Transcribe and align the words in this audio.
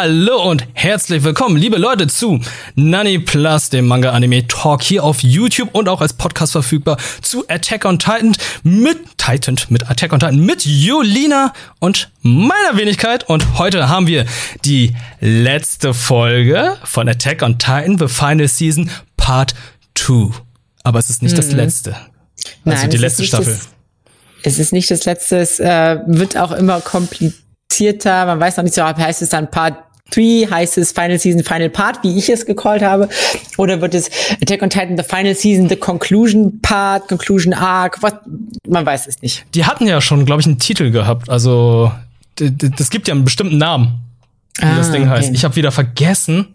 Hallo 0.00 0.48
und 0.48 0.64
herzlich 0.74 1.24
willkommen, 1.24 1.56
liebe 1.56 1.76
Leute, 1.76 2.06
zu 2.06 2.38
Nani 2.76 3.18
Plus, 3.18 3.68
dem 3.68 3.88
Manga 3.88 4.12
Anime 4.12 4.46
Talk 4.46 4.80
hier 4.80 5.02
auf 5.02 5.24
YouTube 5.24 5.74
und 5.74 5.88
auch 5.88 6.00
als 6.00 6.12
Podcast 6.12 6.52
verfügbar 6.52 6.98
zu 7.20 7.44
Attack 7.48 7.84
on 7.84 7.98
Titan 7.98 8.36
mit 8.62 8.96
Titan, 9.16 9.56
mit 9.70 9.90
Attack 9.90 10.12
on 10.12 10.20
Titan, 10.20 10.38
mit 10.38 10.64
Julina 10.64 11.52
und 11.80 12.12
meiner 12.22 12.76
Wenigkeit. 12.76 13.28
Und 13.28 13.58
heute 13.58 13.88
haben 13.88 14.06
wir 14.06 14.24
die 14.64 14.94
letzte 15.18 15.92
Folge 15.92 16.76
von 16.84 17.08
Attack 17.08 17.42
on 17.42 17.58
Titan, 17.58 17.98
The 17.98 18.06
Final 18.06 18.46
Season 18.46 18.88
Part 19.16 19.56
2. 19.96 20.30
Aber 20.84 21.00
es 21.00 21.10
ist 21.10 21.24
nicht 21.24 21.32
mhm. 21.32 21.38
das 21.38 21.50
letzte. 21.50 21.96
Also 22.64 22.82
Nein, 22.82 22.90
die 22.90 22.98
letzte 22.98 23.24
Staffel. 23.24 23.52
Das, 24.44 24.52
es 24.52 24.60
ist 24.60 24.72
nicht 24.72 24.92
das 24.92 25.06
letzte, 25.06 25.38
es 25.38 25.58
äh, 25.58 25.98
wird 26.06 26.36
auch 26.36 26.52
immer 26.52 26.80
kompliziert 26.80 27.42
komplizierter. 27.78 28.26
Man 28.26 28.40
weiß 28.40 28.56
noch 28.56 28.64
nicht 28.64 28.74
so, 28.74 28.84
heißt 28.84 29.22
es 29.22 29.28
dann 29.30 29.50
Part 29.50 29.76
3, 30.10 30.48
heißt 30.50 30.78
es 30.78 30.92
Final 30.92 31.18
Season, 31.18 31.44
Final 31.44 31.70
Part, 31.70 32.02
wie 32.02 32.16
ich 32.16 32.28
es 32.28 32.46
gecallt 32.46 32.82
habe? 32.82 33.08
Oder 33.56 33.80
wird 33.80 33.94
es 33.94 34.10
Attack 34.40 34.62
on 34.62 34.70
Titan, 34.70 34.96
The 34.96 35.02
Final 35.02 35.34
Season, 35.34 35.68
The 35.68 35.76
Conclusion 35.76 36.60
Part, 36.60 37.08
Conclusion 37.08 37.52
Arc? 37.52 38.02
Was? 38.02 38.14
Man 38.66 38.86
weiß 38.86 39.06
es 39.06 39.20
nicht. 39.22 39.44
Die 39.54 39.64
hatten 39.64 39.86
ja 39.86 40.00
schon, 40.00 40.24
glaube 40.24 40.40
ich, 40.40 40.46
einen 40.46 40.58
Titel 40.58 40.90
gehabt. 40.90 41.28
Also, 41.28 41.92
das 42.36 42.90
gibt 42.90 43.08
ja 43.08 43.14
einen 43.14 43.24
bestimmten 43.24 43.58
Namen, 43.58 44.00
wie 44.58 44.64
ah, 44.64 44.76
das 44.76 44.90
Ding 44.92 45.02
okay. 45.02 45.10
heißt. 45.10 45.34
Ich 45.34 45.44
habe 45.44 45.56
wieder 45.56 45.72
vergessen. 45.72 46.48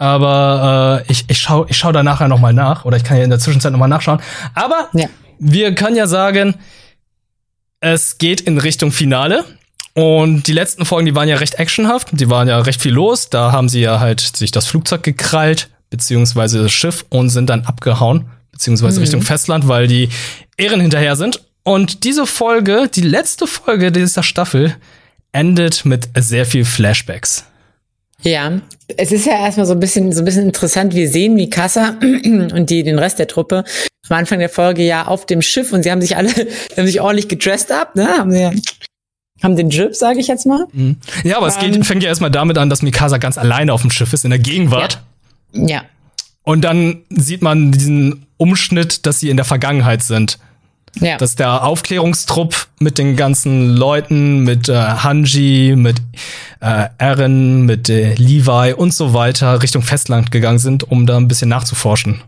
Aber 0.00 1.04
äh, 1.08 1.10
ich, 1.10 1.24
ich 1.26 1.40
schaue 1.40 1.66
ich 1.68 1.76
schau 1.76 1.90
da 1.90 2.04
nachher 2.04 2.28
noch 2.28 2.38
mal 2.38 2.52
nach. 2.52 2.84
Oder 2.84 2.96
ich 2.96 3.04
kann 3.04 3.16
ja 3.16 3.24
in 3.24 3.30
der 3.30 3.40
Zwischenzeit 3.40 3.72
noch 3.72 3.80
mal 3.80 3.88
nachschauen. 3.88 4.20
Aber 4.54 4.88
ja. 4.92 5.08
wir 5.40 5.74
können 5.74 5.96
ja 5.96 6.06
sagen, 6.06 6.54
es 7.80 8.18
geht 8.18 8.40
in 8.40 8.58
Richtung 8.58 8.92
Finale. 8.92 9.44
Und 9.98 10.46
die 10.46 10.52
letzten 10.52 10.84
Folgen, 10.84 11.06
die 11.06 11.16
waren 11.16 11.28
ja 11.28 11.38
recht 11.38 11.56
actionhaft, 11.56 12.10
die 12.12 12.30
waren 12.30 12.46
ja 12.46 12.60
recht 12.60 12.80
viel 12.80 12.92
los. 12.92 13.30
Da 13.30 13.50
haben 13.50 13.68
sie 13.68 13.80
ja 13.80 13.98
halt 13.98 14.20
sich 14.20 14.52
das 14.52 14.66
Flugzeug 14.66 15.02
gekrallt, 15.02 15.70
beziehungsweise 15.90 16.62
das 16.62 16.70
Schiff 16.70 17.04
und 17.08 17.30
sind 17.30 17.50
dann 17.50 17.64
abgehauen, 17.64 18.26
beziehungsweise 18.52 19.00
mhm. 19.00 19.02
Richtung 19.02 19.22
Festland, 19.22 19.66
weil 19.66 19.88
die 19.88 20.08
Ehren 20.56 20.80
hinterher 20.80 21.16
sind. 21.16 21.42
Und 21.64 22.04
diese 22.04 22.26
Folge, 22.26 22.88
die 22.94 23.00
letzte 23.00 23.48
Folge 23.48 23.90
dieser 23.90 24.22
Staffel, 24.22 24.76
endet 25.32 25.84
mit 25.84 26.08
sehr 26.16 26.46
viel 26.46 26.64
Flashbacks. 26.64 27.44
Ja, 28.22 28.60
es 28.96 29.10
ist 29.10 29.26
ja 29.26 29.32
erstmal 29.32 29.66
so 29.66 29.72
ein 29.72 29.80
bisschen, 29.80 30.12
so 30.12 30.22
ein 30.22 30.24
bisschen 30.24 30.44
interessant. 30.44 30.94
Wir 30.94 31.08
sehen 31.08 31.34
Mikasa 31.34 31.96
und 32.02 32.70
die, 32.70 32.84
den 32.84 33.00
Rest 33.00 33.18
der 33.18 33.26
Truppe 33.26 33.64
am 34.08 34.16
Anfang 34.16 34.38
der 34.38 34.48
Folge 34.48 34.84
ja 34.84 35.08
auf 35.08 35.26
dem 35.26 35.42
Schiff 35.42 35.72
und 35.72 35.82
sie 35.82 35.90
haben 35.90 36.00
sich 36.00 36.16
alle, 36.16 36.30
haben 36.76 36.86
sich 36.86 37.00
ordentlich 37.00 37.26
gedressed 37.26 37.72
up, 37.72 37.96
ne? 37.96 38.06
Haben 38.06 38.30
sie 38.30 38.40
ja 38.42 38.52
haben 39.42 39.56
den 39.56 39.70
Jib, 39.70 39.94
sage 39.94 40.20
ich 40.20 40.26
jetzt 40.26 40.46
mal. 40.46 40.66
Mhm. 40.72 40.96
Ja, 41.24 41.36
aber 41.36 41.46
ähm, 41.46 41.52
es 41.52 41.58
geht, 41.58 41.76
ähm, 41.76 41.84
fängt 41.84 42.02
ja 42.02 42.08
erstmal 42.08 42.30
damit 42.30 42.58
an, 42.58 42.70
dass 42.70 42.82
Mikasa 42.82 43.18
ganz 43.18 43.38
alleine 43.38 43.72
auf 43.72 43.82
dem 43.82 43.90
Schiff 43.90 44.12
ist, 44.12 44.24
in 44.24 44.30
der 44.30 44.38
Gegenwart. 44.38 45.00
Ja. 45.52 45.66
ja. 45.66 45.82
Und 46.42 46.62
dann 46.62 47.02
sieht 47.10 47.42
man 47.42 47.72
diesen 47.72 48.26
Umschnitt, 48.36 49.06
dass 49.06 49.20
sie 49.20 49.30
in 49.30 49.36
der 49.36 49.44
Vergangenheit 49.44 50.02
sind. 50.02 50.38
Ja. 51.00 51.18
Dass 51.18 51.36
der 51.36 51.64
Aufklärungstrupp 51.64 52.68
mit 52.80 52.98
den 52.98 53.14
ganzen 53.14 53.76
Leuten, 53.76 54.40
mit 54.40 54.68
äh, 54.68 54.74
Hanji, 54.74 55.74
mit 55.76 55.98
äh, 56.60 56.86
Eren, 56.96 57.66
mit 57.66 57.88
äh, 57.88 58.14
Levi 58.14 58.72
und 58.72 58.94
so 58.94 59.12
weiter 59.12 59.62
Richtung 59.62 59.82
Festland 59.82 60.30
gegangen 60.30 60.58
sind, 60.58 60.90
um 60.90 61.06
da 61.06 61.16
ein 61.18 61.28
bisschen 61.28 61.50
nachzuforschen. 61.50 62.22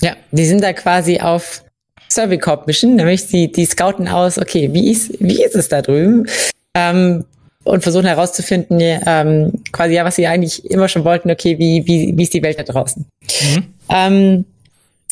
Ja, 0.00 0.16
die 0.30 0.46
sind 0.46 0.62
da 0.62 0.72
quasi 0.72 1.20
auf 1.20 1.62
Survey 2.08 2.38
Corp 2.38 2.66
Mission, 2.66 2.96
nämlich 2.96 3.26
die, 3.26 3.50
die 3.50 3.66
scouten 3.66 4.08
aus, 4.08 4.38
okay, 4.38 4.72
wie 4.72 4.90
ist, 4.90 5.12
wie 5.20 5.42
ist 5.42 5.54
es 5.54 5.68
da 5.68 5.82
drüben? 5.82 6.26
Ähm, 6.74 7.24
und 7.64 7.82
versuchen 7.82 8.06
herauszufinden, 8.06 8.80
ähm, 8.80 9.52
quasi 9.72 9.94
ja, 9.94 10.04
was 10.04 10.16
sie 10.16 10.26
eigentlich 10.26 10.70
immer 10.70 10.88
schon 10.88 11.04
wollten, 11.04 11.30
okay, 11.30 11.58
wie, 11.58 11.86
wie, 11.86 12.16
wie 12.16 12.22
ist 12.22 12.32
die 12.32 12.42
Welt 12.42 12.58
da 12.58 12.62
draußen? 12.62 13.04
Mhm. 13.42 13.64
Ähm, 13.90 14.44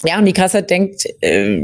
ja, 0.05 0.19
und 0.19 0.25
die 0.25 0.33
Krasser 0.33 0.63
denkt, 0.63 1.05
äh, 1.21 1.63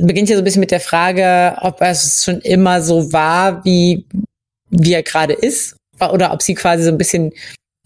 beginnt 0.00 0.28
ja 0.28 0.36
so 0.36 0.42
ein 0.42 0.44
bisschen 0.44 0.60
mit 0.60 0.70
der 0.70 0.80
Frage, 0.80 1.56
ob 1.60 1.80
es 1.80 2.24
schon 2.24 2.40
immer 2.40 2.82
so 2.82 3.12
war, 3.12 3.64
wie, 3.64 4.04
wie 4.70 4.92
er 4.92 5.02
gerade 5.02 5.34
ist, 5.34 5.76
oder 6.00 6.32
ob 6.32 6.42
sie 6.42 6.54
quasi 6.54 6.84
so 6.84 6.90
ein 6.90 6.98
bisschen 6.98 7.32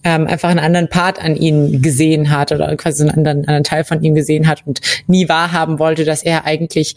ähm, 0.05 0.27
einfach 0.27 0.49
einen 0.49 0.61
anderen 0.61 0.89
Part 0.89 1.23
an 1.23 1.37
ihn 1.37 1.83
gesehen 1.83 2.31
hat 2.31 2.53
oder 2.53 2.75
quasi 2.77 3.03
einen 3.03 3.11
anderen, 3.11 3.41
anderen 3.41 3.65
Teil 3.65 3.85
von 3.85 4.03
ihm 4.03 4.15
gesehen 4.15 4.47
hat 4.47 4.63
und 4.67 4.81
nie 5.07 5.29
wahrhaben 5.29 5.79
wollte, 5.79 6.05
dass 6.05 6.23
er 6.23 6.45
eigentlich 6.45 6.95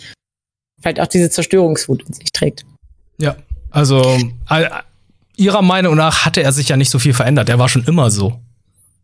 vielleicht 0.80 1.00
auch 1.00 1.08
diese 1.08 1.30
Zerstörungswut 1.30 2.04
in 2.08 2.14
sich 2.14 2.32
trägt. 2.32 2.66
Ja, 3.18 3.36
also 3.70 4.18
ihrer 5.36 5.62
Meinung 5.62 5.96
nach 5.96 6.26
hatte 6.26 6.44
er 6.44 6.52
sich 6.52 6.70
ja 6.70 6.78
nicht 6.78 6.90
so 6.90 7.00
viel 7.00 7.14
verändert. 7.14 7.50
Er 7.50 7.60
war 7.60 7.70
schon 7.70 7.84
immer 7.86 8.12
so. 8.12 8.40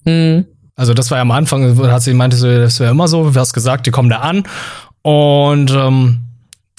Mhm. 0.03 0.46
Also 0.75 0.94
das 0.94 1.09
war 1.09 1.18
ja 1.18 1.24
am 1.24 1.31
Anfang, 1.31 1.78
hat 1.91 2.03
sie 2.03 2.14
meinte, 2.14 2.38
das 2.38 2.79
wäre 2.79 2.91
immer 2.91 3.08
so, 3.08 3.31
du 3.31 3.40
hast 3.40 3.53
gesagt, 3.53 3.88
die 3.88 3.91
kommen 3.91 4.09
da 4.09 4.19
an 4.19 4.44
und 5.02 5.72
ähm, 5.72 6.19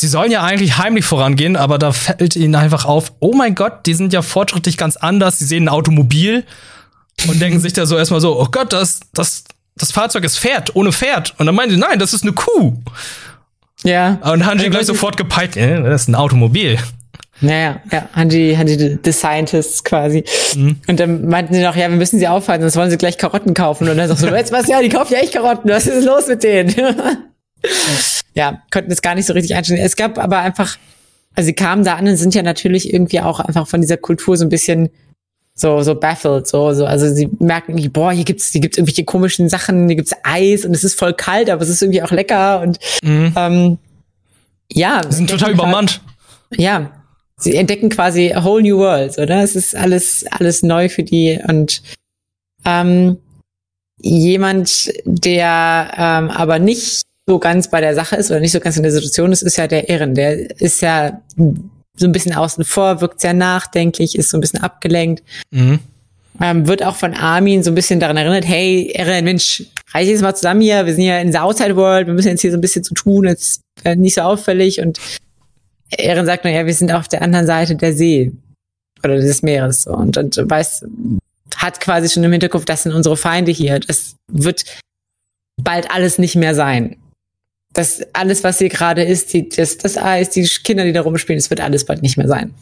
sie 0.00 0.06
sollen 0.06 0.30
ja 0.30 0.44
eigentlich 0.44 0.78
heimlich 0.78 1.04
vorangehen, 1.04 1.56
aber 1.56 1.78
da 1.78 1.90
fällt 1.90 2.36
ihnen 2.36 2.54
einfach 2.54 2.84
auf, 2.84 3.12
oh 3.18 3.34
mein 3.34 3.56
Gott, 3.56 3.86
die 3.86 3.94
sind 3.94 4.12
ja 4.12 4.22
fortschrittlich 4.22 4.76
ganz 4.76 4.96
anders, 4.96 5.40
sie 5.40 5.46
sehen 5.46 5.64
ein 5.64 5.68
Automobil 5.68 6.44
und 7.26 7.40
denken 7.40 7.60
sich 7.60 7.72
da 7.72 7.86
so 7.86 7.96
erstmal 7.96 8.20
so, 8.20 8.40
oh 8.40 8.46
Gott, 8.50 8.72
das, 8.72 9.00
das, 9.12 9.44
das 9.76 9.90
Fahrzeug 9.90 10.24
ist 10.24 10.38
Pferd, 10.38 10.76
ohne 10.76 10.92
Pferd. 10.92 11.34
Und 11.38 11.46
dann 11.46 11.54
meinen 11.54 11.70
sie, 11.70 11.76
nein, 11.76 11.98
das 11.98 12.12
ist 12.12 12.22
eine 12.22 12.32
Kuh. 12.32 12.74
Ja. 13.84 14.18
Und 14.22 14.46
Hanji 14.46 14.64
ja, 14.64 14.70
gleich 14.70 14.86
sofort 14.86 15.16
gepeilt, 15.16 15.56
äh, 15.56 15.82
das 15.82 16.02
ist 16.02 16.08
ein 16.08 16.14
Automobil. 16.14 16.78
Naja, 17.40 17.80
ja, 17.92 18.08
Hanji, 18.14 18.54
Hanji, 18.56 18.98
the 19.04 19.12
Scientists 19.12 19.84
quasi. 19.84 20.24
Mhm. 20.56 20.80
Und 20.88 21.00
dann 21.00 21.28
meinten 21.28 21.54
sie 21.54 21.62
noch, 21.62 21.76
ja, 21.76 21.88
wir 21.88 21.96
müssen 21.96 22.18
sie 22.18 22.26
aufhalten, 22.26 22.62
sonst 22.62 22.76
wollen 22.76 22.90
sie 22.90 22.98
gleich 22.98 23.16
Karotten 23.16 23.54
kaufen. 23.54 23.88
Und 23.88 23.96
dann 23.96 24.08
sagst 24.08 24.22
du, 24.24 24.34
jetzt 24.34 24.52
was, 24.52 24.66
ja, 24.66 24.80
die 24.80 24.88
kaufen 24.88 25.12
ja 25.12 25.20
echt 25.20 25.32
Karotten, 25.32 25.70
was 25.70 25.86
ist 25.86 26.04
los 26.04 26.26
mit 26.26 26.42
denen? 26.42 26.74
ja, 28.34 28.62
konnten 28.72 28.90
das 28.90 29.02
gar 29.02 29.14
nicht 29.14 29.26
so 29.26 29.32
richtig 29.32 29.54
einstellen. 29.54 29.80
Es 29.80 29.94
gab 29.94 30.18
aber 30.18 30.38
einfach, 30.38 30.76
also 31.36 31.46
sie 31.46 31.54
kamen 31.54 31.84
da 31.84 31.94
an 31.94 32.08
und 32.08 32.16
sind 32.16 32.34
ja 32.34 32.42
natürlich 32.42 32.92
irgendwie 32.92 33.20
auch 33.20 33.38
einfach 33.38 33.68
von 33.68 33.80
dieser 33.80 33.96
Kultur 33.96 34.36
so 34.36 34.44
ein 34.44 34.48
bisschen 34.48 34.90
so 35.60 35.82
so 35.82 35.94
baffled 35.94 36.46
so 36.46 36.72
so 36.72 36.86
also 36.86 37.12
sie 37.12 37.28
merken 37.38 37.72
irgendwie 37.72 37.88
boah 37.88 38.12
hier 38.12 38.24
gibt's 38.24 38.52
hier 38.52 38.60
gibt's 38.60 38.78
irgendwelche 38.78 39.04
komischen 39.04 39.48
Sachen 39.48 39.88
hier 39.88 39.96
gibt's 39.96 40.12
Eis 40.22 40.64
und 40.64 40.74
es 40.74 40.84
ist 40.84 40.98
voll 40.98 41.14
kalt 41.14 41.50
aber 41.50 41.62
es 41.62 41.68
ist 41.68 41.82
irgendwie 41.82 42.02
auch 42.02 42.10
lecker 42.10 42.60
und 42.60 42.78
mhm. 43.02 43.32
ähm, 43.36 43.78
ja. 44.70 45.00
Sie 45.08 45.16
sind 45.16 45.30
total 45.30 45.52
übermannt. 45.52 46.00
ja 46.56 46.92
sie 47.38 47.56
entdecken 47.56 47.88
quasi 47.88 48.32
a 48.32 48.44
whole 48.44 48.62
new 48.62 48.78
world 48.78 49.18
oder 49.18 49.42
es 49.42 49.56
ist 49.56 49.76
alles 49.76 50.24
alles 50.30 50.62
neu 50.62 50.88
für 50.88 51.02
die 51.02 51.38
und 51.46 51.82
ähm, 52.64 53.18
jemand 53.98 54.92
der 55.04 55.92
ähm, 55.96 56.30
aber 56.30 56.58
nicht 56.58 57.02
so 57.28 57.38
ganz 57.38 57.68
bei 57.70 57.80
der 57.80 57.94
Sache 57.94 58.16
ist 58.16 58.30
oder 58.30 58.40
nicht 58.40 58.52
so 58.52 58.60
ganz 58.60 58.76
in 58.76 58.82
der 58.82 58.92
Situation 58.92 59.32
ist 59.32 59.42
ist 59.42 59.56
ja 59.56 59.66
der 59.66 59.88
Ehren. 59.88 60.14
Der 60.14 60.60
ist 60.60 60.80
ja 60.80 61.20
so 61.98 62.06
ein 62.06 62.12
bisschen 62.12 62.34
außen 62.34 62.64
vor, 62.64 63.00
wirkt 63.00 63.20
sehr 63.20 63.34
nachdenklich, 63.34 64.16
ist 64.16 64.30
so 64.30 64.36
ein 64.36 64.40
bisschen 64.40 64.60
abgelenkt. 64.60 65.22
Mhm. 65.50 65.80
Ähm, 66.40 66.68
wird 66.68 66.84
auch 66.84 66.94
von 66.94 67.14
Armin 67.14 67.64
so 67.64 67.70
ein 67.70 67.74
bisschen 67.74 67.98
daran 67.98 68.16
erinnert, 68.16 68.46
hey, 68.46 68.92
Eren, 68.94 69.24
Mensch, 69.24 69.64
reich 69.92 70.06
jetzt 70.06 70.22
mal 70.22 70.34
zusammen 70.34 70.60
hier, 70.60 70.86
wir 70.86 70.94
sind 70.94 71.04
ja 71.04 71.18
in 71.18 71.32
der 71.32 71.44
Outside 71.44 71.74
World, 71.74 72.06
wir 72.06 72.14
müssen 72.14 72.28
jetzt 72.28 72.42
hier 72.42 72.52
so 72.52 72.56
ein 72.56 72.60
bisschen 72.60 72.84
zu 72.84 72.94
tun, 72.94 73.24
jetzt 73.26 73.62
äh, 73.82 73.96
nicht 73.96 74.14
so 74.14 74.20
auffällig 74.20 74.80
und 74.80 75.00
Eren 75.90 76.26
sagt 76.26 76.44
nur, 76.44 76.52
ja, 76.52 76.64
wir 76.64 76.74
sind 76.74 76.92
auf 76.92 77.08
der 77.08 77.22
anderen 77.22 77.46
Seite 77.46 77.74
der 77.74 77.92
See 77.92 78.30
oder 79.02 79.16
des 79.16 79.42
Meeres 79.42 79.82
so, 79.82 79.92
und, 79.92 80.16
und 80.16 80.38
weiß, 80.38 80.84
hat 81.56 81.80
quasi 81.80 82.08
schon 82.08 82.22
im 82.22 82.30
Hinterkopf, 82.30 82.64
das 82.66 82.84
sind 82.84 82.92
unsere 82.92 83.16
Feinde 83.16 83.50
hier, 83.50 83.80
das 83.80 84.14
wird 84.30 84.64
bald 85.60 85.90
alles 85.90 86.18
nicht 86.18 86.36
mehr 86.36 86.54
sein 86.54 86.96
das 87.78 88.02
alles, 88.12 88.42
was 88.42 88.58
hier 88.58 88.68
gerade 88.68 89.02
ist, 89.02 89.32
die, 89.32 89.48
das, 89.48 89.78
das 89.78 89.96
Eis, 89.96 90.30
die 90.30 90.42
Kinder, 90.64 90.84
die 90.84 90.92
da 90.92 91.02
rumspielen, 91.02 91.38
es 91.38 91.48
wird 91.48 91.60
alles 91.60 91.86
bald 91.86 92.02
nicht 92.02 92.16
mehr 92.16 92.26
sein. 92.26 92.52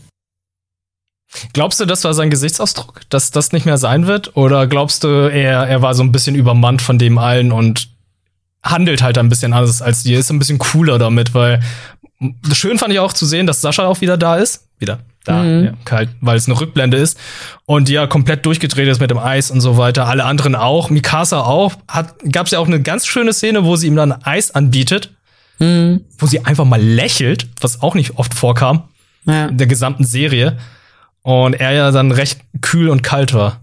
Glaubst 1.52 1.80
du, 1.80 1.86
das 1.86 2.04
war 2.04 2.14
sein 2.14 2.30
Gesichtsausdruck, 2.30 3.00
dass 3.08 3.30
das 3.30 3.52
nicht 3.52 3.66
mehr 3.66 3.78
sein 3.78 4.06
wird? 4.06 4.36
Oder 4.36 4.66
glaubst 4.66 5.04
du, 5.04 5.08
er, 5.08 5.66
er 5.66 5.82
war 5.82 5.94
so 5.94 6.02
ein 6.02 6.12
bisschen 6.12 6.36
übermannt 6.36 6.82
von 6.82 6.98
dem 6.98 7.18
allen 7.18 7.50
und 7.50 7.88
handelt 8.62 9.02
halt 9.02 9.16
ein 9.18 9.28
bisschen 9.28 9.52
anders 9.52 9.82
als 9.82 10.02
die, 10.02 10.14
ist 10.14 10.30
ein 10.30 10.38
bisschen 10.38 10.58
cooler 10.58 10.98
damit, 10.98 11.34
weil 11.34 11.60
schön 12.52 12.78
fand 12.78 12.92
ich 12.92 13.00
auch 13.00 13.12
zu 13.12 13.26
sehen, 13.26 13.46
dass 13.46 13.60
Sascha 13.60 13.86
auch 13.86 14.00
wieder 14.00 14.16
da 14.16 14.36
ist. 14.36 14.68
Wieder 14.78 15.00
da, 15.26 15.42
mhm. 15.42 15.64
ja, 15.64 15.72
kalt, 15.84 16.10
weil 16.20 16.36
es 16.36 16.48
eine 16.48 16.60
Rückblende 16.60 16.96
ist. 16.96 17.18
Und 17.66 17.88
die 17.88 17.94
ja 17.94 18.06
komplett 18.06 18.46
durchgedreht 18.46 18.88
ist 18.88 19.00
mit 19.00 19.10
dem 19.10 19.18
Eis 19.18 19.50
und 19.50 19.60
so 19.60 19.76
weiter. 19.76 20.06
Alle 20.06 20.24
anderen 20.24 20.54
auch. 20.54 20.88
Mikasa 20.90 21.40
auch. 21.40 21.74
Hat, 21.88 22.14
gab's 22.30 22.52
ja 22.52 22.58
auch 22.58 22.66
eine 22.66 22.80
ganz 22.80 23.06
schöne 23.06 23.32
Szene, 23.32 23.64
wo 23.64 23.76
sie 23.76 23.88
ihm 23.88 23.96
dann 23.96 24.12
Eis 24.12 24.54
anbietet. 24.54 25.12
Mhm. 25.58 26.04
Wo 26.18 26.26
sie 26.26 26.44
einfach 26.44 26.64
mal 26.64 26.80
lächelt, 26.80 27.48
was 27.60 27.82
auch 27.82 27.94
nicht 27.94 28.18
oft 28.18 28.34
vorkam. 28.34 28.84
Ja. 29.26 29.46
In 29.46 29.58
der 29.58 29.66
gesamten 29.66 30.04
Serie. 30.04 30.58
Und 31.22 31.54
er 31.54 31.72
ja 31.72 31.90
dann 31.90 32.12
recht 32.12 32.40
kühl 32.60 32.88
und 32.88 33.02
kalt 33.02 33.34
war. 33.34 33.60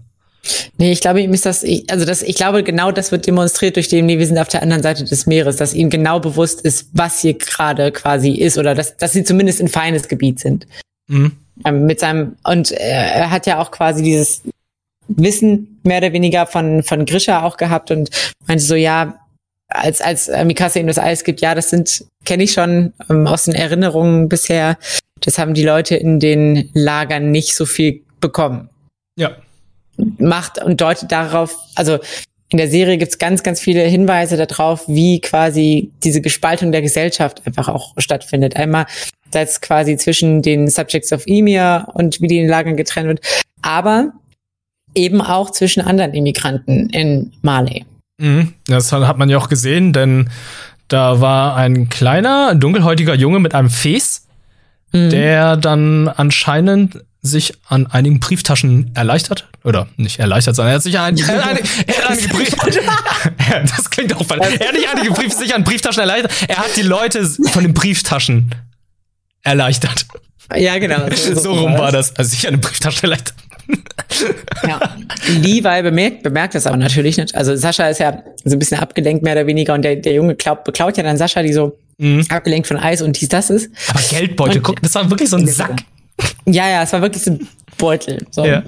Nee, 0.76 0.92
ich 0.92 1.00
glaube, 1.00 1.22
ihm 1.22 1.32
ist 1.32 1.46
das, 1.46 1.64
also 1.88 2.04
das, 2.04 2.22
ich 2.22 2.36
glaube, 2.36 2.62
genau 2.62 2.92
das 2.92 3.12
wird 3.12 3.26
demonstriert 3.26 3.76
durch 3.76 3.88
den, 3.88 4.06
nee, 4.06 4.18
wir 4.18 4.26
sind 4.26 4.38
auf 4.38 4.48
der 4.48 4.62
anderen 4.62 4.82
Seite 4.82 5.04
des 5.04 5.26
Meeres, 5.26 5.56
dass 5.56 5.72
ihm 5.72 5.90
genau 5.90 6.20
bewusst 6.20 6.60
ist, 6.60 6.88
was 6.92 7.20
hier 7.20 7.34
gerade 7.34 7.92
quasi 7.92 8.32
ist 8.32 8.58
oder 8.58 8.74
dass, 8.74 8.96
dass 8.96 9.12
sie 9.12 9.24
zumindest 9.24 9.60
in 9.60 9.68
feines 9.68 10.08
Gebiet 10.08 10.40
sind. 10.40 10.66
Mhm. 11.06 11.32
Ähm, 11.64 11.86
mit 11.86 12.00
seinem, 12.00 12.36
und 12.44 12.72
er 12.72 13.30
hat 13.30 13.46
ja 13.46 13.60
auch 13.60 13.70
quasi 13.70 14.02
dieses, 14.02 14.42
Wissen 15.08 15.80
mehr 15.82 15.98
oder 15.98 16.12
weniger 16.12 16.46
von, 16.46 16.82
von 16.82 17.04
Grisha 17.04 17.42
auch 17.42 17.56
gehabt 17.56 17.90
und 17.90 18.10
meinte 18.46 18.64
so, 18.64 18.74
ja, 18.74 19.20
als, 19.68 20.00
als 20.00 20.30
Mikasa 20.44 20.80
ihm 20.80 20.86
das 20.86 20.98
Eis 20.98 21.24
gibt, 21.24 21.40
ja, 21.40 21.54
das 21.54 21.70
sind, 21.70 22.04
kenne 22.24 22.44
ich 22.44 22.52
schon 22.52 22.92
ähm, 23.10 23.26
aus 23.26 23.44
den 23.44 23.54
Erinnerungen 23.54 24.28
bisher. 24.28 24.78
Das 25.20 25.38
haben 25.38 25.54
die 25.54 25.62
Leute 25.62 25.96
in 25.96 26.20
den 26.20 26.70
Lagern 26.74 27.30
nicht 27.30 27.54
so 27.54 27.66
viel 27.66 28.02
bekommen. 28.20 28.68
Ja. 29.16 29.36
Macht 30.18 30.62
und 30.62 30.80
deutet 30.80 31.12
darauf, 31.12 31.56
also 31.74 31.98
in 32.50 32.58
der 32.58 32.68
Serie 32.68 32.98
gibt's 32.98 33.18
ganz, 33.18 33.42
ganz 33.42 33.60
viele 33.60 33.82
Hinweise 33.82 34.36
darauf, 34.36 34.86
wie 34.86 35.20
quasi 35.20 35.90
diese 36.02 36.20
Gespaltung 36.20 36.72
der 36.72 36.82
Gesellschaft 36.82 37.42
einfach 37.46 37.68
auch 37.68 37.94
stattfindet. 37.98 38.56
Einmal 38.56 38.86
das 39.34 39.60
quasi 39.60 39.96
zwischen 39.96 40.42
den 40.42 40.68
Subjects 40.68 41.12
of 41.12 41.24
Emir 41.26 41.88
und 41.94 42.20
wie 42.20 42.28
die 42.28 42.38
in 42.38 42.44
den 42.44 42.50
Lagern 42.50 42.76
getrennt 42.76 43.08
wird, 43.08 43.20
aber 43.62 44.12
eben 44.94 45.20
auch 45.20 45.50
zwischen 45.50 45.80
anderen 45.80 46.14
Immigranten 46.14 46.88
in 46.90 47.32
Mali. 47.42 47.84
Mhm. 48.18 48.54
Das 48.66 48.92
hat 48.92 49.18
man 49.18 49.28
ja 49.28 49.38
auch 49.38 49.48
gesehen, 49.48 49.92
denn 49.92 50.30
da 50.88 51.20
war 51.20 51.56
ein 51.56 51.88
kleiner, 51.88 52.54
dunkelhäutiger 52.54 53.14
Junge 53.14 53.40
mit 53.40 53.54
einem 53.54 53.70
Fes, 53.70 54.26
mhm. 54.92 55.10
der 55.10 55.56
dann 55.56 56.08
anscheinend 56.08 57.04
sich 57.24 57.54
an 57.66 57.86
einigen 57.86 58.20
Brieftaschen 58.20 58.90
erleichtert. 58.94 59.48
Oder 59.64 59.88
nicht 59.96 60.18
erleichtert, 60.18 60.56
sondern 60.56 60.72
er 60.72 60.76
hat 60.76 60.82
sich 60.82 60.98
an, 60.98 61.16
er 61.18 61.26
hat 61.26 61.48
einige, 61.48 61.68
er 61.86 61.96
hat 61.96 62.10
einige 62.10 62.28
Brieftaschen. 62.28 62.82
das 63.76 63.90
klingt 63.90 64.14
auch 64.14 64.24
falsch. 64.24 64.42
Er 64.60 64.68
hat 64.68 64.74
nicht 64.74 64.88
einige 64.88 65.12
Briefe 65.12 65.36
sich 65.36 65.54
an 65.54 65.64
Brieftaschen 65.64 66.00
erleichtert. 66.00 66.32
Er 66.48 66.58
hat 66.58 66.76
die 66.76 66.82
Leute 66.82 67.26
von 67.26 67.64
den 67.64 67.72
Brieftaschen 67.72 68.50
erleichtert. 69.44 70.06
Ja, 70.54 70.78
genau. 70.78 71.08
So, 71.14 71.34
so 71.34 71.52
rum 71.52 71.78
war 71.78 71.92
das. 71.92 72.16
Also 72.16 72.30
sich 72.30 72.46
an 72.46 72.54
den 72.54 72.60
Brieftaschen 72.60 73.04
erleichtert 73.04 73.34
ja. 74.66 74.80
Levi 75.28 75.82
bemerkt, 75.82 76.22
bemerkt 76.22 76.54
das 76.54 76.66
aber 76.66 76.76
natürlich 76.76 77.16
nicht. 77.16 77.34
Also 77.34 77.56
Sascha 77.56 77.88
ist 77.88 77.98
ja 77.98 78.22
so 78.44 78.56
ein 78.56 78.58
bisschen 78.58 78.78
abgelenkt, 78.78 79.22
mehr 79.22 79.34
oder 79.34 79.46
weniger, 79.46 79.74
und 79.74 79.82
der, 79.82 79.96
der 79.96 80.14
Junge 80.14 80.34
klaut, 80.34 80.64
beklaut 80.64 80.96
ja 80.96 81.02
dann 81.02 81.16
Sascha, 81.16 81.42
die 81.42 81.52
so 81.52 81.78
mhm. 81.98 82.24
abgelenkt 82.28 82.66
von 82.66 82.76
Eis 82.76 83.02
und 83.02 83.20
dies, 83.20 83.28
das 83.28 83.50
ist. 83.50 83.70
Aber 83.88 84.00
Geldbeutel, 84.00 84.58
und, 84.58 84.62
guck, 84.62 84.82
das 84.82 84.94
war 84.94 85.08
wirklich 85.10 85.30
so 85.30 85.36
ein 85.36 85.46
Sack. 85.46 85.80
Ja, 86.46 86.68
ja, 86.68 86.82
es 86.82 86.92
war 86.92 87.02
wirklich 87.02 87.22
so 87.22 87.32
ein 87.32 87.48
Beutel. 87.78 88.26
So. 88.30 88.44
Ja. 88.44 88.62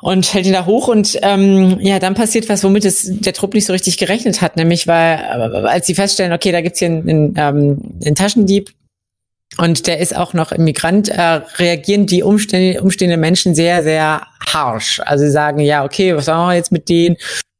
Und 0.00 0.32
hält 0.32 0.46
ihn 0.46 0.52
da 0.52 0.66
hoch 0.66 0.88
und 0.88 1.18
ähm, 1.22 1.78
ja, 1.80 1.98
dann 1.98 2.14
passiert 2.14 2.48
was, 2.48 2.62
womit 2.62 2.84
es 2.84 3.08
der 3.08 3.32
Trupp 3.32 3.54
nicht 3.54 3.66
so 3.66 3.72
richtig 3.72 3.98
gerechnet 3.98 4.40
hat, 4.40 4.56
nämlich 4.56 4.86
weil, 4.86 5.18
äh, 5.18 5.66
als 5.66 5.86
sie 5.86 5.94
feststellen, 5.94 6.32
okay, 6.32 6.52
da 6.52 6.60
gibt's 6.60 6.78
hier 6.78 6.88
einen, 6.88 7.08
einen, 7.08 7.34
ähm, 7.36 7.80
einen 8.04 8.14
Taschendieb, 8.14 8.70
und 9.58 9.86
der 9.86 9.98
ist 9.98 10.14
auch 10.16 10.34
noch 10.34 10.52
Immigrant, 10.52 11.08
äh, 11.08 11.40
reagieren 11.58 12.06
die 12.06 12.22
umstehenden, 12.22 12.82
umstehenden 12.82 13.20
Menschen 13.20 13.54
sehr, 13.54 13.82
sehr 13.82 14.22
harsh. 14.46 15.00
Also 15.04 15.24
sie 15.24 15.30
sagen, 15.30 15.60
ja, 15.60 15.84
okay, 15.84 16.14
was 16.16 16.26
machen 16.26 16.48
wir 16.50 16.54
jetzt 16.54 16.72
mit 16.72 16.88
denen? 16.88 17.16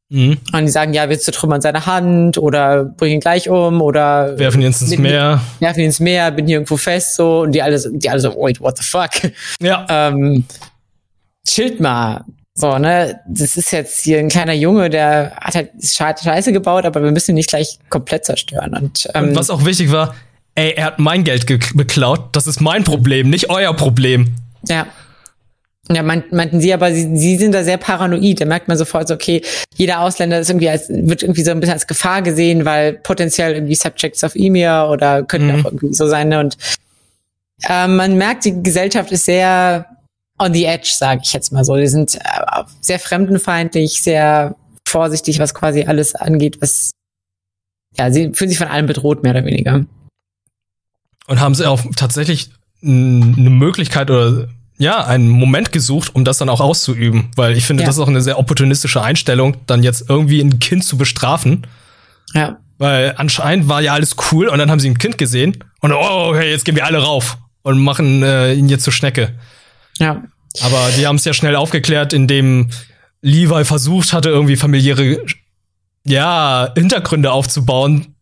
Mhm. 0.09 0.37
Und 0.53 0.65
die 0.65 0.71
sagen, 0.71 0.93
ja, 0.93 1.09
willst 1.09 1.27
du 1.27 1.31
Trümmer 1.31 1.55
in 1.55 1.61
seine 1.61 1.85
Hand 1.85 2.37
oder 2.37 2.85
bring 2.85 3.13
ihn 3.13 3.19
gleich 3.19 3.49
um 3.49 3.81
oder 3.81 4.37
werfen 4.37 4.61
ihn 4.61 4.67
ins 4.67 4.97
Meer. 4.97 5.41
Werfen 5.59 5.79
ihn 5.81 5.87
ins 5.87 5.99
Meer, 5.99 6.31
bin 6.31 6.45
hier 6.47 6.57
irgendwo 6.57 6.77
fest 6.77 7.15
so 7.15 7.41
und 7.41 7.51
die 7.51 7.61
alle, 7.61 7.81
die 7.91 8.09
alle 8.09 8.19
so, 8.19 8.33
wait, 8.35 8.61
what 8.61 8.77
the 8.77 8.83
fuck? 8.83 9.31
Ja. 9.61 9.85
Ähm, 9.89 10.45
chillt 11.45 11.79
mal. 11.79 12.23
So, 12.53 12.77
ne, 12.79 13.19
das 13.27 13.55
ist 13.55 13.71
jetzt 13.71 14.03
hier 14.03 14.17
ein 14.17 14.29
kleiner 14.29 14.53
Junge, 14.53 14.89
der 14.89 15.35
hat 15.35 15.53
halt 15.53 15.69
Scheiße 15.79 16.51
gebaut, 16.51 16.85
aber 16.85 17.03
wir 17.03 17.11
müssen 17.11 17.31
ihn 17.31 17.35
nicht 17.35 17.49
gleich 17.49 17.77
komplett 17.89 18.25
zerstören. 18.25 18.73
Und, 18.73 19.07
ähm, 19.13 19.25
und 19.25 19.35
was 19.35 19.51
auch 19.51 19.63
wichtig 19.63 19.91
war, 19.91 20.15
ey, 20.57 20.73
er 20.75 20.85
hat 20.85 20.99
mein 20.99 21.23
Geld 21.23 21.45
beklaut, 21.75 22.35
das 22.35 22.47
ist 22.47 22.59
mein 22.59 22.83
Problem, 22.83 23.29
nicht 23.29 23.49
euer 23.49 23.73
Problem. 23.73 24.35
Ja. 24.67 24.87
Ja, 25.89 26.03
meinten 26.03 26.59
sie, 26.59 26.73
aber 26.73 26.91
sie, 26.91 27.15
sie 27.15 27.37
sind 27.37 27.53
da 27.53 27.63
sehr 27.63 27.77
paranoid. 27.77 28.41
Da 28.41 28.45
merkt 28.45 28.67
man 28.67 28.77
sofort 28.77 29.07
so, 29.07 29.13
okay, 29.13 29.41
jeder 29.77 30.01
Ausländer 30.01 30.37
ist 30.37 30.49
irgendwie 30.49 30.67
als, 30.67 30.89
wird 30.89 31.23
irgendwie 31.23 31.45
so 31.45 31.51
ein 31.51 31.61
bisschen 31.61 31.75
als 31.75 31.87
Gefahr 31.87 32.21
gesehen, 32.21 32.65
weil 32.65 32.95
potenziell 32.95 33.53
irgendwie 33.53 33.75
Subjects 33.75 34.21
of 34.21 34.35
Emir 34.35 34.89
oder 34.91 35.23
könnten 35.23 35.47
mhm. 35.47 35.61
auch 35.61 35.65
irgendwie 35.65 35.93
so 35.93 36.05
sein. 36.09 36.27
Ne? 36.27 36.41
Und 36.41 36.57
äh, 37.69 37.87
man 37.87 38.17
merkt, 38.17 38.43
die 38.43 38.61
Gesellschaft 38.61 39.13
ist 39.13 39.23
sehr 39.23 39.85
on 40.37 40.53
the 40.53 40.65
edge, 40.65 40.91
sage 40.93 41.21
ich 41.23 41.31
jetzt 41.31 41.53
mal 41.53 41.63
so. 41.63 41.77
Die 41.77 41.87
sind 41.87 42.15
äh, 42.15 42.19
sehr 42.81 42.99
fremdenfeindlich, 42.99 44.01
sehr 44.01 44.57
vorsichtig, 44.85 45.39
was 45.39 45.53
quasi 45.53 45.83
alles 45.83 46.15
angeht, 46.15 46.57
was 46.59 46.91
ja, 47.97 48.11
sie 48.11 48.33
fühlen 48.33 48.49
sich 48.49 48.57
von 48.57 48.67
allem 48.67 48.87
bedroht, 48.87 49.23
mehr 49.23 49.31
oder 49.31 49.45
weniger. 49.45 49.85
Und 51.27 51.39
haben 51.39 51.55
sie 51.55 51.69
auch 51.69 51.81
tatsächlich 51.95 52.49
eine 52.81 53.49
Möglichkeit 53.49 54.09
oder 54.09 54.47
ja, 54.77 55.05
einen 55.05 55.27
Moment 55.27 55.71
gesucht, 55.71 56.15
um 56.15 56.23
das 56.23 56.37
dann 56.37 56.49
auch 56.49 56.61
auszuüben. 56.61 57.29
Weil 57.35 57.57
ich 57.57 57.65
finde, 57.65 57.83
ja. 57.83 57.87
das 57.87 57.97
ist 57.97 58.01
auch 58.01 58.07
eine 58.07 58.21
sehr 58.21 58.39
opportunistische 58.39 59.01
Einstellung, 59.01 59.57
dann 59.65 59.83
jetzt 59.83 60.09
irgendwie 60.09 60.39
ein 60.39 60.59
Kind 60.59 60.83
zu 60.83 60.97
bestrafen. 60.97 61.65
Ja. 62.33 62.57
Weil 62.77 63.15
anscheinend 63.17 63.67
war 63.67 63.81
ja 63.81 63.93
alles 63.93 64.15
cool 64.31 64.47
und 64.47 64.59
dann 64.59 64.69
haben 64.69 64.79
sie 64.79 64.89
ein 64.89 64.99
Kind 64.99 65.17
gesehen 65.17 65.63
und 65.81 65.91
oh, 65.91 66.29
okay, 66.29 66.51
jetzt 66.51 66.63
gehen 66.63 66.75
wir 66.75 66.85
alle 66.85 66.99
rauf 66.99 67.37
und 67.63 67.79
machen 67.79 68.21
äh, 68.21 68.53
ihn 68.53 68.69
jetzt 68.69 68.83
zur 68.83 68.93
Schnecke. 68.93 69.33
Ja. 69.97 70.23
Aber 70.61 70.89
die 70.95 71.07
haben 71.07 71.15
es 71.15 71.25
ja 71.25 71.33
schnell 71.33 71.55
aufgeklärt, 71.55 72.13
indem 72.13 72.69
Levi 73.21 73.65
versucht 73.65 74.13
hatte, 74.13 74.29
irgendwie 74.29 74.55
familiäre 74.55 75.19
ja, 76.05 76.71
Hintergründe 76.75 77.31
aufzubauen, 77.31 78.15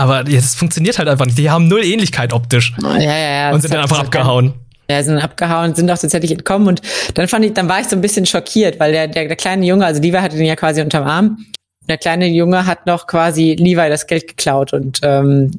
aber 0.00 0.24
das 0.24 0.54
funktioniert 0.54 0.98
halt 0.98 1.08
einfach 1.08 1.26
nicht. 1.26 1.36
Die 1.36 1.50
haben 1.50 1.68
null 1.68 1.84
Ähnlichkeit 1.84 2.32
optisch. 2.32 2.72
Ja, 2.82 2.96
ja, 2.98 3.18
ja. 3.18 3.52
Und 3.52 3.60
sind 3.60 3.74
dann 3.74 3.82
einfach 3.82 3.98
abgehauen. 3.98 4.54
Ja, 4.88 5.02
sind 5.02 5.18
abgehauen, 5.18 5.74
sind 5.74 5.90
auch 5.90 5.98
tatsächlich 5.98 6.32
entkommen 6.32 6.68
und 6.68 6.80
dann 7.14 7.28
fand 7.28 7.44
ich, 7.44 7.52
dann 7.52 7.68
war 7.68 7.80
ich 7.80 7.86
so 7.86 7.96
ein 7.96 8.00
bisschen 8.00 8.24
schockiert, 8.24 8.80
weil 8.80 8.92
der, 8.92 9.08
der, 9.08 9.28
der 9.28 9.36
kleine 9.36 9.66
Junge, 9.66 9.84
also 9.84 10.00
Levi 10.00 10.16
hatte 10.16 10.36
den 10.36 10.46
ja 10.46 10.56
quasi 10.56 10.80
unterm 10.80 11.06
Arm. 11.06 11.44
Der 11.86 11.98
kleine 11.98 12.26
Junge 12.28 12.64
hat 12.64 12.86
noch 12.86 13.06
quasi 13.06 13.54
Levi 13.58 13.90
das 13.90 14.06
Geld 14.06 14.26
geklaut 14.26 14.72
und 14.72 15.00
ähm, 15.02 15.52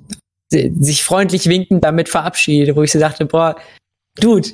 sich 0.49 1.03
freundlich 1.03 1.45
winkend 1.45 1.83
damit 1.83 2.09
verabschiedet, 2.09 2.75
wo 2.75 2.81
ich 2.81 2.91
so 2.91 2.99
dachte, 2.99 3.25
boah, 3.25 3.55
Dude, 4.19 4.49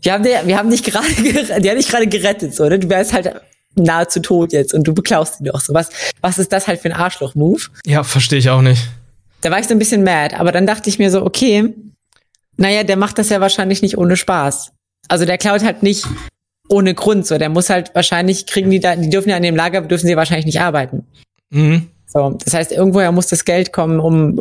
wir 0.00 0.12
haben, 0.12 0.22
dir, 0.22 0.42
wir 0.44 0.56
haben 0.56 0.70
dich 0.70 0.84
gerade, 0.84 1.08
die 1.18 1.68
haben 1.68 1.76
dich 1.76 1.88
gerade 1.88 2.06
gerettet, 2.06 2.54
so, 2.54 2.68
ne? 2.68 2.78
Du 2.78 2.88
wärst 2.88 3.12
halt 3.12 3.34
nahezu 3.74 4.20
tot 4.20 4.52
jetzt 4.52 4.72
und 4.74 4.84
du 4.84 4.94
beklaust 4.94 5.40
ihn 5.40 5.46
doch 5.46 5.60
so. 5.60 5.74
Was, 5.74 5.90
was 6.20 6.38
ist 6.38 6.52
das 6.52 6.68
halt 6.68 6.80
für 6.80 6.88
ein 6.88 6.94
Arschloch-Move? 6.94 7.62
Ja, 7.84 8.04
verstehe 8.04 8.38
ich 8.38 8.48
auch 8.48 8.62
nicht. 8.62 8.80
Da 9.40 9.50
war 9.50 9.58
ich 9.58 9.66
so 9.66 9.74
ein 9.74 9.78
bisschen 9.78 10.04
mad, 10.04 10.34
aber 10.36 10.52
dann 10.52 10.66
dachte 10.66 10.90
ich 10.90 10.98
mir 10.98 11.10
so, 11.10 11.24
okay, 11.24 11.74
naja, 12.56 12.82
der 12.82 12.96
macht 12.96 13.18
das 13.18 13.28
ja 13.28 13.40
wahrscheinlich 13.40 13.82
nicht 13.82 13.96
ohne 13.96 14.16
Spaß. 14.16 14.72
Also 15.08 15.24
der 15.24 15.38
klaut 15.38 15.62
halt 15.62 15.82
nicht 15.82 16.06
ohne 16.68 16.94
Grund 16.94 17.26
so. 17.26 17.38
Der 17.38 17.48
muss 17.48 17.70
halt 17.70 17.94
wahrscheinlich 17.94 18.46
kriegen 18.46 18.70
die 18.70 18.80
da, 18.80 18.96
die 18.96 19.10
dürfen 19.10 19.30
ja 19.30 19.36
in 19.36 19.42
dem 19.42 19.56
Lager, 19.56 19.80
dürfen 19.82 20.06
sie 20.06 20.16
wahrscheinlich 20.16 20.46
nicht 20.46 20.60
arbeiten. 20.60 21.06
Mhm. 21.50 21.88
So, 22.06 22.30
das 22.42 22.54
heißt, 22.54 22.72
irgendwoher 22.72 23.12
muss 23.12 23.26
das 23.26 23.44
Geld 23.44 23.72
kommen, 23.72 24.00
um 24.00 24.40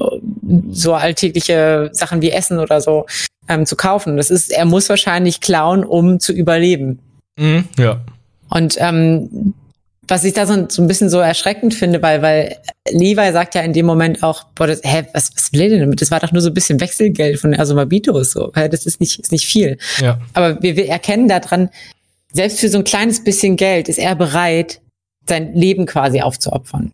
so 0.72 0.94
alltägliche 0.94 1.90
Sachen 1.92 2.22
wie 2.22 2.32
Essen 2.32 2.60
oder 2.60 2.80
so 2.80 3.06
ähm, 3.50 3.66
zu 3.66 3.76
kaufen. 3.76 4.18
Das 4.18 4.30
ist, 4.30 4.52
er 4.52 4.66
muss 4.66 4.90
wahrscheinlich 4.90 5.42
klauen, 5.42 5.84
um 5.84 6.20
zu 6.20 6.32
überleben. 6.32 7.00
Mhm, 7.38 7.66
ja. 7.78 8.00
Und 8.50 8.78
ähm, 8.80 9.54
was 10.08 10.24
ich 10.24 10.34
da 10.34 10.46
so, 10.46 10.68
so 10.70 10.82
ein 10.82 10.88
bisschen 10.88 11.10
so 11.10 11.20
erschreckend 11.20 11.74
finde, 11.74 12.02
weil, 12.02 12.22
weil 12.22 12.58
Levi 12.90 13.32
sagt 13.32 13.56
ja 13.56 13.62
in 13.62 13.74
dem 13.74 13.86
Moment 13.86 14.24
auch, 14.24 14.46
boah, 14.56 14.68
das, 14.68 14.82
hä, 14.84 15.06
was, 15.14 15.36
was 15.36 15.52
will 15.54 15.70
denn 15.70 15.82
damit? 15.82 16.02
Das 16.02 16.12
war 16.12 16.20
doch 16.20 16.32
nur 16.32 16.42
so 16.42 16.50
ein 16.50 16.54
bisschen 16.54 16.80
Wechselgeld 16.80 17.40
von 17.40 17.54
Asomabitos, 17.54 18.32
so. 18.32 18.52
Das 18.54 18.86
ist 18.86 19.00
nicht, 19.00 19.20
ist 19.20 19.32
nicht 19.32 19.46
viel. 19.46 19.78
Ja. 20.00 20.20
Aber 20.34 20.62
wir, 20.62 20.76
wir 20.76 20.88
erkennen 20.88 21.28
daran, 21.28 21.70
selbst 22.32 22.60
für 22.60 22.70
so 22.70 22.78
ein 22.78 22.84
kleines 22.84 23.24
bisschen 23.24 23.56
Geld 23.58 23.90
ist 23.90 24.00
er 24.00 24.16
bereit, 24.16 24.82
sein 25.28 25.54
Leben 25.54 25.86
quasi 25.86 26.22
aufzuopfern. 26.22 26.94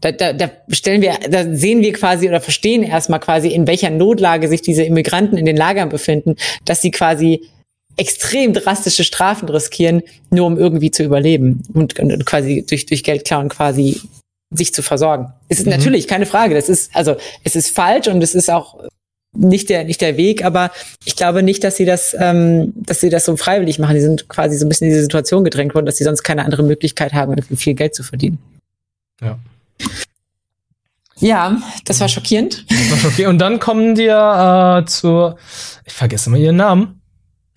Da, 0.00 0.10
da, 0.10 0.32
da 0.32 0.50
stellen 0.70 1.00
wir, 1.00 1.14
da 1.30 1.54
sehen 1.54 1.80
wir 1.80 1.92
quasi 1.92 2.28
oder 2.28 2.40
verstehen 2.40 2.82
erstmal 2.82 3.20
quasi, 3.20 3.48
in 3.48 3.68
welcher 3.68 3.90
Notlage 3.90 4.48
sich 4.48 4.60
diese 4.60 4.82
Immigranten 4.82 5.36
in 5.36 5.46
den 5.46 5.56
Lagern 5.56 5.90
befinden, 5.90 6.34
dass 6.64 6.82
sie 6.82 6.90
quasi 6.90 7.48
extrem 7.96 8.52
drastische 8.52 9.04
Strafen 9.04 9.48
riskieren, 9.48 10.02
nur 10.30 10.46
um 10.46 10.58
irgendwie 10.58 10.90
zu 10.90 11.02
überleben 11.02 11.62
und, 11.74 11.98
und 11.98 12.24
quasi 12.26 12.64
durch, 12.66 12.86
durch 12.86 13.02
Geld 13.02 13.24
klauen 13.24 13.48
quasi 13.48 14.00
sich 14.50 14.74
zu 14.74 14.82
versorgen. 14.82 15.32
Es 15.48 15.58
ist 15.58 15.66
mhm. 15.66 15.72
natürlich 15.72 16.06
keine 16.08 16.26
Frage. 16.26 16.54
Das 16.54 16.68
ist, 16.68 16.94
also, 16.94 17.16
es 17.44 17.56
ist 17.56 17.74
falsch 17.74 18.08
und 18.08 18.22
es 18.22 18.34
ist 18.34 18.50
auch 18.50 18.76
nicht 19.34 19.70
der, 19.70 19.84
nicht 19.84 20.00
der 20.00 20.16
Weg, 20.16 20.44
aber 20.44 20.70
ich 21.04 21.16
glaube 21.16 21.42
nicht, 21.42 21.64
dass 21.64 21.76
sie 21.76 21.86
das, 21.86 22.14
ähm, 22.18 22.72
dass 22.76 23.00
sie 23.00 23.08
das 23.08 23.24
so 23.24 23.36
freiwillig 23.36 23.78
machen. 23.78 23.94
Die 23.94 24.02
sind 24.02 24.28
quasi 24.28 24.58
so 24.58 24.66
ein 24.66 24.68
bisschen 24.68 24.88
in 24.88 24.92
diese 24.92 25.02
Situation 25.02 25.44
gedrängt 25.44 25.74
worden, 25.74 25.86
dass 25.86 25.96
sie 25.96 26.04
sonst 26.04 26.22
keine 26.22 26.44
andere 26.44 26.62
Möglichkeit 26.62 27.14
haben, 27.14 27.40
viel 27.42 27.74
Geld 27.74 27.94
zu 27.94 28.02
verdienen. 28.02 28.38
Ja. 29.20 29.38
Ja, 31.18 31.62
das 31.84 32.00
war 32.00 32.08
schockierend. 32.08 32.66
Das 32.68 32.90
war 32.90 32.98
schockierend. 32.98 33.34
Und 33.34 33.38
dann 33.38 33.60
kommen 33.60 33.94
die 33.94 34.08
äh, 34.08 34.84
zur, 34.86 35.38
ich 35.84 35.92
vergesse 35.92 36.30
mal 36.30 36.38
ihren 36.38 36.56
Namen. 36.56 37.01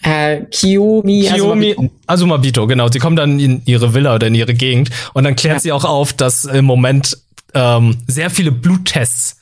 Äh, 0.01 0.41
Kiyomi, 0.51 1.21
Kiyomi 1.21 1.71
Azumabito. 1.71 1.91
Azumabito, 2.05 2.67
genau. 2.67 2.89
Sie 2.91 2.99
kommen 2.99 3.15
dann 3.15 3.39
in 3.39 3.61
ihre 3.65 3.93
Villa 3.93 4.15
oder 4.15 4.27
in 4.27 4.35
ihre 4.35 4.53
Gegend 4.53 4.89
und 5.13 5.23
dann 5.23 5.35
klärt 5.35 5.55
ja. 5.55 5.59
sie 5.59 5.71
auch 5.71 5.85
auf, 5.85 6.13
dass 6.13 6.45
im 6.45 6.65
Moment 6.65 7.17
ähm, 7.53 7.97
sehr 8.07 8.29
viele 8.29 8.51
Bluttests 8.51 9.37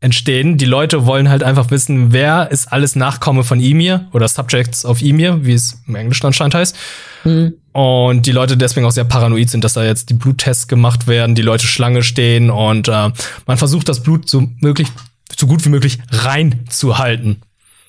entstehen. 0.00 0.58
Die 0.58 0.66
Leute 0.66 1.06
wollen 1.06 1.30
halt 1.30 1.42
einfach 1.42 1.70
wissen, 1.70 2.12
wer 2.12 2.50
ist 2.50 2.70
alles 2.70 2.94
Nachkomme 2.94 3.42
von 3.42 3.58
Emir 3.60 4.06
oder 4.12 4.28
Subjects 4.28 4.84
of 4.84 5.00
Emir, 5.00 5.46
wie 5.46 5.54
es 5.54 5.80
im 5.88 5.94
Englischen 5.94 6.26
anscheinend 6.26 6.54
heißt. 6.54 6.76
Mhm. 7.24 7.54
Und 7.72 8.26
die 8.26 8.32
Leute 8.32 8.58
deswegen 8.58 8.84
auch 8.84 8.92
sehr 8.92 9.04
paranoid 9.04 9.48
sind, 9.48 9.64
dass 9.64 9.72
da 9.72 9.82
jetzt 9.82 10.10
die 10.10 10.14
Bluttests 10.14 10.68
gemacht 10.68 11.06
werden, 11.06 11.34
die 11.34 11.42
Leute 11.42 11.66
Schlange 11.66 12.02
stehen 12.02 12.50
und 12.50 12.88
äh, 12.88 13.10
man 13.46 13.56
versucht, 13.56 13.88
das 13.88 14.02
Blut 14.02 14.28
so 14.28 14.46
möglich, 14.60 14.88
so 15.36 15.46
gut 15.46 15.64
wie 15.64 15.70
möglich 15.70 15.98
reinzuhalten. 16.10 17.40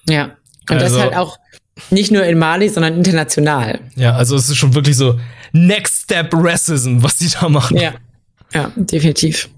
Ja. 0.08 0.32
Und 0.70 0.78
also, 0.78 0.96
das 0.96 1.04
halt 1.04 1.18
auch 1.18 1.38
nicht 1.90 2.12
nur 2.12 2.24
in 2.24 2.38
Mali, 2.38 2.70
sondern 2.70 2.96
international. 2.96 3.80
Ja, 3.96 4.16
also 4.16 4.36
es 4.36 4.50
ist 4.50 4.58
schon 4.58 4.74
wirklich 4.74 4.96
so 4.96 5.20
Next 5.52 6.04
Step 6.04 6.30
Racism, 6.34 6.98
was 7.02 7.18
die 7.18 7.30
da 7.30 7.50
machen. 7.50 7.78
Ja, 7.78 7.94
ja, 8.54 8.72
definitiv. 8.76 9.50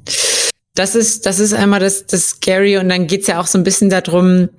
Das 0.76 0.96
ist, 0.96 1.26
das 1.26 1.40
ist 1.40 1.54
einmal 1.54 1.80
das, 1.80 2.06
das 2.06 2.30
Scary 2.30 2.78
und 2.78 2.90
dann 2.90 3.08
geht's 3.08 3.28
ja 3.28 3.40
auch 3.40 3.48
so 3.48 3.58
ein 3.58 3.64
bisschen 3.64 3.90
darum, 3.90 4.50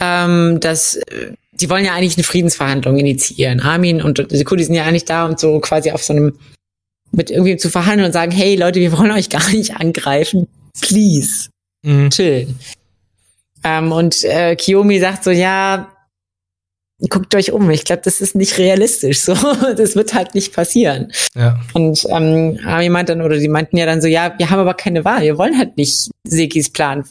ähm, 0.00 0.60
dass 0.60 0.96
äh, 0.96 1.32
die 1.52 1.68
wollen 1.68 1.84
ja 1.84 1.94
eigentlich 1.94 2.16
eine 2.16 2.24
Friedensverhandlung 2.24 2.98
initiieren. 2.98 3.60
Armin 3.60 4.00
und 4.02 4.26
die 4.30 4.44
Kudi 4.44 4.64
sind 4.64 4.74
ja 4.74 4.84
eigentlich 4.84 5.04
da, 5.04 5.26
um 5.26 5.36
so 5.36 5.60
quasi 5.60 5.90
auf 5.90 6.02
so 6.02 6.12
einem 6.14 6.38
mit 7.12 7.30
irgendwie 7.30 7.58
zu 7.58 7.68
verhandeln 7.68 8.06
und 8.06 8.12
sagen, 8.12 8.32
hey 8.32 8.56
Leute, 8.56 8.80
wir 8.80 8.96
wollen 8.96 9.10
euch 9.10 9.28
gar 9.30 9.48
nicht 9.50 9.76
angreifen. 9.76 10.48
Please. 10.80 11.50
Mhm. 11.84 12.10
Chill. 12.10 12.48
Ähm, 13.64 13.92
und 13.92 14.24
äh, 14.24 14.56
Kiyomi 14.56 14.98
sagt 14.98 15.24
so, 15.24 15.30
ja, 15.30 15.91
guckt 17.08 17.34
euch 17.34 17.52
um. 17.52 17.70
Ich 17.70 17.84
glaube, 17.84 18.02
das 18.04 18.20
ist 18.20 18.34
nicht 18.34 18.58
realistisch. 18.58 19.20
So, 19.20 19.34
das 19.76 19.96
wird 19.96 20.14
halt 20.14 20.34
nicht 20.34 20.54
passieren. 20.54 21.12
Ja. 21.34 21.58
Und 21.72 22.06
ähm, 22.08 22.58
Armin 22.64 22.92
meint 22.92 23.08
dann, 23.08 23.22
oder 23.22 23.38
die 23.38 23.48
meinten 23.48 23.76
ja 23.76 23.86
dann 23.86 24.00
so, 24.00 24.08
ja, 24.08 24.34
wir 24.38 24.50
haben 24.50 24.60
aber 24.60 24.74
keine 24.74 25.04
Wahl. 25.04 25.22
Wir 25.22 25.38
wollen 25.38 25.58
halt 25.58 25.76
nicht 25.76 26.10
Sekis 26.24 26.70
Plan 26.70 27.04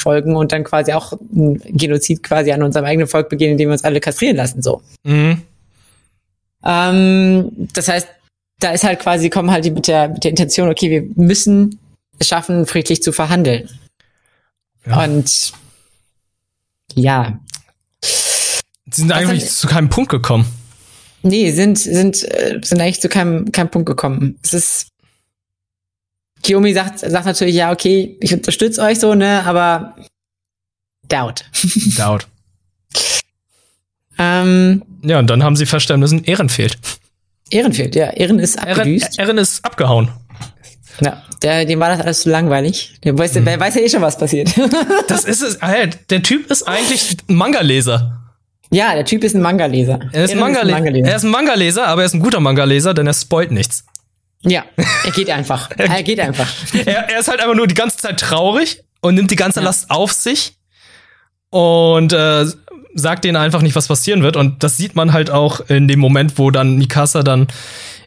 folgen 0.00 0.36
und 0.36 0.52
dann 0.52 0.64
quasi 0.64 0.92
auch 0.92 1.12
ein 1.12 1.60
Genozid 1.64 2.22
quasi 2.22 2.52
an 2.52 2.62
unserem 2.62 2.84
eigenen 2.86 3.08
Volk 3.08 3.28
begehen, 3.28 3.52
indem 3.52 3.68
wir 3.68 3.74
uns 3.74 3.84
alle 3.84 4.00
kastrieren 4.00 4.36
lassen. 4.36 4.62
So. 4.62 4.82
Mhm. 5.04 5.42
Ähm, 6.64 7.68
das 7.72 7.88
heißt, 7.88 8.08
da 8.60 8.72
ist 8.72 8.84
halt 8.84 9.00
quasi, 9.00 9.30
kommen 9.30 9.50
halt 9.50 9.64
die 9.64 9.70
mit 9.70 9.88
der, 9.88 10.08
mit 10.08 10.24
der 10.24 10.30
Intention, 10.30 10.68
okay, 10.68 10.90
wir 10.90 11.02
müssen 11.16 11.80
es 12.18 12.28
schaffen, 12.28 12.66
friedlich 12.66 13.02
zu 13.02 13.12
verhandeln. 13.12 13.68
Ja. 14.86 15.04
Und 15.04 15.52
ja, 16.94 17.40
Sie 18.92 19.02
sind 19.02 19.12
eigentlich 19.12 19.48
zu 19.48 19.66
keinem 19.66 19.88
Punkt 19.88 20.10
gekommen. 20.10 20.46
Nee, 21.22 21.50
sind, 21.52 21.78
sind, 21.78 22.22
äh, 22.24 22.60
sind 22.62 22.80
eigentlich 22.80 23.00
zu 23.00 23.08
keinem, 23.08 23.50
keinem 23.52 23.70
Punkt 23.70 23.86
gekommen. 23.86 24.38
Es 24.42 24.52
ist, 24.54 24.88
Kiyomi 26.42 26.74
sagt, 26.74 26.98
sagt 26.98 27.26
natürlich, 27.26 27.54
ja, 27.54 27.72
okay, 27.72 28.16
ich 28.20 28.34
unterstütze 28.34 28.82
euch 28.82 28.98
so, 28.98 29.14
ne, 29.14 29.44
aber 29.44 29.96
doubt. 31.08 31.44
Doubt. 31.96 32.26
ähm, 34.18 34.82
ja, 35.02 35.18
und 35.18 35.28
dann 35.28 35.42
haben 35.42 35.56
sie 35.56 35.66
feststellen 35.66 36.00
müssen, 36.00 36.24
Ehren 36.24 36.48
fehlt. 36.48 36.78
Ehren 37.50 37.72
fehlt, 37.72 37.94
ja. 37.94 38.10
Ehren 38.10 38.38
ist 38.38 38.58
abgedüst. 38.58 39.18
Ehren, 39.18 39.28
Ehren 39.28 39.38
ist 39.38 39.64
abgehauen. 39.64 40.10
Ja, 41.00 41.22
der, 41.42 41.64
dem 41.64 41.80
war 41.80 41.88
das 41.88 42.00
alles 42.00 42.20
zu 42.22 42.30
langweilig. 42.30 42.94
Der 43.04 43.16
weiß, 43.16 43.34
mhm. 43.34 43.44
der 43.44 43.58
weiß 43.58 43.76
ja 43.76 43.80
eh 43.82 43.88
schon, 43.88 44.02
was 44.02 44.18
passiert. 44.18 44.52
das 45.08 45.24
ist 45.24 45.42
es. 45.42 45.58
Der 46.10 46.22
Typ 46.22 46.50
ist 46.50 46.64
eigentlich 46.64 47.16
Manga-Leser. 47.28 48.21
Ja, 48.72 48.94
der 48.94 49.04
Typ 49.04 49.22
ist 49.22 49.34
ein 49.34 49.42
Manga-Leser. 49.42 50.00
Er 50.12 50.24
ist 50.24 50.32
ein 50.32 50.38
Manga-Leser. 50.38 51.08
Er 51.08 51.16
ist 51.16 51.24
ein 51.24 51.30
Manga-Leser, 51.30 51.86
aber 51.86 52.02
er 52.02 52.06
ist 52.06 52.14
ein 52.14 52.20
guter 52.20 52.40
Manga-Leser, 52.40 52.94
denn 52.94 53.06
er 53.06 53.12
spoilt 53.12 53.50
nichts. 53.50 53.84
Ja, 54.44 54.64
er 55.04 55.10
geht 55.12 55.30
einfach. 55.30 55.70
er 55.76 56.02
geht 56.02 56.18
einfach. 56.18 56.48
er, 56.86 57.10
er, 57.10 57.20
ist 57.20 57.28
halt 57.28 57.40
einfach 57.40 57.54
nur 57.54 57.66
die 57.66 57.74
ganze 57.74 57.98
Zeit 57.98 58.18
traurig 58.18 58.82
und 59.02 59.14
nimmt 59.14 59.30
die 59.30 59.36
ganze 59.36 59.60
ja. 59.60 59.66
Last 59.66 59.90
auf 59.90 60.12
sich 60.12 60.56
und 61.50 62.14
äh, 62.14 62.46
sagt 62.94 63.24
denen 63.24 63.36
einfach 63.36 63.60
nicht, 63.60 63.76
was 63.76 63.88
passieren 63.88 64.22
wird. 64.22 64.36
Und 64.36 64.62
das 64.62 64.78
sieht 64.78 64.96
man 64.96 65.12
halt 65.12 65.30
auch 65.30 65.60
in 65.68 65.86
dem 65.86 66.00
Moment, 66.00 66.38
wo 66.38 66.50
dann 66.50 66.76
Mikasa 66.76 67.22
dann 67.22 67.48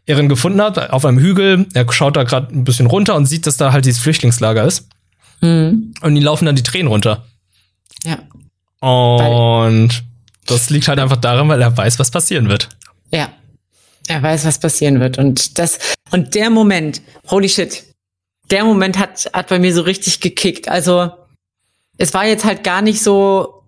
Erin 0.08 0.30
gefunden 0.30 0.62
hat, 0.62 0.92
auf 0.92 1.06
einem 1.06 1.20
Hügel. 1.20 1.68
Er 1.74 1.92
schaut 1.92 2.16
da 2.16 2.24
gerade 2.24 2.54
ein 2.54 2.64
bisschen 2.64 2.88
runter 2.88 3.16
und 3.16 3.28
sieht, 3.28 3.46
dass 3.46 3.58
da 3.58 3.72
halt 3.72 3.86
dieses 3.86 4.02
Flüchtlingslager 4.02 4.64
ist. 4.64 4.88
Mhm. 5.42 5.94
Und 6.02 6.16
die 6.16 6.22
laufen 6.22 6.46
dann 6.46 6.56
die 6.56 6.64
Tränen 6.64 6.88
runter. 6.88 7.24
Ja. 8.04 8.18
Und 8.88 10.04
das 10.46 10.70
liegt 10.70 10.88
halt 10.88 11.00
einfach 11.00 11.18
daran, 11.18 11.48
weil 11.50 11.62
er 11.62 11.75
weiß, 11.75 12.00
was 12.00 12.12
passieren 12.12 12.50
wird. 12.50 12.70
Ja. 13.12 13.32
Er 14.08 14.22
weiß, 14.22 14.46
was 14.46 14.60
passieren 14.60 15.00
wird. 15.00 15.18
Und 15.18 15.58
das, 15.58 15.80
und 16.12 16.36
der 16.36 16.50
Moment, 16.50 17.02
holy 17.30 17.50
shit, 17.50 17.84
der 18.52 18.64
Moment 18.64 19.00
hat, 19.00 19.30
hat 19.34 19.48
bei 19.50 19.58
mir 19.58 19.74
so 19.74 19.82
richtig 19.82 20.20
gekickt. 20.20 20.68
Also, 20.68 21.12
es 21.98 22.14
war 22.14 22.25
jetzt 22.25 22.46
halt 22.46 22.64
gar 22.64 22.82
nicht 22.82 23.02
so, 23.02 23.64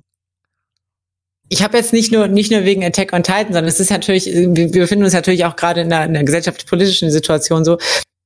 ich 1.50 1.64
habe 1.64 1.78
jetzt 1.78 1.94
nicht 1.94 2.12
nur 2.12 2.28
nicht 2.28 2.52
nur 2.52 2.66
wegen 2.66 2.84
Attack 2.84 3.14
on 3.14 3.24
Titan, 3.24 3.54
sondern 3.54 3.66
es 3.66 3.80
ist 3.80 3.90
natürlich, 3.90 4.26
wir 4.26 4.70
befinden 4.70 5.06
uns 5.06 5.14
natürlich 5.14 5.46
auch 5.46 5.56
gerade 5.56 5.82
in 5.82 5.92
einer, 5.92 6.06
in 6.06 6.16
einer 6.16 6.26
gesellschaftspolitischen 6.26 7.10
Situation 7.10 7.64
so. 7.64 7.78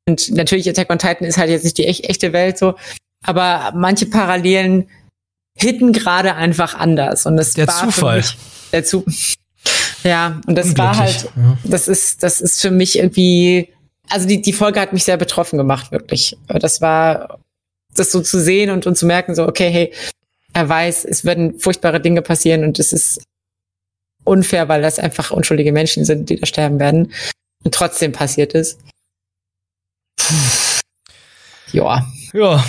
Und 0.07 0.31
natürlich 0.31 0.67
Attack 0.69 0.89
on 0.89 0.99
Titan 0.99 1.27
ist 1.27 1.37
halt 1.37 1.51
jetzt 1.51 1.63
nicht 1.63 1.77
die 1.77 1.85
echt, 1.85 2.09
echte 2.09 2.33
Welt 2.33 2.57
so, 2.57 2.75
aber 3.23 3.71
manche 3.75 4.07
Parallelen 4.07 4.89
hitten 5.57 5.93
gerade 5.93 6.35
einfach 6.35 6.75
anders. 6.75 7.25
Und 7.25 7.37
das 7.37 7.53
der 7.53 7.67
war 7.67 7.85
Zufall. 7.85 8.23
der 8.71 8.83
Zu 8.83 9.05
ja, 10.03 10.41
und 10.47 10.57
das 10.57 10.75
war 10.77 10.97
halt, 10.97 11.29
ja. 11.35 11.57
das 11.63 11.87
ist, 11.87 12.23
das 12.23 12.41
ist 12.41 12.61
für 12.61 12.71
mich 12.71 12.97
irgendwie, 12.97 13.69
also 14.09 14.27
die, 14.27 14.41
die 14.41 14.53
Folge 14.53 14.79
hat 14.79 14.93
mich 14.93 15.03
sehr 15.03 15.17
betroffen 15.17 15.57
gemacht, 15.57 15.91
wirklich. 15.91 16.37
Das 16.47 16.81
war, 16.81 17.39
das 17.95 18.11
so 18.11 18.21
zu 18.21 18.39
sehen 18.39 18.71
und, 18.71 18.87
und 18.87 18.97
zu 18.97 19.05
merken, 19.05 19.35
so, 19.35 19.47
okay, 19.47 19.69
hey, 19.69 19.93
er 20.53 20.67
weiß, 20.67 21.05
es 21.05 21.23
werden 21.23 21.59
furchtbare 21.59 22.01
Dinge 22.01 22.21
passieren 22.21 22.63
und 22.63 22.79
es 22.79 22.93
ist 22.93 23.21
unfair, 24.23 24.67
weil 24.69 24.81
das 24.81 24.99
einfach 24.99 25.31
unschuldige 25.31 25.71
Menschen 25.71 26.03
sind, 26.03 26.29
die 26.29 26.37
da 26.37 26.45
sterben 26.45 26.79
werden. 26.79 27.13
Und 27.63 27.73
trotzdem 27.73 28.11
passiert 28.11 28.55
es. 28.55 28.77
Ja. 31.71 32.05
Ja, 32.33 32.63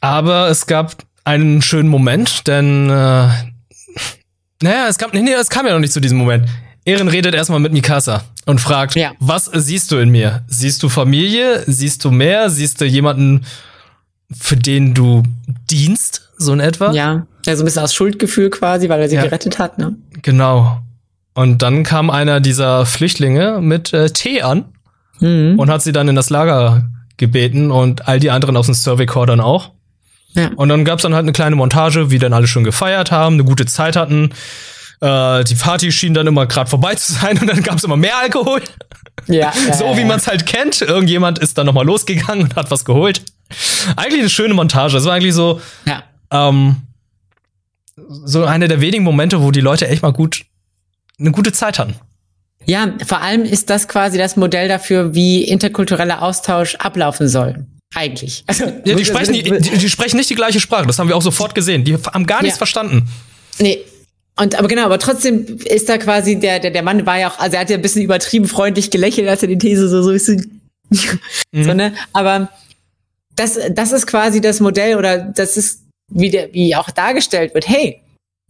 aber 0.00 0.48
es 0.48 0.66
gab 0.66 0.96
einen 1.28 1.60
schönen 1.60 1.90
Moment, 1.90 2.46
denn 2.46 2.88
äh, 2.88 3.28
naja, 4.62 4.88
es 4.88 4.96
kam, 4.96 5.10
nee, 5.12 5.32
es 5.32 5.50
kam 5.50 5.66
ja 5.66 5.72
noch 5.72 5.80
nicht 5.80 5.92
zu 5.92 6.00
diesem 6.00 6.16
Moment. 6.16 6.48
Ehren 6.86 7.08
redet 7.08 7.34
erstmal 7.34 7.60
mit 7.60 7.72
Mikasa 7.72 8.22
und 8.46 8.60
fragt, 8.60 8.96
ja. 8.96 9.12
was 9.20 9.50
siehst 9.52 9.92
du 9.92 9.98
in 9.98 10.08
mir? 10.08 10.42
Siehst 10.48 10.82
du 10.82 10.88
Familie? 10.88 11.62
Siehst 11.66 12.02
du 12.04 12.10
mehr? 12.10 12.48
Siehst 12.48 12.80
du 12.80 12.86
jemanden, 12.86 13.44
für 14.32 14.56
den 14.56 14.94
du 14.94 15.22
dienst, 15.70 16.30
so 16.38 16.54
in 16.54 16.60
etwa? 16.60 16.92
Ja, 16.92 17.26
ja 17.44 17.56
so 17.56 17.62
ein 17.62 17.66
bisschen 17.66 17.82
aus 17.82 17.92
Schuldgefühl 17.92 18.48
quasi, 18.48 18.88
weil 18.88 19.02
er 19.02 19.08
sie 19.10 19.16
ja. 19.16 19.22
gerettet 19.22 19.58
hat, 19.58 19.78
ne? 19.78 19.96
Genau. 20.22 20.80
Und 21.34 21.60
dann 21.60 21.82
kam 21.82 22.08
einer 22.08 22.40
dieser 22.40 22.86
Flüchtlinge 22.86 23.60
mit 23.60 23.92
äh, 23.92 24.08
Tee 24.08 24.40
an 24.40 24.64
mhm. 25.20 25.58
und 25.58 25.68
hat 25.68 25.82
sie 25.82 25.92
dann 25.92 26.08
in 26.08 26.16
das 26.16 26.30
Lager 26.30 26.88
gebeten 27.18 27.70
und 27.70 28.08
all 28.08 28.18
die 28.18 28.30
anderen 28.30 28.56
aus 28.56 28.66
dem 28.66 28.74
Survey 28.74 29.04
Corps 29.04 29.26
dann 29.26 29.40
auch. 29.40 29.72
Ja. 30.34 30.50
Und 30.56 30.68
dann 30.68 30.84
gab's 30.84 31.02
dann 31.02 31.14
halt 31.14 31.24
eine 31.24 31.32
kleine 31.32 31.56
Montage, 31.56 32.10
wie 32.10 32.18
dann 32.18 32.32
alle 32.32 32.46
schon 32.46 32.64
gefeiert 32.64 33.10
haben, 33.10 33.34
eine 33.34 33.44
gute 33.44 33.66
Zeit 33.66 33.96
hatten. 33.96 34.30
Äh, 35.00 35.44
die 35.44 35.54
Party 35.54 35.92
schien 35.92 36.14
dann 36.14 36.26
immer 36.26 36.46
gerade 36.46 36.68
vorbei 36.68 36.94
zu 36.94 37.12
sein 37.12 37.38
und 37.38 37.46
dann 37.46 37.62
gab's 37.62 37.84
immer 37.84 37.96
mehr 37.96 38.18
Alkohol. 38.18 38.62
Ja. 39.26 39.52
so 39.72 39.96
wie 39.96 40.04
man 40.04 40.18
es 40.18 40.26
halt 40.26 40.46
kennt. 40.46 40.82
Irgendjemand 40.82 41.38
ist 41.38 41.58
dann 41.58 41.66
nochmal 41.66 41.86
losgegangen 41.86 42.44
und 42.44 42.56
hat 42.56 42.70
was 42.70 42.84
geholt. 42.84 43.22
Eigentlich 43.96 44.20
eine 44.20 44.30
schöne 44.30 44.54
Montage. 44.54 44.94
Das 44.94 45.04
war 45.04 45.14
eigentlich 45.14 45.34
so, 45.34 45.60
ja. 45.86 46.02
ähm, 46.30 46.76
so 48.24 48.44
eine 48.44 48.68
der 48.68 48.80
wenigen 48.80 49.04
Momente, 49.04 49.42
wo 49.42 49.50
die 49.50 49.60
Leute 49.60 49.88
echt 49.88 50.02
mal 50.02 50.12
gut 50.12 50.44
eine 51.18 51.32
gute 51.32 51.52
Zeit 51.52 51.78
hatten. 51.78 51.94
Ja, 52.64 52.92
vor 53.06 53.22
allem 53.22 53.44
ist 53.44 53.70
das 53.70 53.88
quasi 53.88 54.18
das 54.18 54.36
Modell 54.36 54.68
dafür, 54.68 55.14
wie 55.14 55.42
interkultureller 55.42 56.22
Austausch 56.22 56.74
ablaufen 56.76 57.28
soll. 57.28 57.66
Eigentlich. 57.98 58.44
Also, 58.46 58.64
ja, 58.84 58.94
die, 58.94 59.04
sprechen, 59.04 59.32
die, 59.34 59.42
die, 59.42 59.58
die, 59.58 59.88
sprechen 59.88 60.16
nicht 60.16 60.30
die 60.30 60.36
gleiche 60.36 60.60
Sprache, 60.60 60.86
das 60.86 60.98
haben 60.98 61.08
wir 61.08 61.16
auch 61.16 61.22
sofort 61.22 61.54
gesehen. 61.54 61.84
Die 61.84 61.94
haben 61.94 62.26
gar 62.26 62.42
nichts 62.42 62.56
ja. 62.56 62.58
verstanden. 62.58 63.08
Nee. 63.58 63.80
Und 64.36 64.54
aber 64.54 64.68
genau, 64.68 64.84
aber 64.84 65.00
trotzdem 65.00 65.58
ist 65.64 65.88
da 65.88 65.98
quasi 65.98 66.38
der, 66.38 66.60
der, 66.60 66.70
der 66.70 66.82
Mann 66.84 67.04
war 67.06 67.18
ja 67.18 67.28
auch, 67.28 67.40
also 67.40 67.56
er 67.56 67.62
hat 67.62 67.70
ja 67.70 67.76
ein 67.76 67.82
bisschen 67.82 68.02
übertrieben 68.02 68.46
freundlich 68.46 68.90
gelächelt, 68.90 69.28
als 69.28 69.42
er 69.42 69.48
die 69.48 69.58
These 69.58 69.88
so, 69.88 70.02
so 70.02 70.12
ist. 70.12 70.28
Mhm. 70.28 71.64
so, 71.64 71.74
ne? 71.74 71.92
Aber 72.12 72.48
das, 73.34 73.58
das 73.72 73.90
ist 73.90 74.06
quasi 74.06 74.40
das 74.40 74.60
Modell 74.60 74.96
oder 74.96 75.18
das 75.18 75.56
ist, 75.56 75.82
wie, 76.08 76.30
der, 76.30 76.52
wie 76.52 76.76
auch 76.76 76.90
dargestellt 76.90 77.52
wird. 77.52 77.68
Hey, 77.68 78.00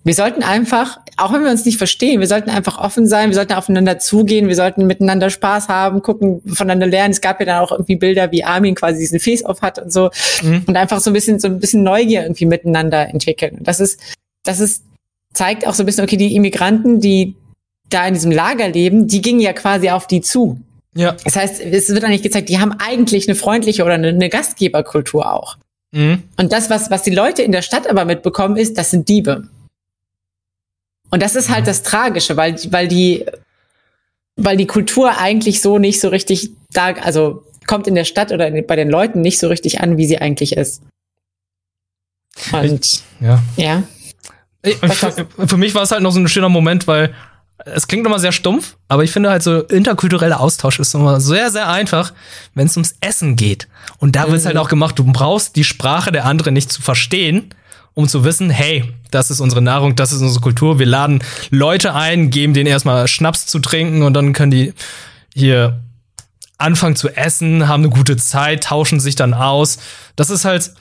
wir 0.08 0.14
sollten 0.14 0.42
einfach, 0.42 0.98
auch 1.18 1.34
wenn 1.34 1.44
wir 1.44 1.50
uns 1.50 1.66
nicht 1.66 1.76
verstehen, 1.76 2.20
wir 2.20 2.26
sollten 2.26 2.48
einfach 2.48 2.78
offen 2.78 3.06
sein, 3.06 3.28
wir 3.28 3.34
sollten 3.34 3.52
aufeinander 3.52 3.98
zugehen, 3.98 4.48
wir 4.48 4.56
sollten 4.56 4.86
miteinander 4.86 5.28
Spaß 5.28 5.68
haben, 5.68 6.00
gucken, 6.00 6.40
voneinander 6.46 6.86
lernen. 6.86 7.12
Es 7.12 7.20
gab 7.20 7.40
ja 7.40 7.44
dann 7.44 7.62
auch 7.62 7.72
irgendwie 7.72 7.96
Bilder, 7.96 8.32
wie 8.32 8.42
Armin 8.42 8.74
quasi 8.74 9.00
diesen 9.00 9.20
Face 9.20 9.44
auf 9.44 9.60
hat 9.60 9.78
und 9.78 9.92
so 9.92 10.08
mhm. 10.42 10.62
und 10.66 10.78
einfach 10.78 11.00
so 11.00 11.10
ein 11.10 11.12
bisschen 11.12 11.38
so 11.40 11.48
ein 11.48 11.60
bisschen 11.60 11.82
Neugier 11.82 12.22
irgendwie 12.22 12.46
miteinander 12.46 13.06
entwickeln. 13.06 13.58
Das 13.60 13.80
ist 13.80 14.00
das 14.44 14.60
ist 14.60 14.82
zeigt 15.34 15.66
auch 15.66 15.74
so 15.74 15.82
ein 15.82 15.86
bisschen 15.86 16.04
okay, 16.04 16.16
die 16.16 16.34
Immigranten, 16.34 17.02
die 17.02 17.36
da 17.90 18.06
in 18.08 18.14
diesem 18.14 18.32
Lager 18.32 18.66
leben, 18.66 19.08
die 19.08 19.20
gingen 19.20 19.40
ja 19.40 19.52
quasi 19.52 19.90
auf 19.90 20.06
die 20.06 20.22
zu. 20.22 20.58
Ja. 20.94 21.16
Das 21.22 21.36
heißt, 21.36 21.60
es 21.60 21.90
wird 21.90 22.02
eigentlich 22.02 22.22
gezeigt, 22.22 22.48
die 22.48 22.58
haben 22.58 22.72
eigentlich 22.78 23.28
eine 23.28 23.34
freundliche 23.34 23.84
oder 23.84 23.94
eine, 23.94 24.08
eine 24.08 24.30
Gastgeberkultur 24.30 25.30
auch. 25.30 25.58
Mhm. 25.92 26.22
Und 26.38 26.50
das, 26.50 26.70
was, 26.70 26.90
was 26.90 27.02
die 27.02 27.10
Leute 27.10 27.42
in 27.42 27.52
der 27.52 27.60
Stadt 27.60 27.90
aber 27.90 28.06
mitbekommen, 28.06 28.56
ist, 28.56 28.78
das 28.78 28.90
sind 28.90 29.06
Diebe. 29.06 29.48
Und 31.10 31.22
das 31.22 31.34
ist 31.34 31.50
halt 31.50 31.66
das 31.66 31.82
Tragische, 31.82 32.36
weil, 32.36 32.56
weil 32.70 32.88
die, 32.88 33.24
weil 34.36 34.56
die 34.56 34.66
Kultur 34.66 35.18
eigentlich 35.18 35.60
so 35.60 35.78
nicht 35.78 36.00
so 36.00 36.08
richtig 36.08 36.50
da, 36.72 36.92
also 36.92 37.44
kommt 37.66 37.86
in 37.86 37.94
der 37.94 38.04
Stadt 38.04 38.32
oder 38.32 38.50
bei 38.62 38.76
den 38.76 38.90
Leuten 38.90 39.20
nicht 39.20 39.38
so 39.38 39.48
richtig 39.48 39.80
an, 39.80 39.96
wie 39.96 40.06
sie 40.06 40.18
eigentlich 40.18 40.56
ist. 40.56 40.82
Und 42.52 42.84
ich, 42.84 43.02
ja. 43.20 43.42
ja. 43.56 43.82
Für, 44.64 45.48
für 45.48 45.56
mich 45.56 45.74
war 45.74 45.82
es 45.82 45.90
halt 45.90 46.02
noch 46.02 46.12
so 46.12 46.20
ein 46.20 46.28
schöner 46.28 46.48
Moment, 46.48 46.86
weil 46.86 47.14
es 47.64 47.88
klingt 47.88 48.06
immer 48.06 48.18
sehr 48.18 48.32
stumpf, 48.32 48.76
aber 48.88 49.04
ich 49.04 49.10
finde 49.10 49.30
halt 49.30 49.42
so 49.42 49.60
interkultureller 49.62 50.40
Austausch 50.40 50.78
ist 50.78 50.94
immer 50.94 51.20
sehr, 51.20 51.50
sehr 51.50 51.68
einfach, 51.68 52.12
wenn 52.54 52.66
es 52.66 52.76
ums 52.76 52.94
Essen 53.00 53.36
geht. 53.36 53.68
Und 53.98 54.16
da 54.16 54.26
mhm. 54.26 54.32
wird 54.32 54.40
es 54.40 54.46
halt 54.46 54.56
auch 54.56 54.68
gemacht, 54.68 54.98
du 54.98 55.04
brauchst 55.04 55.56
die 55.56 55.64
Sprache 55.64 56.12
der 56.12 56.24
anderen 56.24 56.54
nicht 56.54 56.72
zu 56.72 56.82
verstehen, 56.82 57.54
um 57.94 58.08
zu 58.08 58.24
wissen, 58.24 58.50
hey, 58.50 58.92
das 59.10 59.30
ist 59.30 59.40
unsere 59.40 59.62
Nahrung, 59.62 59.96
das 59.96 60.12
ist 60.12 60.20
unsere 60.20 60.40
Kultur. 60.40 60.78
Wir 60.78 60.86
laden 60.86 61.22
Leute 61.50 61.94
ein, 61.94 62.30
geben 62.30 62.54
denen 62.54 62.68
erstmal 62.68 63.08
Schnaps 63.08 63.46
zu 63.46 63.58
trinken 63.58 64.02
und 64.02 64.14
dann 64.14 64.32
können 64.32 64.50
die 64.50 64.74
hier 65.34 65.80
anfangen 66.58 66.96
zu 66.96 67.08
essen, 67.08 67.68
haben 67.68 67.84
eine 67.84 67.92
gute 67.92 68.16
Zeit, 68.16 68.64
tauschen 68.64 69.00
sich 69.00 69.14
dann 69.14 69.34
aus. 69.34 69.78
Das 70.16 70.30
ist 70.30 70.44
halt, 70.44 70.72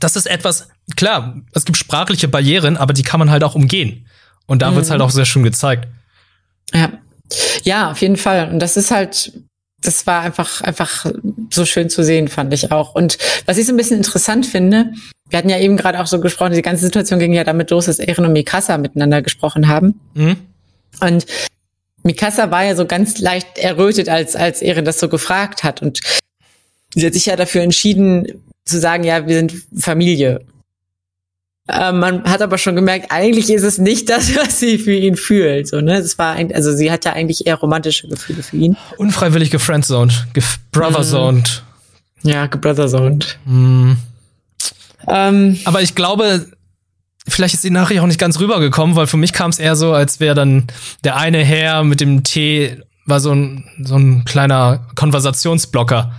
das 0.00 0.16
ist 0.16 0.26
etwas, 0.26 0.68
klar, 0.96 1.36
es 1.52 1.64
gibt 1.64 1.76
sprachliche 1.76 2.28
Barrieren, 2.28 2.76
aber 2.76 2.92
die 2.92 3.02
kann 3.02 3.20
man 3.20 3.30
halt 3.30 3.44
auch 3.44 3.54
umgehen. 3.54 4.06
Und 4.46 4.62
da 4.62 4.70
mhm. 4.70 4.76
wird's 4.76 4.90
halt 4.90 5.02
auch 5.02 5.10
sehr 5.10 5.26
schön 5.26 5.42
gezeigt. 5.42 5.88
Ja. 6.72 6.90
Ja, 7.62 7.90
auf 7.90 8.00
jeden 8.02 8.16
Fall. 8.16 8.50
Und 8.50 8.58
das 8.58 8.76
ist 8.76 8.90
halt, 8.90 9.32
das 9.80 10.06
war 10.06 10.20
einfach, 10.22 10.60
einfach 10.60 11.06
so 11.50 11.64
schön 11.64 11.88
zu 11.88 12.04
sehen, 12.04 12.28
fand 12.28 12.52
ich 12.52 12.70
auch. 12.72 12.94
Und 12.94 13.18
was 13.46 13.58
ich 13.58 13.66
so 13.66 13.72
ein 13.72 13.76
bisschen 13.76 13.98
interessant 13.98 14.46
finde, 14.46 14.92
wir 15.32 15.38
hatten 15.38 15.48
ja 15.48 15.58
eben 15.58 15.78
gerade 15.78 15.98
auch 15.98 16.06
so 16.06 16.20
gesprochen, 16.20 16.52
die 16.52 16.62
ganze 16.62 16.84
Situation 16.84 17.18
ging 17.18 17.32
ja 17.32 17.42
damit 17.42 17.70
los, 17.70 17.86
dass 17.86 17.98
Eren 17.98 18.26
und 18.26 18.34
Mikasa 18.34 18.76
miteinander 18.76 19.22
gesprochen 19.22 19.66
haben. 19.66 19.98
Mhm. 20.12 20.36
Und 21.00 21.26
Mikasa 22.02 22.50
war 22.50 22.64
ja 22.64 22.76
so 22.76 22.84
ganz 22.84 23.18
leicht 23.18 23.56
errötet, 23.56 24.10
als, 24.10 24.36
als 24.36 24.60
Eren 24.60 24.84
das 24.84 25.00
so 25.00 25.08
gefragt 25.08 25.64
hat. 25.64 25.80
Und 25.80 26.00
sie 26.94 27.06
hat 27.06 27.14
sich 27.14 27.26
ja 27.26 27.36
dafür 27.36 27.62
entschieden, 27.62 28.42
zu 28.66 28.78
sagen, 28.78 29.04
ja, 29.04 29.26
wir 29.26 29.36
sind 29.36 29.54
Familie. 29.74 30.44
Äh, 31.66 31.92
man 31.92 32.24
hat 32.24 32.42
aber 32.42 32.58
schon 32.58 32.76
gemerkt, 32.76 33.06
eigentlich 33.10 33.48
ist 33.50 33.62
es 33.62 33.78
nicht 33.78 34.10
das, 34.10 34.36
was 34.36 34.60
sie 34.60 34.76
für 34.76 34.92
ihn 34.92 35.16
fühlt. 35.16 35.66
So, 35.66 35.80
ne? 35.80 35.96
Es 35.96 36.18
war 36.18 36.34
ein, 36.34 36.54
also 36.54 36.76
sie 36.76 36.92
hat 36.92 37.06
ja 37.06 37.14
eigentlich 37.14 37.46
eher 37.46 37.54
romantische 37.56 38.06
Gefühle 38.06 38.42
für 38.42 38.56
ihn. 38.58 38.76
Unfreiwillig 38.98 39.50
gefriendzoned, 39.50 40.26
gebrotherzoned. 40.34 41.62
Mm. 42.22 42.28
Ja, 42.28 42.46
gebrotherzoned. 42.46 43.38
Mm. 43.46 43.92
Ähm, 45.08 45.58
aber 45.64 45.82
ich 45.82 45.94
glaube, 45.94 46.46
vielleicht 47.26 47.54
ist 47.54 47.64
die 47.64 47.70
Nachricht 47.70 48.00
auch 48.00 48.06
nicht 48.06 48.20
ganz 48.20 48.40
rübergekommen, 48.40 48.96
weil 48.96 49.06
für 49.06 49.16
mich 49.16 49.32
kam 49.32 49.50
es 49.50 49.58
eher 49.58 49.76
so, 49.76 49.92
als 49.92 50.20
wäre 50.20 50.34
dann 50.34 50.66
der 51.04 51.16
eine 51.16 51.44
Herr 51.44 51.84
mit 51.84 52.00
dem 52.00 52.22
Tee 52.22 52.78
war 53.04 53.20
so 53.20 53.32
ein, 53.32 53.64
so 53.82 53.96
ein 53.96 54.24
kleiner 54.24 54.86
Konversationsblocker. 54.94 56.12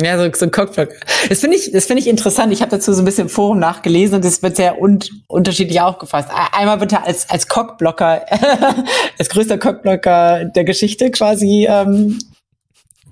Ja, 0.00 0.18
so, 0.18 0.30
so 0.34 0.46
ein 0.46 0.50
Cockblock. 0.50 0.88
Das 1.28 1.40
finde 1.40 1.56
ich, 1.56 1.72
das 1.72 1.86
finde 1.86 2.02
ich 2.02 2.08
interessant. 2.08 2.52
Ich 2.52 2.62
habe 2.62 2.70
dazu 2.70 2.92
so 2.92 3.02
ein 3.02 3.04
bisschen 3.04 3.24
im 3.24 3.28
Forum 3.28 3.58
nachgelesen 3.58 4.16
und 4.16 4.24
das 4.24 4.42
wird 4.42 4.56
sehr 4.56 4.80
un 4.80 4.98
unterschiedlich 5.26 5.80
aufgefasst. 5.80 6.28
Einmal 6.52 6.80
wird 6.80 6.92
er 6.92 7.06
als, 7.06 7.28
als 7.28 7.48
Cockblocker, 7.48 8.24
als 9.18 9.28
größter 9.28 9.58
Cockblocker 9.58 10.46
der 10.46 10.64
Geschichte 10.64 11.10
quasi 11.10 11.66
ähm, 11.68 12.18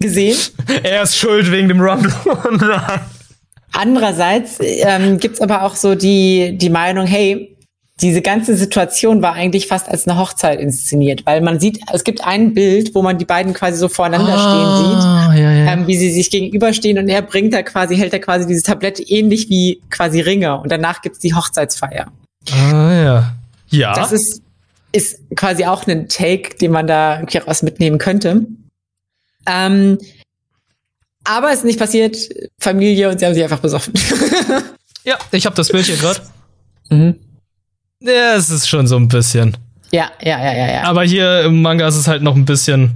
gesehen. 0.00 0.38
Er 0.82 1.02
ist 1.02 1.16
schuld 1.16 1.50
wegen 1.50 1.68
dem 1.68 1.80
Rumble. 1.80 2.12
Andererseits 3.72 4.58
ähm, 4.60 5.18
gibt 5.18 5.40
aber 5.40 5.62
auch 5.62 5.76
so 5.76 5.94
die, 5.94 6.56
die 6.56 6.70
Meinung, 6.70 7.06
hey, 7.06 7.56
diese 8.00 8.22
ganze 8.22 8.56
Situation 8.56 9.22
war 9.22 9.32
eigentlich 9.32 9.66
fast 9.66 9.88
als 9.88 10.06
eine 10.06 10.18
Hochzeit 10.18 10.60
inszeniert, 10.60 11.26
weil 11.26 11.40
man 11.40 11.58
sieht, 11.58 11.80
es 11.92 12.04
gibt 12.04 12.24
ein 12.24 12.54
Bild, 12.54 12.94
wo 12.94 13.02
man 13.02 13.18
die 13.18 13.24
beiden 13.24 13.54
quasi 13.54 13.76
so 13.76 13.88
voreinander 13.88 14.34
ah, 14.34 14.38
stehen 14.38 15.34
sieht, 15.34 15.42
ja, 15.42 15.52
ja. 15.52 15.72
Ähm, 15.72 15.86
wie 15.88 15.96
sie 15.96 16.10
sich 16.10 16.30
gegenüberstehen 16.30 16.98
und 16.98 17.08
er 17.08 17.22
bringt 17.22 17.52
da 17.52 17.62
quasi, 17.62 17.96
hält 17.96 18.12
da 18.12 18.18
quasi 18.20 18.46
dieses 18.46 18.62
Tablett 18.62 19.10
ähnlich 19.10 19.50
wie 19.50 19.80
quasi 19.90 20.20
Ringe 20.20 20.60
und 20.60 20.70
danach 20.70 21.02
gibt's 21.02 21.18
die 21.18 21.34
Hochzeitsfeier. 21.34 22.06
Ah 22.52 22.92
ja. 22.92 23.32
Ja. 23.70 23.94
Das 23.94 24.12
ist, 24.12 24.42
ist 24.92 25.18
quasi 25.36 25.64
auch 25.64 25.86
ein 25.86 26.08
Take, 26.08 26.56
den 26.56 26.70
man 26.70 26.86
da 26.86 27.16
irgendwie 27.16 27.38
raus 27.38 27.62
mitnehmen 27.62 27.98
könnte. 27.98 28.46
Ähm, 29.46 29.98
aber 31.28 31.50
es 31.50 31.58
ist 31.58 31.64
nicht 31.64 31.78
passiert, 31.78 32.16
Familie 32.58 33.08
und 33.10 33.18
sie 33.18 33.26
haben 33.26 33.34
sich 33.34 33.42
einfach 33.42 33.60
besoffen. 33.60 33.92
ja, 35.04 35.18
ich 35.30 35.44
habe 35.46 35.54
das 35.54 35.68
Bild 35.68 35.86
hier 35.86 35.96
gerade. 35.96 36.20
Mhm. 36.88 37.16
Ja, 38.00 38.34
es 38.34 38.48
ist 38.50 38.68
schon 38.68 38.86
so 38.86 38.96
ein 38.96 39.08
bisschen. 39.08 39.56
Ja, 39.90 40.10
ja, 40.22 40.38
ja, 40.42 40.52
ja, 40.54 40.72
ja. 40.72 40.82
Aber 40.84 41.04
hier 41.04 41.42
im 41.42 41.62
Manga 41.62 41.86
ist 41.86 41.96
es 41.96 42.08
halt 42.08 42.22
noch 42.22 42.34
ein 42.34 42.44
bisschen 42.44 42.94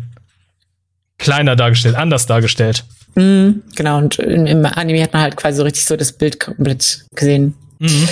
kleiner 1.18 1.56
dargestellt, 1.56 1.94
anders 1.94 2.26
dargestellt. 2.26 2.84
Mhm, 3.14 3.62
genau, 3.74 3.98
und 3.98 4.18
im, 4.18 4.46
im, 4.46 4.64
Anime 4.64 5.02
hat 5.02 5.12
man 5.12 5.22
halt 5.22 5.36
quasi 5.36 5.58
so 5.58 5.64
richtig 5.64 5.84
so 5.84 5.96
das 5.96 6.12
Bild 6.12 6.40
komplett 6.40 7.04
gesehen. 7.14 7.54
Mhm. 7.78 8.08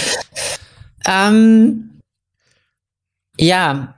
Ähm, 1.06 1.90
ja. 3.38 3.94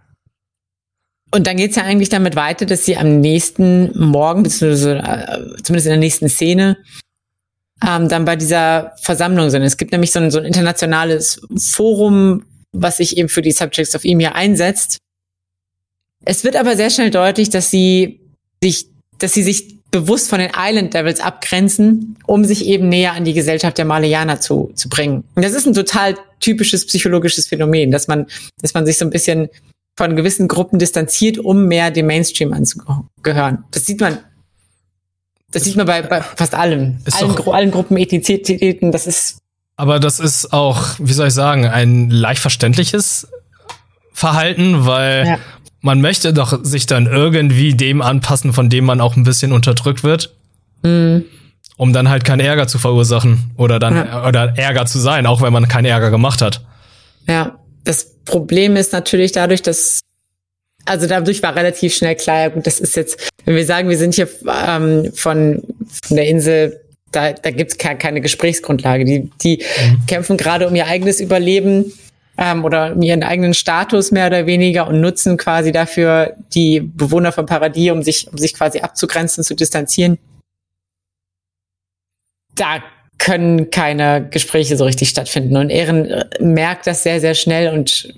Und 1.34 1.46
dann 1.46 1.56
geht's 1.56 1.76
ja 1.76 1.84
eigentlich 1.84 2.10
damit 2.10 2.36
weiter, 2.36 2.66
dass 2.66 2.84
sie 2.84 2.96
am 2.96 3.20
nächsten 3.20 3.98
Morgen, 3.98 4.42
beziehungsweise 4.42 4.98
äh, 4.98 5.62
zumindest 5.62 5.86
in 5.86 5.92
der 5.92 5.96
nächsten 5.96 6.28
Szene, 6.28 6.76
ähm, 7.86 8.08
dann 8.08 8.26
bei 8.26 8.36
dieser 8.36 8.92
Versammlung 9.00 9.48
sind. 9.48 9.62
Es 9.62 9.78
gibt 9.78 9.92
nämlich 9.92 10.12
so 10.12 10.20
ein, 10.20 10.30
so 10.30 10.38
ein 10.38 10.44
internationales 10.44 11.40
Forum, 11.56 12.44
was 12.72 12.98
sich 12.98 13.16
eben 13.16 13.30
für 13.30 13.42
die 13.42 13.52
Subjects 13.52 13.94
of 13.94 14.04
Emir 14.04 14.34
einsetzt. 14.34 14.98
Es 16.24 16.44
wird 16.44 16.54
aber 16.54 16.76
sehr 16.76 16.90
schnell 16.90 17.10
deutlich, 17.10 17.48
dass 17.48 17.70
sie 17.70 18.20
sich, 18.62 18.88
dass 19.18 19.32
sie 19.32 19.42
sich 19.42 19.80
bewusst 19.90 20.28
von 20.28 20.38
den 20.38 20.52
Island 20.56 20.94
Devils 20.94 21.20
abgrenzen, 21.20 22.16
um 22.26 22.44
sich 22.44 22.66
eben 22.66 22.88
näher 22.88 23.12
an 23.12 23.24
die 23.24 23.34
Gesellschaft 23.34 23.78
der 23.78 23.84
Malayaner 23.84 24.40
zu, 24.40 24.70
zu 24.74 24.88
bringen. 24.88 25.24
Und 25.34 25.44
das 25.44 25.52
ist 25.52 25.66
ein 25.66 25.74
total 25.74 26.16
typisches 26.40 26.86
psychologisches 26.86 27.46
Phänomen, 27.46 27.90
dass 27.90 28.06
man, 28.06 28.26
dass 28.60 28.74
man 28.74 28.86
sich 28.86 28.98
so 28.98 29.04
ein 29.04 29.10
bisschen 29.10 29.48
von 29.96 30.16
gewissen 30.16 30.48
Gruppen 30.48 30.78
distanziert, 30.78 31.38
um 31.38 31.66
mehr 31.66 31.90
dem 31.90 32.06
Mainstream 32.06 32.52
anzugehören. 32.52 33.64
Das 33.70 33.86
sieht 33.86 34.00
man, 34.00 34.18
das 35.50 35.64
sieht 35.64 35.76
man 35.76 35.86
bei, 35.86 36.02
bei 36.02 36.22
fast 36.22 36.54
allem. 36.54 36.98
Allen, 37.12 37.48
allen 37.48 37.70
Gruppen, 37.70 37.96
Ethnizitäten, 37.96 38.90
das 38.92 39.06
ist 39.06 39.42
aber 39.76 39.98
das 39.98 40.20
ist 40.20 40.52
auch, 40.52 40.84
wie 40.98 41.12
soll 41.12 41.28
ich 41.28 41.34
sagen, 41.34 41.66
ein 41.66 42.10
leicht 42.10 42.40
verständliches 42.40 43.28
Verhalten, 44.12 44.86
weil 44.86 45.26
ja. 45.26 45.38
man 45.80 46.00
möchte 46.00 46.32
doch 46.32 46.62
sich 46.62 46.86
dann 46.86 47.06
irgendwie 47.06 47.74
dem 47.74 48.02
anpassen, 48.02 48.52
von 48.52 48.68
dem 48.68 48.84
man 48.84 49.00
auch 49.00 49.16
ein 49.16 49.24
bisschen 49.24 49.52
unterdrückt 49.52 50.04
wird. 50.04 50.34
Mhm. 50.82 51.24
Um 51.76 51.92
dann 51.92 52.10
halt 52.10 52.24
keinen 52.24 52.40
Ärger 52.40 52.68
zu 52.68 52.78
verursachen 52.78 53.50
oder 53.56 53.78
dann 53.78 53.96
ja. 53.96 54.28
oder 54.28 54.56
Ärger 54.56 54.86
zu 54.86 54.98
sein, 54.98 55.26
auch 55.26 55.40
wenn 55.40 55.52
man 55.52 55.66
keinen 55.66 55.86
Ärger 55.86 56.10
gemacht 56.10 56.42
hat. 56.42 56.64
Ja, 57.26 57.58
das 57.82 58.11
Problem 58.24 58.76
ist 58.76 58.92
natürlich 58.92 59.32
dadurch, 59.32 59.62
dass 59.62 60.00
also 60.84 61.06
dadurch 61.06 61.42
war 61.42 61.54
relativ 61.54 61.94
schnell 61.94 62.16
klar, 62.16 62.50
gut, 62.50 62.66
das 62.66 62.80
ist 62.80 62.96
jetzt, 62.96 63.30
wenn 63.44 63.54
wir 63.54 63.64
sagen, 63.64 63.88
wir 63.88 63.98
sind 63.98 64.14
hier 64.14 64.28
ähm, 64.66 65.12
von, 65.14 65.62
von 66.02 66.16
der 66.16 66.26
Insel 66.26 66.82
da, 67.12 67.32
da 67.32 67.50
gibt 67.50 67.72
es 67.72 67.78
keine 67.78 68.20
Gesprächsgrundlage. 68.20 69.04
Die, 69.04 69.30
die 69.42 69.58
mhm. 69.58 70.06
kämpfen 70.06 70.36
gerade 70.36 70.66
um 70.66 70.74
ihr 70.74 70.86
eigenes 70.86 71.20
Überleben 71.20 71.92
ähm, 72.38 72.64
oder 72.64 72.94
um 72.94 73.02
ihren 73.02 73.22
eigenen 73.22 73.54
Status 73.54 74.10
mehr 74.10 74.26
oder 74.26 74.46
weniger 74.46 74.88
und 74.88 75.00
nutzen 75.00 75.36
quasi 75.36 75.72
dafür 75.72 76.34
die 76.54 76.80
Bewohner 76.80 77.30
von 77.30 77.46
Paradies, 77.46 77.92
um 77.92 78.02
sich, 78.02 78.28
um 78.32 78.38
sich 78.38 78.54
quasi 78.54 78.80
abzugrenzen, 78.80 79.44
zu 79.44 79.54
distanzieren. 79.54 80.18
Da 82.54 82.82
können 83.22 83.70
keine 83.70 84.28
Gespräche 84.28 84.76
so 84.76 84.84
richtig 84.84 85.08
stattfinden. 85.08 85.56
Und 85.56 85.70
Ehren 85.70 86.06
äh, 86.06 86.24
merkt 86.40 86.88
das 86.88 87.04
sehr, 87.04 87.20
sehr 87.20 87.34
schnell 87.34 87.72
und 87.72 88.12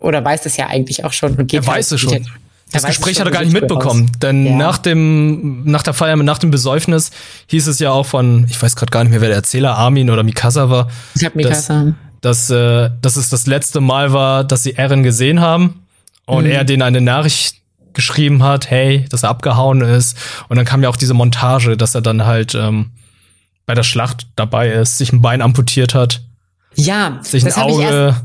oder 0.00 0.24
weiß 0.24 0.42
das 0.42 0.56
ja 0.56 0.68
eigentlich 0.68 1.04
auch 1.04 1.12
schon 1.12 1.34
und 1.34 1.48
geht. 1.48 1.64
Er 1.64 1.66
weiß 1.66 1.90
halt, 1.90 1.92
es 1.92 2.00
schon. 2.00 2.26
Das 2.72 2.84
Gespräch 2.84 3.18
hat 3.18 3.26
er 3.26 3.30
gar 3.30 3.42
nicht 3.42 3.52
mitbekommen, 3.52 4.10
denn 4.20 4.44
ja. 4.46 4.56
nach 4.56 4.78
dem 4.78 5.64
nach 5.64 5.82
der 5.82 5.94
Feier 5.94 6.16
nach 6.16 6.38
dem 6.38 6.50
Besäufnis 6.50 7.10
hieß 7.46 7.66
es 7.66 7.78
ja 7.78 7.90
auch 7.90 8.04
von, 8.04 8.46
ich 8.48 8.60
weiß 8.60 8.76
gerade 8.76 8.90
gar 8.90 9.04
nicht 9.04 9.10
mehr, 9.10 9.20
wer 9.20 9.28
der 9.28 9.36
Erzähler 9.36 9.76
Armin 9.76 10.10
oder 10.10 10.22
Mikasa 10.22 10.68
war. 10.68 10.88
Ich 11.14 11.24
habe 11.24 11.36
Mikasa. 11.36 11.94
Dass, 12.20 12.48
dass, 12.48 12.50
äh, 12.50 12.90
dass 13.00 13.16
es 13.16 13.30
das 13.30 13.46
letzte 13.46 13.80
Mal 13.80 14.12
war, 14.12 14.44
dass 14.44 14.62
sie 14.62 14.72
Eren 14.72 15.02
gesehen 15.02 15.40
haben 15.40 15.86
und 16.26 16.44
mhm. 16.44 16.50
er 16.50 16.64
denen 16.64 16.82
eine 16.82 17.00
Nachricht 17.00 17.56
geschrieben 17.94 18.42
hat, 18.42 18.70
hey, 18.70 19.06
dass 19.10 19.24
er 19.24 19.30
abgehauen 19.30 19.80
ist. 19.80 20.16
Und 20.48 20.56
dann 20.56 20.66
kam 20.66 20.82
ja 20.82 20.88
auch 20.88 20.96
diese 20.96 21.14
Montage, 21.14 21.76
dass 21.76 21.94
er 21.94 22.02
dann 22.02 22.26
halt 22.26 22.54
ähm, 22.54 22.90
bei 23.68 23.74
der 23.74 23.84
Schlacht 23.84 24.26
dabei 24.34 24.72
ist, 24.72 24.98
sich 24.98 25.12
ein 25.12 25.22
Bein 25.22 25.42
amputiert 25.42 25.94
hat. 25.94 26.22
Ja, 26.74 27.20
sich 27.22 27.44
ein 27.44 27.52
Auge 27.52 28.16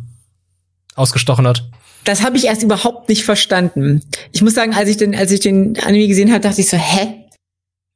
ausgestochen 0.95 1.45
hat 1.45 1.63
das 2.03 2.23
habe 2.23 2.37
ich 2.37 2.45
erst 2.45 2.63
überhaupt 2.63 3.09
nicht 3.09 3.23
verstanden. 3.23 4.01
Ich 4.31 4.41
muss 4.41 4.53
sagen, 4.53 4.73
als 4.73 4.89
ich 4.89 4.97
den, 4.97 5.15
als 5.15 5.31
ich 5.31 5.39
den 5.39 5.77
Anime 5.79 6.07
gesehen 6.07 6.31
habe, 6.31 6.41
dachte 6.41 6.61
ich 6.61 6.69
so, 6.69 6.77
hä? 6.77 7.25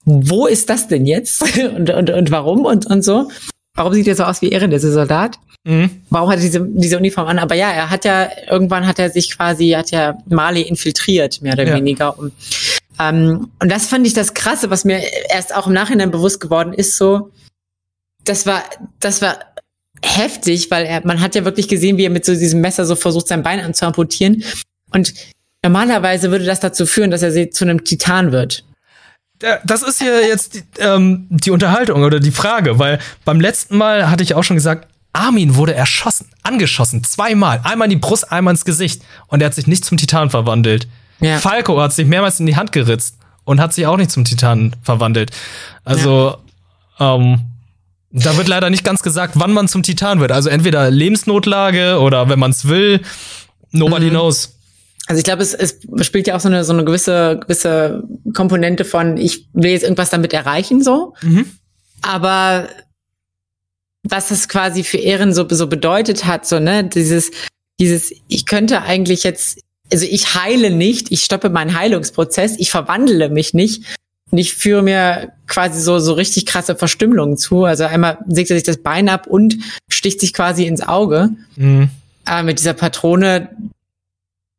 Wo 0.06 0.48
ist 0.48 0.70
das 0.70 0.88
denn 0.88 1.06
jetzt? 1.06 1.44
und, 1.76 1.90
und, 1.90 2.10
und 2.10 2.32
warum? 2.32 2.66
Und, 2.66 2.86
und 2.88 3.04
so. 3.04 3.30
warum 3.76 3.94
sieht 3.94 4.08
er 4.08 4.16
so 4.16 4.24
aus 4.24 4.42
wie 4.42 4.50
Ehren, 4.50 4.72
dieser 4.72 4.92
Soldat? 4.92 5.38
Mhm. 5.66 5.90
Warum 6.10 6.30
hat 6.30 6.38
er 6.38 6.44
diese, 6.44 6.66
diese 6.66 6.98
Uniform 6.98 7.28
an? 7.28 7.40
Aber 7.40 7.56
ja, 7.56 7.70
er 7.72 7.90
hat 7.90 8.06
ja, 8.06 8.30
irgendwann 8.50 8.88
hat 8.88 9.00
er 9.00 9.10
sich 9.10 9.36
quasi, 9.36 9.70
hat 9.72 9.92
ja 9.92 10.18
Mali 10.28 10.62
infiltriert, 10.62 11.42
mehr 11.42 11.54
oder 11.54 11.68
ja. 11.68 11.76
weniger. 11.76 12.18
Und, 12.18 12.32
ähm, 13.00 13.50
und 13.60 13.70
das 13.70 13.88
fand 13.88 14.08
ich 14.08 14.14
das 14.14 14.34
Krasse, 14.34 14.70
was 14.70 14.86
mir 14.86 15.02
erst 15.30 15.54
auch 15.54 15.68
im 15.68 15.74
Nachhinein 15.74 16.12
bewusst 16.12 16.40
geworden 16.40 16.72
ist, 16.72 16.96
so, 16.96 17.32
das 18.28 18.46
war, 18.46 18.64
das 19.00 19.22
war 19.22 19.38
heftig, 20.04 20.70
weil 20.70 20.86
er, 20.86 21.06
man 21.06 21.22
hat 21.22 21.36
ja 21.36 21.46
wirklich 21.46 21.68
gesehen, 21.68 21.98
wie 21.98 22.06
er 22.06 22.10
mit 22.10 22.26
so 22.26 22.34
diesem 22.34 22.62
Messer 22.62 22.86
so 22.86 22.96
versucht, 22.96 23.28
sein 23.28 23.44
Bein 23.44 23.60
anzuamputieren. 23.60 24.44
Und 24.92 25.14
normalerweise 25.64 26.32
würde 26.32 26.46
das 26.46 26.60
dazu 26.60 26.86
führen, 26.86 27.12
dass 27.12 27.24
er 27.24 27.52
zu 27.52 27.66
einem 27.66 27.84
Titan 27.84 28.32
wird. 28.32 28.64
Das 29.66 29.84
ist 29.84 30.02
hier 30.02 30.28
jetzt 30.28 30.56
die, 30.56 30.64
ähm, 30.80 31.28
die 31.30 31.52
Unterhaltung 31.52 32.04
oder 32.04 32.20
die 32.20 32.32
Frage, 32.32 32.80
weil 32.80 33.00
beim 33.24 33.40
letzten 33.40 33.78
Mal 33.78 34.10
hatte 34.10 34.24
ich 34.24 34.34
auch 34.34 34.44
schon 34.44 34.56
gesagt, 34.56 34.88
Armin 35.14 35.56
wurde 35.56 35.74
erschossen, 35.74 36.28
angeschossen, 36.44 37.04
zweimal. 37.04 37.62
Einmal 37.64 37.86
in 37.86 37.92
die 37.92 37.96
Brust, 37.98 38.32
einmal 38.32 38.54
ins 38.54 38.66
Gesicht. 38.66 39.04
Und 39.28 39.42
er 39.42 39.48
hat 39.48 39.56
sich 39.56 39.68
nicht 39.68 39.86
zum 39.86 39.98
Titan 39.98 40.30
verwandelt. 40.30 40.88
Ja. 41.20 41.40
Falco 41.40 41.80
hat 41.82 41.94
sich 41.94 42.08
mehrmals 42.08 42.40
in 42.40 42.46
die 42.46 42.56
Hand 42.56 42.72
geritzt 42.72 43.18
und 43.44 43.60
hat 43.60 43.74
sich 43.74 43.86
auch 43.88 43.98
nicht 43.98 44.12
zum 44.12 44.26
Titan 44.26 44.76
verwandelt. 44.84 45.32
Also, 45.84 46.38
ja. 47.00 47.16
ähm, 47.16 47.42
da 48.12 48.38
wird 48.38 48.48
leider 48.48 48.70
nicht 48.70 48.84
ganz 48.84 49.02
gesagt, 49.04 49.34
wann 49.38 49.52
man 49.52 49.68
zum 49.68 49.84
Titan 49.84 50.20
wird. 50.20 50.32
Also 50.32 50.50
entweder 50.50 50.90
Lebensnotlage 50.90 52.00
oder 52.00 52.30
wenn 52.30 52.40
man 52.40 52.52
es 52.52 52.68
will, 52.68 53.02
nobody 53.72 54.08
mhm. 54.08 54.12
knows. 54.12 54.54
Also 55.08 55.20
ich 55.20 55.24
glaube, 55.24 55.42
es, 55.42 55.54
es 55.54 55.80
spielt 56.02 56.28
ja 56.28 56.36
auch 56.36 56.40
so 56.40 56.50
eine 56.50 56.64
so 56.64 56.74
eine 56.74 56.84
gewisse 56.84 57.40
gewisse 57.40 58.04
Komponente 58.34 58.86
von 58.86 59.18
ich 59.18 59.48
will 59.54 59.72
jetzt 59.72 59.84
irgendwas 59.84 60.10
damit 60.10 60.34
erreichen 60.34 60.84
so. 60.84 61.14
Mhm. 61.22 61.46
Aber 62.02 62.68
was 64.04 64.30
das 64.30 64.48
quasi 64.48 64.84
für 64.84 64.98
Ehren 64.98 65.34
so 65.34 65.48
so 65.50 65.68
bedeutet 65.68 66.26
hat, 66.26 66.46
so 66.46 66.60
ne, 66.60 66.84
dieses 66.84 67.32
dieses 67.80 68.12
ich 68.28 68.46
könnte 68.46 68.82
eigentlich 68.82 69.24
jetzt 69.24 69.60
also 69.92 70.06
ich 70.10 70.36
heile 70.36 70.72
nicht, 70.72 71.12
ich 71.12 71.24
stoppe 71.24 71.50
meinen 71.50 71.78
Heilungsprozess, 71.78 72.56
ich 72.58 72.72
verwandle 72.72 73.30
mich 73.30 73.54
nicht 73.54 73.84
und 74.32 74.38
ich 74.38 74.54
führe 74.54 74.82
mir 74.82 75.34
quasi 75.48 75.80
so 75.80 76.00
so 76.00 76.14
richtig 76.14 76.46
krasse 76.46 76.76
Verstümmelungen 76.76 77.38
zu. 77.38 77.64
Also 77.64 77.86
einmal 77.86 78.18
sägt 78.28 78.50
er 78.50 78.58
sich 78.58 78.64
das 78.64 78.78
Bein 78.78 79.10
ab 79.10 79.28
und 79.28 79.58
sticht 79.90 80.20
sich 80.20 80.34
quasi 80.34 80.66
ins 80.66 80.82
Auge. 80.82 81.30
Mhm. 81.56 81.90
Äh, 82.28 82.44
mit 82.44 82.60
dieser 82.60 82.74
Patrone, 82.74 83.50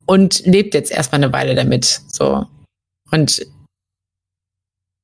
und 0.09 0.47
lebt 0.47 0.73
jetzt 0.73 0.91
erstmal 0.91 1.23
eine 1.23 1.33
Weile 1.35 1.55
damit. 1.55 2.01
So. 2.11 2.47
Und 3.11 3.47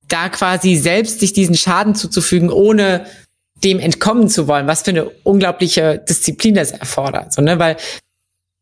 da 0.08 0.30
quasi 0.30 0.76
selbst 0.76 1.20
sich 1.20 1.34
diesen 1.34 1.56
Schaden 1.56 1.94
zuzufügen, 1.94 2.50
ohne 2.50 3.06
dem 3.62 3.80
entkommen 3.80 4.30
zu 4.30 4.48
wollen, 4.48 4.66
was 4.66 4.82
für 4.82 4.92
eine 4.92 5.10
unglaubliche 5.22 5.98
Disziplin 5.98 6.54
das 6.54 6.70
erfordert. 6.70 7.34
So, 7.34 7.42
ne? 7.42 7.58
Weil 7.58 7.76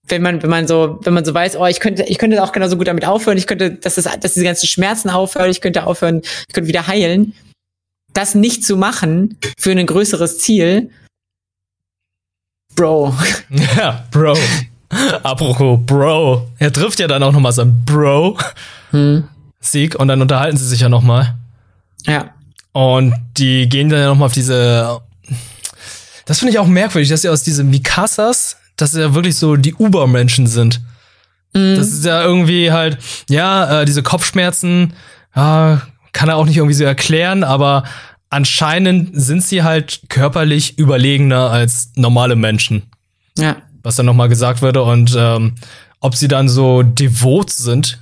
wenn 0.08 0.22
man, 0.22 0.42
wenn 0.42 0.50
man 0.50 0.66
so, 0.66 0.98
wenn 1.02 1.14
man 1.14 1.24
so 1.24 1.32
weiß, 1.32 1.56
oh, 1.56 1.66
ich 1.66 1.80
könnte, 1.80 2.02
ich 2.04 2.18
könnte 2.18 2.42
auch 2.42 2.52
genauso 2.52 2.76
gut 2.76 2.88
damit 2.88 3.06
aufhören, 3.06 3.38
ich 3.38 3.46
könnte, 3.46 3.72
dass 3.72 3.94
das, 3.94 4.04
dass 4.04 4.34
diese 4.34 4.44
ganzen 4.44 4.66
Schmerzen 4.66 5.10
aufhören, 5.10 5.50
ich 5.50 5.60
könnte 5.60 5.86
aufhören, 5.86 6.22
ich 6.48 6.54
könnte 6.54 6.68
wieder 6.68 6.86
heilen. 6.86 7.34
Das 8.12 8.34
nicht 8.34 8.64
zu 8.64 8.76
machen 8.76 9.38
für 9.56 9.70
ein 9.70 9.86
größeres 9.86 10.38
Ziel, 10.38 10.90
Bro. 12.74 13.14
Ja, 13.76 14.04
Bro. 14.10 14.36
Apropos 15.22 15.80
Bro. 15.86 16.48
Er 16.58 16.72
trifft 16.72 17.00
ja 17.00 17.06
dann 17.06 17.22
auch 17.22 17.32
nochmal 17.32 17.52
sein 17.52 17.84
Bro. 17.84 18.38
Hm. 18.90 19.24
Sieg 19.60 19.94
und 19.94 20.08
dann 20.08 20.20
unterhalten 20.20 20.56
sie 20.56 20.66
sich 20.66 20.80
ja 20.80 20.88
nochmal. 20.88 21.34
Ja. 22.06 22.34
Und 22.72 23.14
die 23.36 23.68
gehen 23.68 23.88
dann 23.88 24.00
ja 24.00 24.06
nochmal 24.08 24.26
auf 24.26 24.32
diese. 24.32 25.00
Das 26.24 26.38
finde 26.38 26.52
ich 26.52 26.58
auch 26.58 26.66
merkwürdig, 26.66 27.08
dass 27.08 27.22
sie 27.22 27.28
aus 27.28 27.42
diesen 27.42 27.70
Mikasas, 27.70 28.56
dass 28.82 28.92
sie 28.92 29.00
ja 29.00 29.14
wirklich 29.14 29.36
so 29.36 29.56
die 29.56 29.74
Ubermenschen 29.74 30.46
sind. 30.46 30.80
Mhm. 31.54 31.76
Das 31.76 31.88
ist 31.88 32.04
ja 32.04 32.22
irgendwie 32.22 32.72
halt, 32.72 32.98
ja, 33.28 33.80
äh, 33.80 33.84
diese 33.84 34.02
Kopfschmerzen, 34.02 34.92
ja, 35.34 35.82
kann 36.12 36.28
er 36.28 36.36
auch 36.36 36.46
nicht 36.46 36.58
irgendwie 36.58 36.74
so 36.74 36.84
erklären, 36.84 37.44
aber 37.44 37.84
anscheinend 38.28 39.10
sind 39.12 39.42
sie 39.42 39.62
halt 39.62 40.02
körperlich 40.08 40.78
überlegener 40.78 41.50
als 41.50 41.92
normale 41.96 42.36
Menschen. 42.36 42.82
Ja 43.38 43.56
was 43.82 43.96
dann 43.96 44.06
nochmal 44.06 44.28
gesagt 44.28 44.62
würde 44.62 44.82
und 44.82 45.14
ähm, 45.18 45.54
ob 46.00 46.16
sie 46.16 46.28
dann 46.28 46.48
so 46.48 46.82
devot 46.82 47.50
sind. 47.50 47.98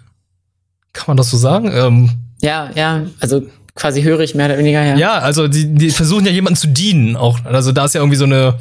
Kann 0.92 1.04
man 1.08 1.16
das 1.16 1.30
so 1.30 1.36
sagen? 1.36 1.70
Ähm, 1.72 2.10
ja, 2.40 2.70
ja, 2.74 3.02
also 3.20 3.42
quasi 3.74 4.02
hörig 4.02 4.34
mehr 4.34 4.46
oder 4.46 4.58
weniger, 4.58 4.84
ja. 4.84 4.96
Ja, 4.96 5.18
also 5.18 5.48
die, 5.48 5.72
die 5.74 5.90
versuchen 5.90 6.26
ja 6.26 6.32
jemanden 6.32 6.58
zu 6.58 6.68
dienen 6.68 7.16
auch. 7.16 7.44
Also 7.44 7.72
da 7.72 7.84
ist 7.84 7.94
ja 7.94 8.00
irgendwie 8.00 8.16
so 8.16 8.24
eine 8.24 8.54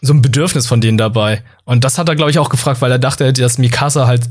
so 0.00 0.12
ein 0.12 0.22
Bedürfnis 0.22 0.66
von 0.66 0.80
denen 0.80 0.98
dabei. 0.98 1.42
Und 1.64 1.84
das 1.84 1.98
hat 1.98 2.08
er, 2.08 2.16
glaube 2.16 2.30
ich, 2.30 2.38
auch 2.38 2.50
gefragt, 2.50 2.80
weil 2.82 2.90
er 2.90 2.98
dachte, 2.98 3.32
dass 3.32 3.58
Mikasa 3.58 4.06
halt 4.06 4.22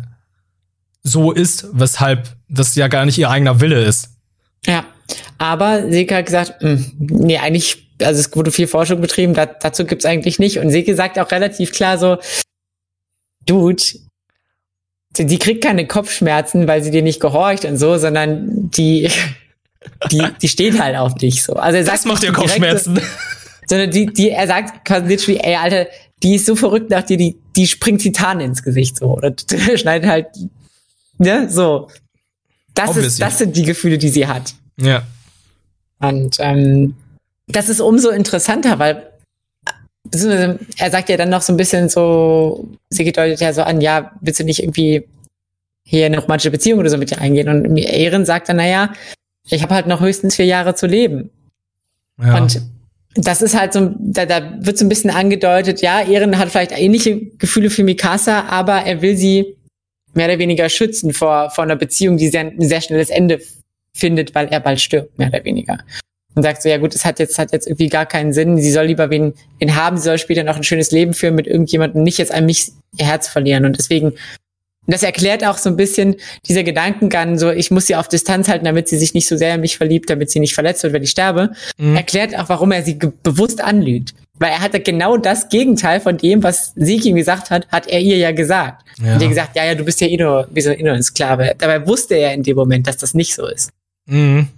so 1.03 1.31
ist, 1.31 1.67
weshalb 1.71 2.35
das 2.49 2.75
ja 2.75 2.87
gar 2.87 3.05
nicht 3.05 3.17
ihr 3.17 3.29
eigener 3.29 3.61
Wille 3.61 3.83
ist. 3.83 4.09
Ja, 4.65 4.85
aber 5.37 5.89
Seka 5.91 6.15
hat 6.15 6.25
gesagt, 6.25 6.61
mh, 6.61 6.69
hm, 6.69 6.91
nee, 6.99 7.37
eigentlich 7.37 7.85
also 8.01 8.19
es 8.19 8.35
wurde 8.35 8.51
viel 8.51 8.67
Forschung 8.67 9.01
betrieben, 9.01 9.33
da, 9.33 9.45
dazu 9.45 9.85
gibt's 9.85 10.05
eigentlich 10.05 10.39
nicht. 10.39 10.59
Und 10.59 10.69
Seke 10.69 10.95
sagt 10.95 11.19
auch 11.19 11.31
relativ 11.31 11.71
klar 11.71 11.97
so, 11.97 12.17
Dude, 13.45 13.83
die, 15.17 15.25
die 15.25 15.39
kriegt 15.39 15.63
keine 15.63 15.87
Kopfschmerzen, 15.87 16.67
weil 16.67 16.83
sie 16.83 16.91
dir 16.91 17.03
nicht 17.03 17.19
gehorcht 17.19 17.65
und 17.65 17.77
so, 17.77 17.97
sondern 17.97 18.69
die, 18.71 19.09
die, 20.11 20.25
die 20.41 20.47
steht 20.47 20.79
halt 20.79 20.97
auf 20.97 21.15
dich 21.15 21.43
so. 21.43 21.53
Also 21.53 21.77
er 21.77 21.85
sagt, 21.85 21.99
das 21.99 22.05
macht 22.05 22.23
dir 22.23 22.33
Kopfschmerzen. 22.33 22.99
Sondern 23.67 23.91
die, 23.91 24.05
die, 24.07 24.31
er 24.31 24.47
sagt 24.47 24.85
quasi 24.85 25.07
literally, 25.07 25.39
ey, 25.39 25.55
Alter, 25.55 25.87
die 26.23 26.35
ist 26.35 26.45
so 26.45 26.55
verrückt 26.55 26.89
nach 26.89 27.03
dir, 27.03 27.17
die, 27.17 27.37
die 27.55 27.67
springt 27.67 28.01
Titan 28.01 28.39
ins 28.39 28.63
Gesicht 28.63 28.97
so. 28.97 29.17
Oder 29.17 29.33
schneidet 29.75 30.09
halt, 30.09 30.27
ne, 31.17 31.49
so. 31.49 31.89
Das 32.73 32.89
Obviously. 32.89 33.07
ist, 33.07 33.21
das 33.21 33.37
sind 33.37 33.55
die 33.55 33.63
Gefühle, 33.63 33.97
die 33.97 34.09
sie 34.09 34.27
hat. 34.27 34.53
Ja. 34.77 35.03
Und 35.99 36.37
ähm, 36.39 36.95
das 37.47 37.69
ist 37.69 37.79
umso 37.79 38.09
interessanter, 38.09 38.79
weil 38.79 39.09
er 40.77 40.91
sagt 40.91 41.09
ja 41.09 41.17
dann 41.17 41.29
noch 41.29 41.41
so 41.41 41.51
ein 41.51 41.57
bisschen 41.57 41.89
so, 41.89 42.69
sie 42.89 43.11
deutet 43.11 43.39
ja 43.39 43.53
so 43.53 43.63
an, 43.63 43.81
ja, 43.81 44.11
willst 44.21 44.39
du 44.39 44.43
nicht 44.43 44.61
irgendwie 44.61 45.07
hier 45.83 46.05
eine 46.05 46.19
romantische 46.19 46.51
Beziehung 46.51 46.79
oder 46.79 46.89
so 46.89 46.97
mit 46.97 47.11
dir 47.11 47.19
eingehen? 47.19 47.49
Und 47.49 47.77
Ehren 47.77 48.25
sagt 48.25 48.49
dann, 48.49 48.57
naja, 48.57 48.93
ich 49.49 49.61
habe 49.61 49.73
halt 49.73 49.87
noch 49.87 50.01
höchstens 50.01 50.35
vier 50.35 50.45
Jahre 50.45 50.75
zu 50.75 50.85
leben. 50.85 51.31
Ja. 52.21 52.37
Und 52.37 52.61
das 53.15 53.41
ist 53.41 53.57
halt 53.57 53.73
so, 53.73 53.93
da, 53.97 54.25
da 54.25 54.57
wird 54.59 54.77
so 54.77 54.85
ein 54.85 54.89
bisschen 54.89 55.09
angedeutet, 55.09 55.81
ja, 55.81 56.01
Ehren 56.01 56.37
hat 56.37 56.49
vielleicht 56.49 56.77
ähnliche 56.77 57.19
Gefühle 57.37 57.69
für 57.69 57.83
Mikasa, 57.83 58.45
aber 58.45 58.83
er 58.83 59.01
will 59.01 59.17
sie 59.17 59.55
mehr 60.13 60.27
oder 60.27 60.39
weniger 60.39 60.69
schützen 60.69 61.13
vor, 61.13 61.49
vor 61.49 61.63
einer 61.63 61.75
Beziehung, 61.75 62.17
die 62.17 62.29
sehr, 62.29 62.41
ein 62.41 62.61
sehr 62.61 62.81
schnelles 62.81 63.09
Ende 63.09 63.41
findet, 63.93 64.35
weil 64.35 64.47
er 64.47 64.59
bald 64.59 64.81
stirbt, 64.81 65.17
mehr 65.17 65.29
oder 65.29 65.43
weniger 65.43 65.79
und 66.35 66.43
sagt 66.43 66.61
so, 66.61 66.69
ja 66.69 66.77
gut, 66.77 66.93
es 66.93 67.05
hat 67.05 67.19
jetzt, 67.19 67.39
hat 67.39 67.53
jetzt 67.53 67.65
irgendwie 67.65 67.87
gar 67.87 68.05
keinen 68.05 68.33
Sinn. 68.33 68.57
Sie 68.57 68.71
soll 68.71 68.85
lieber 68.85 69.09
wen, 69.09 69.33
wen 69.59 69.75
haben, 69.75 69.97
sie 69.97 70.03
soll 70.03 70.17
später 70.17 70.43
noch 70.43 70.57
ein 70.57 70.63
schönes 70.63 70.91
Leben 70.91 71.13
führen 71.13 71.35
mit 71.35 71.47
irgendjemandem, 71.47 72.03
nicht 72.03 72.17
jetzt 72.17 72.33
an 72.33 72.45
mich 72.45 72.71
ihr 72.97 73.05
Herz 73.05 73.27
verlieren. 73.27 73.65
Und 73.65 73.77
deswegen, 73.77 74.13
das 74.93 75.03
erklärt 75.03 75.43
auch 75.45 75.57
so 75.57 75.69
ein 75.69 75.75
bisschen 75.75 76.15
dieser 76.47 76.63
Gedankengang, 76.63 77.37
so 77.37 77.51
ich 77.51 77.71
muss 77.71 77.87
sie 77.87 77.95
auf 77.95 78.07
Distanz 78.07 78.47
halten, 78.47 78.65
damit 78.65 78.87
sie 78.87 78.97
sich 78.97 79.13
nicht 79.13 79.27
so 79.27 79.37
sehr 79.37 79.55
in 79.55 79.61
mich 79.61 79.77
verliebt, 79.77 80.09
damit 80.09 80.29
sie 80.29 80.39
nicht 80.39 80.53
verletzt 80.53 80.83
wird, 80.83 80.93
wenn 80.93 81.03
ich 81.03 81.11
sterbe. 81.11 81.51
Mhm. 81.77 81.95
Erklärt 81.95 82.37
auch, 82.37 82.49
warum 82.49 82.71
er 82.71 82.83
sie 82.83 82.99
bewusst 83.23 83.61
anlügt. 83.61 84.13
Weil 84.37 84.51
er 84.51 84.59
hatte 84.59 84.81
genau 84.81 85.17
das 85.17 85.49
Gegenteil 85.49 86.01
von 86.01 86.17
dem, 86.17 86.43
was 86.43 86.73
Sieg 86.75 87.05
ihm 87.05 87.15
gesagt 87.15 87.51
hat, 87.51 87.67
hat 87.69 87.87
er 87.87 88.01
ihr 88.01 88.17
ja 88.17 88.31
gesagt. 88.31 88.83
Ja. 89.01 89.13
Und 89.13 89.21
ihr 89.21 89.29
gesagt, 89.29 89.55
ja, 89.55 89.65
ja, 89.65 89.75
du 89.75 89.85
bist 89.85 90.01
ja 90.01 90.07
eh 90.07 90.17
nur, 90.17 90.47
wie 90.51 90.61
so 90.61 90.71
ein 90.71 90.87
ein 90.87 91.03
Sklave. 91.03 91.55
Dabei 91.57 91.87
wusste 91.87 92.15
er 92.15 92.33
in 92.33 92.43
dem 92.43 92.57
Moment, 92.57 92.87
dass 92.87 92.97
das 92.97 93.13
nicht 93.13 93.33
so 93.33 93.47
ist. 93.47 93.69
Mhm. 94.07 94.49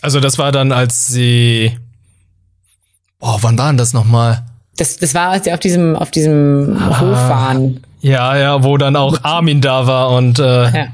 Also 0.00 0.20
das 0.20 0.38
war 0.38 0.52
dann, 0.52 0.72
als 0.72 1.08
sie. 1.08 1.76
Boah, 3.18 3.38
wann 3.42 3.58
war 3.58 3.68
denn 3.68 3.76
das 3.76 3.92
nochmal? 3.92 4.44
Das, 4.76 4.96
das 4.98 5.14
war, 5.14 5.30
als 5.30 5.44
sie 5.44 5.52
auf 5.52 5.60
diesem, 5.60 5.96
auf 5.96 6.10
diesem 6.10 6.76
ah, 6.78 7.00
Hof 7.00 7.28
waren. 7.28 7.85
Ja, 8.00 8.36
ja, 8.36 8.62
wo 8.62 8.76
dann 8.76 8.96
auch 8.96 9.24
Armin 9.24 9.60
da 9.60 9.86
war 9.86 10.10
und 10.10 10.38
äh, 10.38 10.42
ja. 10.42 10.86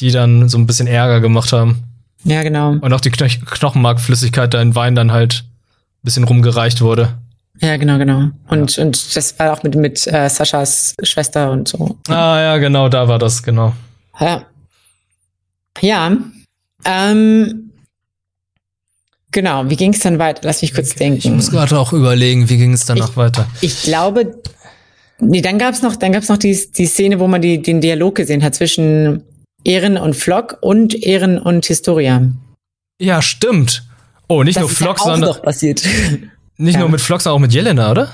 die 0.00 0.10
dann 0.10 0.48
so 0.48 0.58
ein 0.58 0.66
bisschen 0.66 0.86
Ärger 0.86 1.20
gemacht 1.20 1.52
haben. 1.52 1.84
Ja, 2.24 2.42
genau. 2.42 2.70
Und 2.80 2.92
auch 2.92 3.00
die 3.00 3.10
Kno 3.10 3.26
Knochenmarkflüssigkeit 3.44 4.52
da 4.54 4.60
in 4.60 4.74
Wein 4.74 4.94
dann 4.94 5.12
halt 5.12 5.44
ein 5.44 6.04
bisschen 6.04 6.24
rumgereicht 6.24 6.80
wurde. 6.80 7.18
Ja, 7.60 7.76
genau, 7.76 7.98
genau. 7.98 8.30
Und, 8.48 8.76
ja. 8.76 8.84
und 8.84 9.16
das 9.16 9.38
war 9.38 9.52
auch 9.52 9.62
mit, 9.62 9.74
mit 9.74 10.06
äh, 10.06 10.28
Saschas 10.28 10.94
Schwester 11.02 11.50
und 11.50 11.68
so. 11.68 11.96
Ah, 12.08 12.40
ja, 12.40 12.58
genau, 12.58 12.88
da 12.88 13.06
war 13.08 13.18
das, 13.18 13.42
genau. 13.42 13.72
Ja. 14.18 14.44
Ja. 15.80 16.12
Ähm, 16.84 17.72
Genau, 19.32 19.68
wie 19.70 19.76
ging 19.76 19.94
es 19.94 20.00
dann 20.00 20.18
weiter? 20.18 20.42
Lass 20.44 20.60
mich 20.60 20.74
kurz 20.74 20.90
okay. 20.90 20.98
denken. 20.98 21.18
Ich 21.18 21.30
muss 21.30 21.50
gerade 21.50 21.78
auch 21.78 21.94
überlegen, 21.94 22.50
wie 22.50 22.58
ging 22.58 22.74
es 22.74 22.84
dann 22.84 22.98
noch 22.98 23.16
weiter. 23.16 23.46
Ich 23.62 23.82
glaube, 23.82 24.42
nee, 25.22 25.40
dann 25.40 25.58
gab's 25.58 25.82
noch, 25.82 25.96
dann 25.96 26.12
gab's 26.12 26.28
noch 26.28 26.36
die, 26.38 26.58
die 26.76 26.86
Szene, 26.86 27.18
wo 27.20 27.26
man 27.28 27.40
die, 27.42 27.62
den 27.62 27.80
Dialog 27.80 28.14
gesehen 28.16 28.42
hat 28.42 28.54
zwischen 28.54 29.22
Ehren 29.64 29.96
und 29.96 30.14
Flock 30.14 30.58
und 30.60 30.94
Ehren 31.02 31.38
und 31.38 31.64
Historia. 31.66 32.22
Ja, 33.00 33.22
stimmt. 33.22 33.84
Oh, 34.28 34.42
nicht 34.42 34.56
das 34.56 34.62
nur 34.62 34.70
Flock, 34.70 34.98
ja 34.98 35.04
sondern. 35.04 35.30
Noch 35.30 35.42
passiert. 35.42 35.82
Nicht 36.58 36.74
Ja. 36.74 36.80
nur 36.80 36.90
mit 36.90 37.00
Flock, 37.00 37.20
sondern 37.22 37.36
auch 37.38 37.40
mit 37.40 37.52
Jelena, 37.52 37.90
oder? 37.90 38.10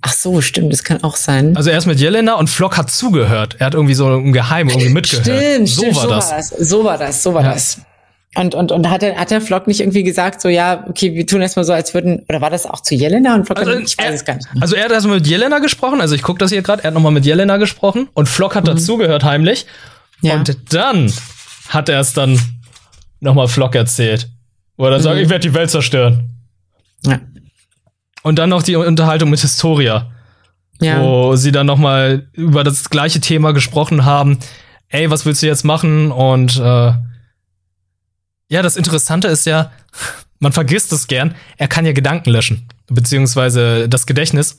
Ach 0.00 0.12
so, 0.12 0.40
stimmt, 0.40 0.72
das 0.72 0.84
kann 0.84 1.02
auch 1.02 1.16
sein. 1.16 1.56
Also 1.56 1.70
erst 1.70 1.86
mit 1.88 1.98
Jelena 1.98 2.34
und 2.34 2.48
Flock 2.48 2.76
hat 2.76 2.88
zugehört. 2.90 3.56
Er 3.58 3.66
hat 3.66 3.74
irgendwie 3.74 3.94
so 3.94 4.14
im 4.14 4.32
Geheimen 4.32 4.70
irgendwie 4.70 4.90
mitgehört. 4.90 5.26
Stimmt, 5.26 5.68
so 5.68 5.82
stimmt, 5.82 5.96
war 5.96 6.02
so 6.04 6.08
das. 6.10 6.30
war 6.30 6.36
das. 6.38 6.48
So 6.68 6.84
war 6.84 6.98
das, 6.98 7.22
so 7.22 7.34
war 7.34 7.42
Ja. 7.42 7.52
das. 7.54 7.80
Und, 8.34 8.54
und, 8.54 8.72
und 8.72 8.90
hat 8.90 9.02
der, 9.02 9.16
hat 9.16 9.30
der 9.30 9.40
Flock 9.40 9.66
nicht 9.66 9.80
irgendwie 9.80 10.02
gesagt, 10.02 10.40
so, 10.42 10.48
ja, 10.48 10.84
okay, 10.88 11.14
wir 11.14 11.26
tun 11.26 11.40
erstmal 11.40 11.64
so, 11.64 11.72
als 11.72 11.94
würden, 11.94 12.24
oder 12.28 12.40
war 12.40 12.50
das 12.50 12.66
auch 12.66 12.80
zu 12.82 12.94
Jelena 12.94 13.34
und 13.34 13.46
Flock, 13.46 13.58
Also, 13.58 13.72
hat, 13.72 13.78
ich 13.80 13.96
weiß 13.98 14.04
er, 14.06 14.14
es 14.14 14.24
gar 14.24 14.34
nicht. 14.36 14.46
also 14.60 14.76
er 14.76 14.84
hat 14.84 14.92
erstmal 14.92 15.16
mit 15.16 15.26
Jelena 15.26 15.58
gesprochen, 15.60 16.00
also 16.02 16.14
ich 16.14 16.22
gucke 16.22 16.38
das 16.38 16.50
hier 16.50 16.60
gerade, 16.62 16.84
er 16.84 16.88
hat 16.88 16.94
nochmal 16.94 17.10
mit 17.12 17.24
Jelena 17.24 17.56
gesprochen 17.56 18.08
und 18.12 18.28
Flock 18.28 18.54
hat 18.54 18.68
dazugehört 18.68 19.24
heimlich. 19.24 19.66
Mhm. 20.20 20.28
Ja. 20.28 20.34
Und 20.36 20.56
dann 20.74 21.12
hat 21.70 21.88
er 21.88 22.00
es 22.00 22.12
dann 22.12 22.38
nochmal 23.20 23.48
Flock 23.48 23.74
erzählt. 23.74 24.28
Wo 24.76 24.84
er 24.84 24.90
dann 24.92 25.00
sagt, 25.02 25.16
Mhm. 25.16 25.22
ich 25.22 25.30
werde 25.30 25.48
die 25.48 25.54
Welt 25.54 25.70
zerstören. 25.70 26.28
Ja. 27.06 27.18
Und 28.22 28.38
dann 28.38 28.50
noch 28.50 28.62
die 28.62 28.76
Unterhaltung 28.76 29.30
mit 29.30 29.40
Historia, 29.40 30.10
Ja. 30.80 31.00
wo 31.02 31.34
sie 31.34 31.50
dann 31.50 31.66
nochmal 31.66 32.28
über 32.34 32.62
das 32.62 32.90
gleiche 32.90 33.20
Thema 33.20 33.52
gesprochen 33.52 34.04
haben. 34.04 34.38
Ey, 34.90 35.10
was 35.10 35.24
willst 35.26 35.42
du 35.42 35.46
jetzt 35.46 35.64
machen? 35.64 36.12
Und 36.12 36.58
äh, 36.58 36.92
ja, 38.48 38.62
das 38.62 38.76
Interessante 38.76 39.28
ist 39.28 39.46
ja, 39.46 39.72
man 40.38 40.52
vergisst 40.52 40.92
es 40.92 41.06
gern, 41.06 41.34
er 41.56 41.68
kann 41.68 41.86
ja 41.86 41.92
Gedanken 41.92 42.30
löschen, 42.30 42.68
beziehungsweise 42.88 43.88
das 43.88 44.06
Gedächtnis. 44.06 44.56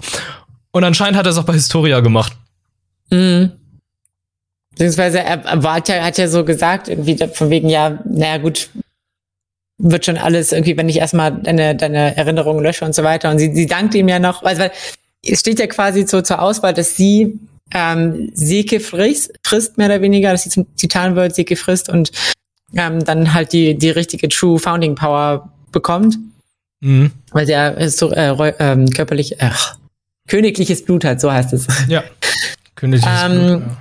Und 0.71 0.83
anscheinend 0.83 1.17
hat 1.17 1.25
er 1.25 1.31
es 1.31 1.37
auch 1.37 1.45
bei 1.45 1.53
Historia 1.53 1.99
gemacht. 1.99 2.33
Mhm. 3.09 3.51
Beziehungsweise 4.71 5.19
er, 5.19 5.63
war, 5.63 5.75
hat, 5.75 5.89
ja, 5.89 6.03
hat 6.03 6.17
ja 6.17 6.27
so 6.27 6.45
gesagt, 6.45 6.87
irgendwie 6.87 7.17
von 7.33 7.49
wegen, 7.49 7.69
ja, 7.69 7.99
naja 8.05 8.37
gut, 8.37 8.69
wird 9.77 10.05
schon 10.05 10.17
alles 10.17 10.51
irgendwie, 10.51 10.77
wenn 10.77 10.89
ich 10.89 10.97
erstmal 10.97 11.31
deine, 11.31 11.75
deine 11.75 12.15
Erinnerungen 12.15 12.63
lösche 12.63 12.85
und 12.85 12.93
so 12.93 13.03
weiter. 13.03 13.29
Und 13.31 13.39
sie, 13.39 13.53
sie 13.53 13.65
dankt 13.65 13.95
ihm 13.95 14.07
ja 14.07 14.19
noch, 14.19 14.43
also, 14.43 14.61
weil 14.61 14.71
es 15.25 15.39
steht 15.39 15.59
ja 15.59 15.67
quasi 15.67 16.05
so 16.07 16.21
zur 16.21 16.41
Auswahl, 16.41 16.73
dass 16.73 16.95
sie 16.95 17.39
ähm, 17.73 18.29
Seke 18.33 18.79
frisst, 18.79 19.33
frisst, 19.43 19.77
mehr 19.77 19.87
oder 19.87 20.01
weniger, 20.01 20.31
dass 20.31 20.43
sie 20.43 20.49
zum 20.49 20.75
Titan 20.75 21.15
wird, 21.15 21.35
Seke 21.35 21.55
frisst 21.55 21.89
und 21.89 22.11
ähm, 22.75 23.03
dann 23.03 23.33
halt 23.33 23.53
die, 23.53 23.77
die 23.77 23.89
richtige 23.89 24.29
True 24.29 24.59
Founding 24.59 24.95
Power 24.95 25.49
bekommt, 25.71 26.17
Mhm. 26.81 27.11
weil 27.31 27.45
sie 27.45 27.51
ja 27.51 27.89
so, 27.89 28.11
äh, 28.11 28.53
ähm, 28.59 28.89
körperlich, 28.89 29.41
äh, 29.41 29.49
königliches 30.27 30.85
Blut 30.85 31.03
hat, 31.03 31.19
so 31.19 31.31
heißt 31.31 31.51
es. 31.53 31.67
Ja. 31.87 32.03
Königliches 32.75 33.09
Ähm, 33.25 33.31
Blut, 33.47 33.61
ja. 33.61 33.77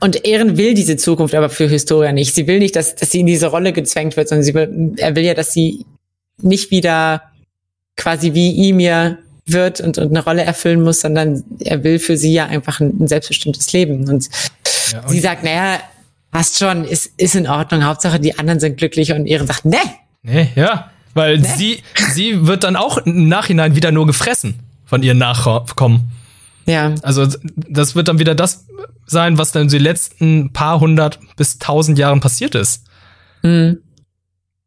Und 0.00 0.24
Ehren 0.26 0.58
will 0.58 0.74
diese 0.74 0.98
Zukunft 0.98 1.34
aber 1.34 1.48
für 1.48 1.66
Historia 1.68 2.12
nicht. 2.12 2.34
Sie 2.34 2.46
will 2.46 2.58
nicht, 2.58 2.76
dass, 2.76 2.94
dass 2.96 3.10
sie 3.10 3.20
in 3.20 3.26
diese 3.26 3.46
Rolle 3.46 3.72
gezwängt 3.72 4.16
wird, 4.18 4.28
sondern 4.28 4.42
sie 4.44 4.52
will, 4.52 4.92
er 4.98 5.16
will 5.16 5.24
ja, 5.24 5.32
dass 5.32 5.54
sie 5.54 5.86
nicht 6.42 6.70
wieder 6.70 7.22
quasi 7.96 8.34
wie 8.34 8.68
Emir 8.68 9.16
wird 9.46 9.80
und, 9.80 9.96
und 9.96 10.10
eine 10.10 10.22
Rolle 10.22 10.42
erfüllen 10.42 10.82
muss, 10.82 11.00
sondern 11.00 11.42
er 11.60 11.82
will 11.82 11.98
für 11.98 12.18
sie 12.18 12.34
ja 12.34 12.44
einfach 12.44 12.80
ein, 12.80 12.94
ein 13.00 13.08
selbstbestimmtes 13.08 13.72
Leben. 13.72 14.06
Und, 14.10 14.28
Ja, 14.92 15.00
und- 15.00 15.08
sie 15.08 15.20
sagt, 15.20 15.42
naja, 15.44 15.80
passt 16.30 16.58
schon, 16.58 16.84
ist, 16.84 17.12
ist 17.16 17.34
in 17.34 17.46
Ordnung, 17.46 17.84
Hauptsache 17.84 18.20
die 18.20 18.38
anderen 18.38 18.60
sind 18.60 18.76
glücklich 18.76 19.12
und 19.12 19.26
Ehren 19.26 19.46
sagt, 19.46 19.64
ne, 19.64 19.78
Nee, 20.22 20.50
ja. 20.56 20.90
Weil 21.14 21.38
Ne? 21.38 21.48
sie, 21.56 21.82
sie 22.12 22.46
wird 22.46 22.64
dann 22.64 22.76
auch 22.76 22.98
im 22.98 23.28
Nachhinein 23.28 23.74
wieder 23.74 23.90
nur 23.92 24.06
gefressen 24.06 24.60
von 24.84 25.02
ihren 25.02 25.16
Nachkommen. 25.18 26.10
ja, 26.66 26.94
Also 27.02 27.26
das 27.56 27.94
wird 27.94 28.08
dann 28.08 28.18
wieder 28.18 28.34
das 28.34 28.66
sein, 29.06 29.38
was 29.38 29.52
dann 29.52 29.68
die 29.68 29.78
letzten 29.78 30.52
paar 30.52 30.80
hundert 30.80 31.18
bis 31.36 31.58
tausend 31.58 31.98
Jahren 31.98 32.20
passiert 32.20 32.54
ist. 32.54 32.84
mhm. 33.42 33.78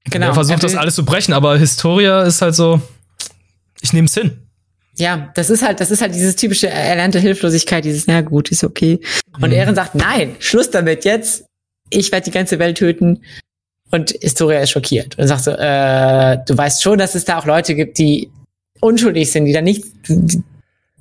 genau. 0.05 0.27
er 0.27 0.33
versucht 0.33 0.59
Er 0.59 0.61
das 0.61 0.71
will- 0.73 0.79
alles 0.79 0.95
zu 0.95 1.05
brechen, 1.05 1.33
aber 1.33 1.57
Historia 1.57 2.23
ist 2.23 2.41
halt 2.41 2.55
so, 2.55 2.81
ich 3.81 3.93
nehme 3.93 4.05
es 4.05 4.13
hin. 4.15 4.39
Ja, 4.97 5.29
das 5.35 5.49
ist 5.49 5.61
halt, 5.63 5.79
das 5.79 5.91
ist 5.91 6.01
halt 6.01 6.13
dieses 6.15 6.35
typische 6.35 6.67
erlernte 6.69 7.19
Hilflosigkeit, 7.19 7.85
dieses, 7.85 8.07
na 8.07 8.21
gut, 8.21 8.49
ist 8.49 8.63
okay. 8.63 8.99
Und 9.39 9.49
Mhm. 9.49 9.53
Ehren 9.55 9.75
sagt, 9.75 9.93
nein, 9.95 10.35
Schluss 10.39 10.71
damit 10.71 11.05
jetzt. 11.05 11.45
Ich 11.89 12.11
werde 12.11 12.25
die 12.25 12.31
ganze 12.31 12.59
Welt 12.59 12.77
töten. 12.77 13.21
Und 13.91 14.11
Historia 14.21 14.59
ist 14.59 14.69
schockiert 14.69 15.17
und 15.17 15.27
sagt 15.27 15.43
so, 15.43 15.51
äh, 15.51 16.37
du 16.45 16.55
weißt 16.55 16.83
schon, 16.83 16.99
dass 16.99 17.15
es 17.15 17.25
da 17.25 17.39
auch 17.39 17.45
Leute 17.45 17.73
gibt, 17.73 17.97
die 17.97 18.29
unschuldig 18.81 19.31
sind, 19.31 19.45
die 19.45 19.53
da 19.53 19.61
nichts 19.61 19.87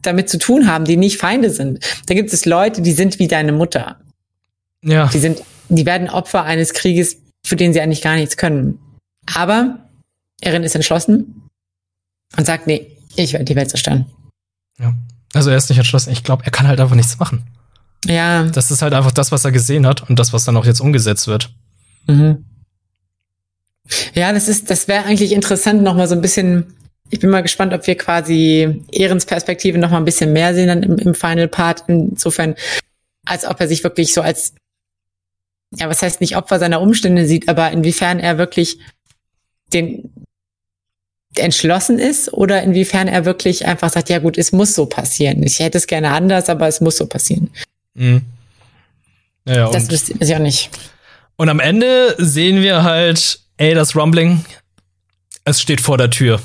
damit 0.01 0.31
zu 0.31 0.39
tun 0.39 0.67
haben, 0.67 0.85
die 0.87 0.97
nicht 0.97 1.19
Feinde 1.19 1.51
sind. 1.51 1.85
Da 2.07 2.15
gibt 2.15 2.33
es 2.33 2.47
Leute, 2.47 2.81
die 2.81 2.93
sind 2.93 3.19
wie 3.19 3.29
deine 3.29 3.53
Mutter. 3.53 4.01
Ja, 4.83 5.09
Die 5.09 5.19
sind, 5.19 5.43
die 5.69 5.85
werden 5.85 6.09
Opfer 6.09 6.45
eines 6.45 6.73
Krieges, 6.73 7.19
für 7.45 7.57
den 7.57 7.73
sie 7.75 7.81
eigentlich 7.81 8.01
gar 8.01 8.15
nichts 8.17 8.37
können. 8.39 8.79
Aber 9.35 9.81
Erin 10.41 10.63
ist 10.63 10.75
entschlossen 10.75 11.43
und 12.37 12.47
sagt, 12.47 12.67
nee, 12.67 12.97
ich 13.17 13.33
werde 13.33 13.45
die 13.45 13.57
Welt 13.57 13.69
zerstören. 13.71 14.07
ja. 14.81 14.95
Also 15.35 15.51
er 15.51 15.59
ist 15.59 15.69
nicht 15.69 15.77
entschlossen. 15.77 16.11
Ich 16.11 16.25
glaube, 16.25 16.43
er 16.47 16.51
kann 16.51 16.67
halt 16.67 16.81
einfach 16.81 16.97
nichts 16.97 17.19
machen. 17.19 17.45
Ja, 18.05 18.45
Das 18.45 18.71
ist 18.71 18.83
halt 18.83 18.95
einfach 18.95 19.13
das, 19.13 19.33
was 19.33 19.45
er 19.45 19.53
gesehen 19.53 19.87
hat 19.87 20.09
und 20.09 20.19
das, 20.19 20.33
was 20.33 20.45
dann 20.45 20.57
auch 20.57 20.67
jetzt 20.67 20.81
umgesetzt 20.81 21.27
wird. 21.27 21.51
Mhm. 22.07 22.45
Ja, 24.15 24.33
das 24.33 24.49
ist, 24.49 24.71
das 24.71 24.89
wäre 24.89 25.05
eigentlich 25.05 25.33
interessant, 25.33 25.83
noch 25.83 25.95
mal 25.95 26.09
so 26.09 26.15
ein 26.15 26.21
bisschen. 26.21 26.75
Ich 27.11 27.21
bin 27.21 27.31
mal 27.31 27.41
gespannt, 27.43 27.73
ob 27.73 27.87
wir 27.87 27.97
quasi 27.97 28.83
Ehrens 28.93 29.25
Perspektive 29.25 29.79
noch 29.79 29.91
mal 29.91 29.97
ein 29.97 30.05
bisschen 30.05 30.35
mehr 30.35 30.55
sehen 30.55 30.69
dann 30.69 30.83
im, 30.83 30.99
im 30.99 31.15
Final 31.15 31.49
Part. 31.49 31.85
Insofern, 31.89 32.55
als 33.25 33.47
ob 33.47 33.59
er 33.61 33.69
sich 33.69 33.83
wirklich 33.83 34.13
so 34.13 34.21
als, 34.21 34.55
ja, 35.75 35.89
was 35.89 36.03
heißt 36.03 36.21
nicht 36.21 36.37
Opfer 36.37 36.59
seiner 36.59 36.83
Umstände 36.83 37.27
sieht, 37.27 37.49
aber 37.49 37.71
inwiefern 37.71 38.21
er 38.21 38.37
wirklich 38.37 38.79
den 39.73 40.11
entschlossen 41.35 41.99
ist 41.99 42.33
oder 42.33 42.63
inwiefern 42.63 43.09
er 43.09 43.25
wirklich 43.25 43.67
einfach 43.67 43.91
sagt, 43.91 44.11
ja 44.11 44.19
gut, 44.19 44.37
es 44.37 44.53
muss 44.53 44.75
so 44.75 44.87
passieren. 44.87 45.43
Ich 45.43 45.61
hätte 45.61 45.79
es 45.79 45.87
gerne 45.87 46.11
anders, 46.11 46.49
aber 46.49 46.69
es 46.69 46.81
muss 46.81 46.97
so 46.97 47.07
passieren. 47.07 47.51
Mhm. 47.99 48.23
Ja, 49.47 49.55
ja, 49.55 49.71
Das 49.71 49.91
wüsste 49.91 50.15
ich 50.19 50.35
auch 50.35 50.39
nicht. 50.41 50.71
und 51.37 51.49
am 51.49 51.61
Ende 51.61 52.15
sehen 52.19 52.63
wir 52.63 52.83
halt, 52.85 53.41
ey, 53.57 53.75
das 53.75 53.97
Rumbling, 53.97 54.45
es 55.45 55.61
steht 55.61 55.81
vor 55.81 55.99
der 55.99 56.11
Tür. 56.11 56.41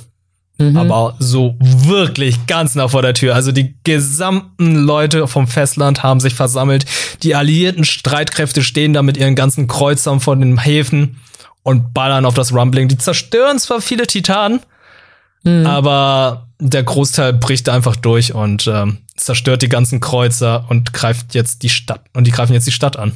Mhm. 0.59 0.77
aber 0.77 1.15
so 1.17 1.55
wirklich 1.59 2.45
ganz 2.45 2.75
nah 2.75 2.87
vor 2.87 3.01
der 3.01 3.15
Tür. 3.15 3.33
Also 3.33 3.51
die 3.51 3.73
gesamten 3.83 4.75
Leute 4.75 5.27
vom 5.27 5.47
Festland 5.47 6.03
haben 6.03 6.19
sich 6.19 6.35
versammelt. 6.35 6.85
Die 7.23 7.33
alliierten 7.33 7.83
Streitkräfte 7.83 8.61
stehen 8.61 8.93
da 8.93 9.01
mit 9.01 9.17
ihren 9.17 9.33
ganzen 9.33 9.67
Kreuzern 9.67 10.19
vor 10.19 10.35
den 10.35 10.59
Häfen 10.59 11.19
und 11.63 11.91
ballern 11.95 12.25
auf 12.25 12.35
das 12.35 12.53
Rumbling. 12.53 12.87
Die 12.87 12.99
zerstören 12.99 13.57
zwar 13.57 13.81
viele 13.81 14.05
Titanen, 14.05 14.59
Mhm. 15.43 15.65
aber 15.65 16.47
der 16.69 16.83
Großteil 16.83 17.33
bricht 17.33 17.69
einfach 17.69 17.95
durch 17.95 18.33
und 18.33 18.67
ähm, 18.67 18.99
zerstört 19.15 19.61
die 19.61 19.69
ganzen 19.69 19.99
Kreuzer 19.99 20.65
und 20.69 20.93
greift 20.93 21.35
jetzt 21.35 21.63
die 21.63 21.69
Stadt 21.69 22.01
und 22.13 22.25
die 22.25 22.31
greifen 22.31 22.53
jetzt 22.53 22.67
die 22.67 22.71
Stadt 22.71 22.97
an. 22.97 23.13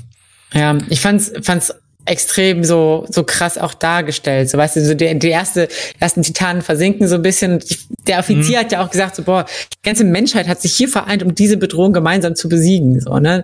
Ja, 0.53 0.77
ich 0.89 1.01
fand's, 1.01 1.31
fand's 1.41 1.73
extrem 2.05 2.63
so, 2.63 3.05
so 3.09 3.23
krass 3.23 3.57
auch 3.57 3.73
dargestellt. 3.73 4.49
So, 4.49 4.57
weißt 4.57 4.77
du, 4.77 4.85
so 4.85 4.93
die, 4.93 5.17
die 5.19 5.29
erste, 5.29 5.67
ersten 5.99 6.23
Titanen 6.23 6.61
versinken 6.61 7.07
so 7.07 7.15
ein 7.15 7.21
bisschen. 7.21 7.59
Der 8.07 8.19
Offizier 8.19 8.59
hat 8.59 8.71
ja 8.71 8.83
auch 8.83 8.89
gesagt, 8.89 9.15
so, 9.15 9.23
boah, 9.23 9.45
die 9.73 9.81
ganze 9.83 10.03
Menschheit 10.03 10.47
hat 10.47 10.61
sich 10.61 10.75
hier 10.75 10.87
vereint, 10.87 11.23
um 11.23 11.35
diese 11.35 11.57
Bedrohung 11.57 11.93
gemeinsam 11.93 12.35
zu 12.35 12.47
besiegen, 12.47 12.99
so, 13.01 13.19
ne? 13.19 13.43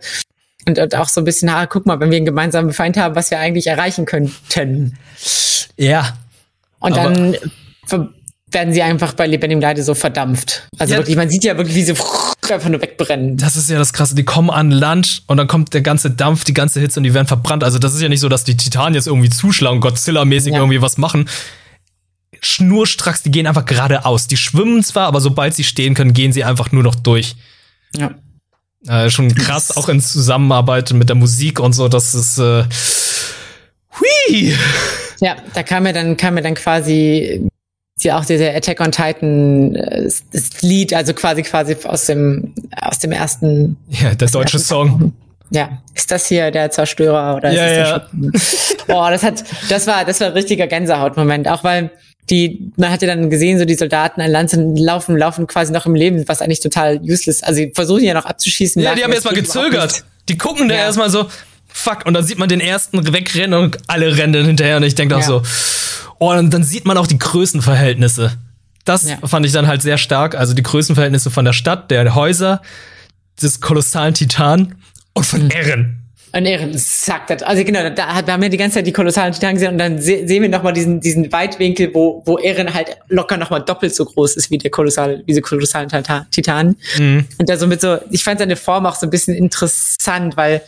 Und, 0.66 0.80
und 0.80 0.96
auch 0.96 1.10
so 1.10 1.20
ein 1.20 1.26
bisschen, 1.26 1.50
ah, 1.50 1.66
guck 1.66 1.86
mal, 1.86 2.00
wenn 2.00 2.10
wir 2.10 2.16
einen 2.16 2.26
gemeinsamen 2.26 2.72
Feind 2.72 2.96
haben, 2.96 3.16
was 3.16 3.32
wir 3.32 3.40
eigentlich 3.40 3.68
erreichen 3.68 4.06
könnten. 4.06 4.98
Ja. 5.76 6.18
Und 6.80 6.96
dann 6.96 7.36
werden 8.54 8.74
sie 8.74 8.82
einfach 8.82 9.14
bei 9.14 9.28
lebendigem 9.28 9.62
Leide 9.62 9.84
so 9.84 9.94
verdampft. 9.96 10.68
Also 10.80 10.94
Ja. 10.94 11.00
wirklich, 11.00 11.16
man 11.16 11.30
sieht 11.30 11.44
ja 11.44 11.58
wirklich, 11.58 11.76
wie 11.76 11.84
sie 11.84 11.94
einfach 12.52 12.70
nur 12.70 12.82
wegbrennen. 12.82 13.38
Das 13.38 13.56
ist 13.56 13.70
ja 13.70 13.78
das 13.78 13.94
Krasse. 13.94 14.16
Die 14.16 14.24
kommen 14.24 14.50
an 14.50 14.72
Land 14.72 15.24
und 15.28 15.38
dann 15.38 15.48
kommt 15.48 15.74
der 15.74 15.82
ganze 15.82 16.12
Dampf, 16.12 16.44
die 16.44 16.54
ganze 16.54 16.80
Hitze 16.80 17.00
und 17.00 17.04
die 17.04 17.14
werden 17.14 17.28
verbrannt. 17.28 17.64
Also 17.64 17.80
das 17.80 17.94
ist 17.96 18.02
ja 18.02 18.10
nicht 18.10 18.20
so, 18.20 18.30
dass 18.30 18.44
die 18.44 18.58
Titanen 18.58 18.96
jetzt 18.96 19.08
irgendwie 19.08 19.30
zuschlagen, 19.30 19.80
Godzilla-mäßig 19.82 20.54
Ja. 20.54 20.60
irgendwie 20.60 20.82
was 20.82 20.98
machen. 20.98 21.30
Schnurstracks, 22.42 23.24
die 23.24 23.32
gehen 23.32 23.48
einfach 23.48 23.66
geradeaus. 23.66 24.28
Die 24.28 24.38
schwimmen 24.38 24.84
zwar, 24.84 25.08
aber 25.08 25.22
sobald 25.22 25.54
sie 25.56 25.64
stehen 25.64 25.94
können, 25.94 26.14
gehen 26.14 26.34
sie 26.34 26.44
einfach 26.44 26.72
nur 26.72 26.84
noch 26.84 26.96
durch. 26.96 27.36
Ja. 27.96 28.12
Äh, 28.88 29.10
schon 29.10 29.34
krass, 29.34 29.78
auch 29.78 29.88
in 29.88 30.02
Zusammenarbeit 30.02 30.92
mit 30.92 31.08
der 31.08 31.16
Musik 31.16 31.60
und 31.62 31.72
so, 31.72 31.88
das 31.88 32.14
ist 32.14 32.38
äh, 32.40 32.66
hui. 33.98 34.54
Ja, 35.22 35.38
da 35.54 35.64
kam 35.64 35.84
mir 35.84 35.94
dann, 35.94 36.18
kam 36.18 36.34
mir 36.34 36.42
dann 36.42 36.56
quasi 36.56 37.48
ja 38.02 38.18
auch 38.20 38.26
dieser 38.26 38.54
Attack 38.56 38.80
on 38.82 38.92
Titan 38.92 39.76
äh, 39.76 40.04
das 40.32 40.62
Lied, 40.62 40.94
also 40.94 41.14
quasi 41.14 41.44
quasi 41.44 41.76
aus 41.84 42.06
dem 42.06 42.54
aus 42.82 43.00
dem 43.00 43.12
ersten, 43.12 43.78
Ja, 43.90 44.16
der 44.16 44.28
deutsche 44.30 44.60
Song. 44.60 45.14
ja, 45.52 45.82
ist 45.94 46.10
das 46.12 46.26
hier 46.28 46.50
der 46.52 46.72
Zerstörer 46.72 47.36
oder 47.36 47.52
Ja, 47.52 47.66
ist 47.68 47.78
ja. 47.78 48.08
Boah, 48.88 49.12
das 49.12 49.24
hat, 49.24 49.44
das 49.70 49.88
war, 49.88 50.04
das 50.06 50.20
war 50.20 50.28
ein 50.28 50.34
richtiger 50.34 50.68
Gänsehautmoment, 50.68 51.48
auch 51.48 51.64
weil 51.64 51.92
die, 52.30 52.72
man 52.78 52.90
hat 52.90 53.02
ja 53.02 53.08
dann 53.10 53.30
gesehen, 53.30 53.60
so 53.60 53.66
die 53.66 53.76
Soldaten 53.76 54.22
an 54.22 54.32
Land 54.32 54.50
sind, 54.50 54.78
laufen, 54.78 55.18
laufen 55.18 55.46
quasi 55.46 55.72
noch 55.74 55.86
im 55.86 55.94
Leben, 55.94 56.24
was 56.28 56.42
eigentlich 56.42 56.62
total 56.62 57.00
useless, 57.02 57.44
also 57.44 57.58
sie 57.58 57.72
versuchen 57.76 58.04
ja 58.04 58.14
noch 58.14 58.26
abzuschießen. 58.26 58.82
Ja, 58.82 58.96
die 58.96 59.04
haben 59.04 59.12
geht 59.12 59.20
überhaupt 59.22 59.36
gezögert. 59.38 60.04
Die 60.30 60.38
gucken 60.38 60.70
da 60.70 60.76
Ja. 60.76 60.82
erstmal 60.82 61.10
so, 61.10 61.26
fuck, 61.74 62.06
und 62.06 62.14
dann 62.14 62.24
sieht 62.24 62.38
man 62.40 62.48
den 62.48 62.60
ersten 62.62 63.12
wegrennen 63.14 63.60
und 63.60 63.78
alle 63.88 64.16
rennen 64.18 64.32
dann 64.34 64.46
hinterher 64.46 64.78
und 64.78 64.84
ich 64.84 64.96
denke 64.96 65.16
auch 65.16 65.22
Ja. 65.22 65.26
so, 65.26 65.42
oh, 66.20 66.32
und 66.32 66.54
dann 66.54 66.64
sieht 66.64 66.86
man 66.86 66.98
auch 66.98 67.08
die 67.08 67.18
Größenverhältnisse. 67.20 68.38
Das 68.86 69.10
Ja. 69.10 69.18
fand 69.26 69.46
ich 69.46 69.52
dann 69.52 69.68
halt 69.68 69.82
sehr 69.82 69.98
stark. 69.98 70.36
Also 70.36 70.54
die 70.54 70.64
Größenverhältnisse 70.64 71.32
von 71.32 71.46
der 71.46 71.54
Stadt, 71.54 71.90
der 71.92 72.16
Häuser, 72.16 72.62
des 73.42 73.60
kolossalen 73.62 74.14
Titan 74.14 74.76
und 75.14 75.26
von 75.26 75.50
Ehren. 75.50 76.00
Und 76.36 76.46
Ehren 76.46 76.76
sagt 76.78 77.30
das. 77.30 77.44
Also 77.44 77.64
genau, 77.64 77.90
da, 77.92 78.08
haben 78.26 78.42
wir 78.42 78.50
die 78.50 78.58
ganze 78.58 78.76
Zeit 78.76 78.88
die 78.88 78.92
kolossalen 78.92 79.34
Titanen 79.34 79.56
gesehen 79.56 79.72
und 79.74 79.78
dann 79.78 80.02
se 80.02 80.28
sehen 80.28 80.42
wir 80.42 80.50
nochmal 80.50 80.74
diesen, 80.74 81.00
diesen 81.00 81.32
Weitwinkel, 81.32 81.92
wo, 81.94 82.24
wo 82.26 82.40
Ehren 82.40 82.74
halt 82.74 82.98
locker 83.08 83.38
nochmal 83.38 83.62
doppelt 83.64 83.94
so 83.96 84.04
groß 84.04 84.36
ist 84.36 84.50
wie 84.52 84.58
der 84.58 84.72
kolossale, 84.72 85.24
diese 85.28 85.42
kolossalen 85.42 85.90
Tita- 85.90 86.26
Titanen. 86.32 86.76
Mhm. 86.98 87.26
Und 87.38 87.50
da 87.50 87.58
so 87.58 87.68
mit 87.68 87.82
so, 87.82 88.00
ich 88.10 88.24
fand 88.24 88.40
seine 88.40 88.56
Form 88.56 88.86
auch 88.88 88.96
so 88.96 89.06
ein 89.06 89.12
bisschen 89.12 89.36
interessant, 89.36 90.36
weil, 90.36 90.62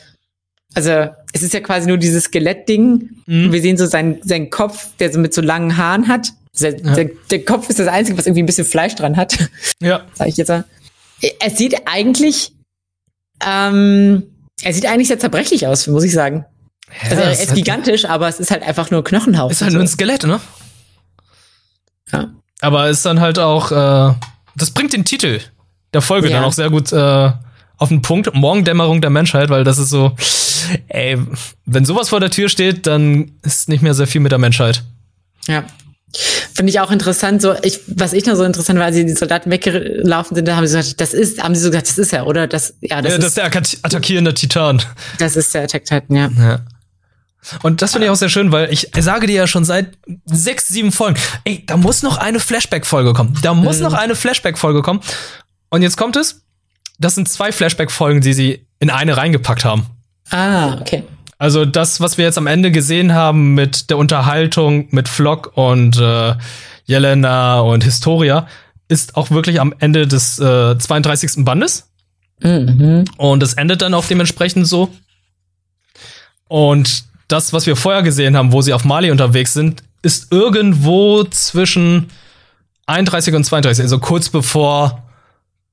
also, 0.76 1.10
es 1.34 1.42
ist 1.42 1.54
ja 1.54 1.62
quasi 1.62 1.88
nur 1.88 1.98
dieses 1.98 2.26
Skelettding. 2.26 3.10
Mhm. 3.26 3.52
Wir 3.52 3.62
sehen 3.62 3.78
so 3.78 3.86
seinen, 3.86 4.22
seinen 4.24 4.50
Kopf, 4.50 4.90
der 5.00 5.12
so 5.12 5.20
mit 5.20 5.34
so 5.34 5.42
langen 5.42 5.78
Haaren 5.78 6.08
hat. 6.08 6.30
Der, 6.60 6.74
der, 6.74 7.10
der 7.32 7.44
Kopf 7.44 7.70
ist 7.70 7.80
das 7.80 7.88
Einzige, 7.88 8.18
was 8.18 8.28
irgendwie 8.28 8.44
ein 8.44 8.46
bisschen 8.46 8.66
Fleisch 8.66 8.96
dran 8.96 9.18
hat. 9.18 9.38
Ja. 9.82 10.06
sag 10.14 10.28
ich 10.28 10.38
jetzt 10.38 10.50
mal. 10.50 10.64
Es 11.40 11.58
sieht 11.58 11.88
eigentlich, 11.88 12.54
ähm, 13.46 14.24
er 14.62 14.74
sieht 14.74 14.86
eigentlich 14.86 15.08
sehr 15.08 15.20
zerbrechlich 15.20 15.68
aus, 15.68 15.88
muss 15.88 16.04
ich 16.04 16.14
sagen. 16.14 16.46
Also 17.10 17.22
er 17.22 17.32
ist 17.32 17.56
gigantisch, 17.56 18.06
aber 18.06 18.28
es 18.28 18.40
ist 18.40 18.52
halt 18.52 18.64
einfach 18.64 18.92
nur 18.92 19.04
Knochenhaut. 19.04 19.52
Ist 19.52 19.62
halt 19.62 19.74
nur 19.74 19.82
ein 19.82 19.88
Skelett, 19.88 20.24
ne? 20.24 20.40
ja. 22.12 22.32
Aber 22.62 22.90
ist 22.90 23.06
dann 23.06 23.20
halt 23.20 23.40
auch, 23.40 23.72
äh, 23.72 24.14
das 24.56 24.72
bringt 24.72 24.94
den 24.94 25.04
Titel 25.04 25.42
der 25.94 26.02
Folge 26.02 26.30
Ja. 26.30 26.38
dann 26.38 26.46
auch 26.46 26.54
sehr 26.54 26.70
gut 26.70 26.92
äh, 26.94 27.32
auf 27.78 27.90
den 27.90 28.02
Punkt. 28.02 28.34
Morgendämmerung 28.34 29.02
der 29.02 29.10
Menschheit, 29.10 29.50
weil 29.50 29.64
das 29.64 29.78
ist 29.78 29.90
so, 29.90 30.16
ey, 30.88 31.18
wenn 31.66 31.86
sowas 31.86 32.10
vor 32.10 32.20
der 32.20 32.30
Tür 32.32 32.50
steht, 32.50 32.88
dann 32.88 33.32
ist 33.44 33.70
nicht 33.70 33.82
mehr 33.82 33.94
sehr 33.94 34.08
viel 34.08 34.22
mit 34.22 34.32
der 34.32 34.40
Menschheit. 34.40 34.84
ja. 35.48 35.64
Finde 36.54 36.70
ich 36.70 36.80
auch 36.80 36.92
interessant, 36.92 37.42
so, 37.42 37.56
ich, 37.62 37.82
was 37.88 38.14
ich 38.14 38.26
noch 38.26 38.36
so 38.36 38.46
interessant 38.46 38.80
war, 38.80 38.86
als 38.86 38.96
die 38.96 39.10
Soldaten 39.16 39.52
weggelaufen 39.52 40.34
sind, 40.36 40.48
da 40.48 40.56
haben 40.56 40.66
sie 40.66 40.78
gesagt, 40.78 41.02
das 41.02 41.14
ist, 41.14 41.44
haben 41.44 41.54
sie 41.56 41.60
so 41.60 41.70
gesagt, 41.72 41.90
das 41.90 41.98
ist 41.98 42.14
er, 42.14 42.26
oder? 42.26 42.48
Das, 42.48 42.74
ja, 42.80 43.02
das, 43.02 43.12
ja, 43.12 43.18
das 43.18 43.28
ist 43.28 43.38
der 43.38 43.46
attack- 43.48 43.78
attackierende 43.82 44.34
Titan. 44.34 44.82
das 45.18 45.36
ist 45.36 45.54
der 45.54 45.64
Attack 45.64 45.84
Titan, 45.84 46.16
ja. 46.16 46.30
Ja. 46.38 46.60
Und 47.64 47.82
das 47.82 47.92
finde 47.92 48.08
ich 48.08 48.12
auch 48.12 48.16
sehr 48.16 48.30
schön, 48.30 48.54
weil 48.54 48.72
ich 48.72 48.92
sage 48.98 49.28
dir 49.28 49.36
ja 49.36 49.48
schon 49.48 49.66
seit 49.66 49.98
sechs, 50.26 50.70
sieben 50.70 50.94
Folgen, 50.94 51.20
ey, 51.44 51.66
da 51.66 51.76
muss 51.76 52.02
noch 52.02 52.16
eine 52.18 52.40
Flashback-Folge 52.40 53.12
kommen. 53.12 53.38
Da 53.42 53.54
muss 53.54 53.82
noch 53.82 53.94
eine 53.94 54.16
Flashback-Folge 54.16 54.84
kommen. 54.84 55.02
Und 55.70 55.82
jetzt 55.82 55.98
kommt 55.98 56.16
es. 56.16 56.44
Das 56.98 57.16
sind 57.16 57.28
zwei 57.28 57.52
Flashback-Folgen, 57.52 58.22
die 58.22 58.32
sie 58.32 58.66
in 58.80 58.90
eine 58.90 59.18
reingepackt 59.18 59.66
haben. 59.66 59.86
Ah, 60.32 60.78
okay. 60.80 61.04
Also 61.38 61.66
das, 61.66 62.00
was 62.00 62.18
wir 62.18 62.26
jetzt 62.26 62.38
am 62.38 62.48
Ende 62.48 62.72
gesehen 62.72 63.14
haben 63.14 63.54
mit 63.56 63.90
der 63.90 63.98
Unterhaltung 63.98 64.88
mit 64.92 65.10
Flock 65.10 65.52
und 65.56 65.98
äh, 65.98 66.36
Jelena 66.86 67.60
und 67.60 67.84
Historia, 67.84 68.48
ist 68.88 69.18
auch 69.18 69.32
wirklich 69.32 69.60
am 69.60 69.74
Ende 69.80 70.08
des 70.08 70.40
äh, 70.40 70.78
32. 70.78 71.44
Bandes. 71.44 71.90
Mhm. 72.42 73.06
Und 73.18 73.44
es 73.44 73.54
endet 73.54 73.82
dann 73.82 73.94
auch 73.94 74.06
dementsprechend 74.06 74.68
so. 74.68 74.90
Und 76.48 77.06
das, 77.28 77.54
was 77.54 77.66
wir 77.66 77.76
vorher 77.76 78.04
gesehen 78.04 78.38
haben, 78.38 78.52
wo 78.52 78.62
sie 78.62 78.74
auf 78.74 78.86
Mali 78.86 79.12
unterwegs 79.12 79.54
sind, 79.54 79.84
ist 80.02 80.32
irgendwo 80.32 81.24
zwischen 81.24 82.12
31 82.86 83.34
und 83.34 83.44
32, 83.44 83.84
also 83.84 84.00
kurz 84.00 84.30
bevor, 84.30 85.04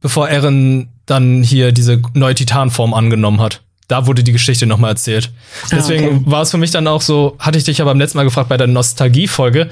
bevor 0.01 0.29
Eren 0.29 0.89
dann 1.05 1.43
hier 1.43 1.73
diese 1.73 2.01
neue 2.15 2.35
Titanform 2.35 2.95
angenommen 2.95 3.41
hat. 3.41 3.63
Da 3.93 4.07
wurde 4.07 4.23
die 4.23 4.33
Geschichte 4.33 4.65
nochmal 4.65 4.93
erzählt. 4.93 5.31
Ah, 5.65 5.69
Deswegen 5.73 6.07
okay. 6.07 6.23
war 6.25 6.41
es 6.41 6.51
für 6.51 6.57
mich 6.57 6.71
dann 6.71 6.87
auch 6.87 7.03
so, 7.03 7.37
hatte 7.39 7.59
ich 7.59 7.65
dich 7.65 7.79
aber 7.83 7.91
beim 7.91 7.99
letzten 7.99 8.17
Mal 8.17 8.25
gefragt 8.25 8.49
bei 8.49 8.57
der 8.57 8.67
Nostalgie-Folge. 8.67 9.69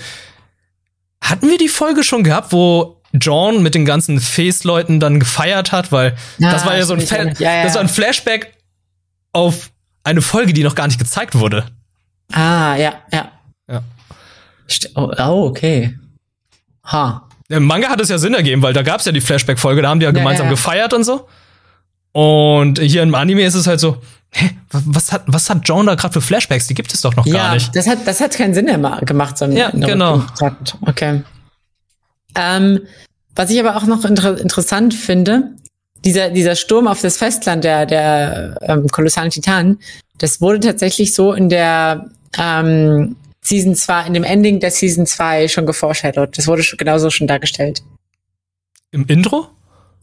Hatten 1.24 1.48
wir 1.48 1.56
die 1.56 1.68
Folge 1.70 2.04
schon 2.04 2.22
gehabt, 2.22 2.52
wo 2.52 3.00
John 3.14 3.62
mit 3.62 3.74
den 3.74 3.86
ganzen 3.86 4.20
Face-Leuten 4.20 5.00
dann 5.00 5.20
gefeiert 5.20 5.72
hat, 5.72 5.90
weil 5.90 6.16
Ja, 6.36 6.52
das 6.52 6.66
war 6.66 6.76
ja 6.76 6.84
so 6.84 6.92
ein, 6.92 7.00
Fa 7.00 7.16
ja, 7.16 7.32
ja. 7.38 7.62
Das 7.62 7.76
war 7.76 7.80
ein 7.80 7.88
Flashback 7.88 8.52
auf 9.32 9.70
eine 10.04 10.20
Folge, 10.20 10.52
die 10.52 10.64
noch 10.64 10.74
gar 10.74 10.86
nicht 10.86 10.98
gezeigt 10.98 11.34
wurde. 11.34 11.64
Ah, 12.30 12.76
ja, 12.76 12.92
ja. 13.10 13.32
Ja. 13.70 13.82
Oh, 14.96 15.10
oh, 15.16 15.46
okay. 15.46 15.98
Ha. 16.84 17.26
Im 17.48 17.64
Manga 17.64 17.88
hat 17.88 18.02
es 18.02 18.10
ja 18.10 18.18
Sinn 18.18 18.34
ergeben, 18.34 18.60
weil 18.60 18.74
da 18.74 18.82
gab 18.82 19.00
es 19.00 19.06
ja 19.06 19.12
die 19.12 19.22
Flashback-Folge, 19.22 19.80
da 19.80 19.88
haben 19.88 20.00
die 20.00 20.04
ja, 20.04 20.10
gemeinsam 20.10 20.50
gefeiert 20.50 20.92
und 20.92 21.04
so. 21.04 21.26
Und 22.12 22.78
hier 22.80 23.02
im 23.02 23.14
Anime 23.14 23.42
ist 23.44 23.54
es 23.54 23.66
halt 23.66 23.80
so, 23.80 23.98
hä, 24.32 24.50
wa- 24.70 24.82
was 24.86 25.12
hat, 25.12 25.22
was 25.26 25.48
hat 25.50 25.60
John 25.64 25.86
da 25.86 25.94
gerade 25.94 26.12
für 26.14 26.20
Flashbacks? 26.20 26.66
Die 26.66 26.74
gibt 26.74 26.92
es 26.92 27.00
doch 27.02 27.14
noch 27.16 27.24
gar 27.24 27.34
Ja, 27.34 27.54
nicht. 27.54 27.74
das 27.76 27.86
hat, 27.86 27.98
das 28.06 28.20
hat 28.20 28.32
keinen 28.34 28.54
Sinn 28.54 28.64
mehr 28.64 29.00
gemacht, 29.04 29.38
sondern 29.38 29.58
Ja, 29.58 29.70
genau. 29.70 30.22
Okay. 30.86 31.22
Ähm, 32.34 32.80
was 33.34 33.50
ich 33.50 33.60
aber 33.60 33.76
auch 33.76 33.84
noch 33.86 34.04
inter 34.04 34.38
interessant 34.38 34.94
finde, 34.94 35.52
dieser, 36.04 36.30
dieser 36.30 36.56
Sturm 36.56 36.88
auf 36.88 37.00
das 37.00 37.16
Festland 37.16 37.64
der, 37.64 37.86
der 37.86 38.56
ähm, 38.62 38.88
kolossalen 38.88 39.30
Titanen, 39.30 39.78
das 40.18 40.40
wurde 40.40 40.60
tatsächlich 40.60 41.14
so 41.14 41.32
in 41.32 41.48
der 41.48 42.10
ähm, 42.38 43.16
Season 43.42 43.74
2, 43.74 44.06
in 44.06 44.14
dem 44.14 44.24
Ending 44.24 44.60
der 44.60 44.70
Season 44.70 45.06
2 45.06 45.48
schon 45.48 45.66
geforeshadowed. 45.66 46.36
Das 46.36 46.46
wurde 46.46 46.62
schon, 46.62 46.76
genauso 46.76 47.10
schon 47.10 47.26
dargestellt. 47.26 47.82
Im 48.90 49.06
Intro? 49.06 49.48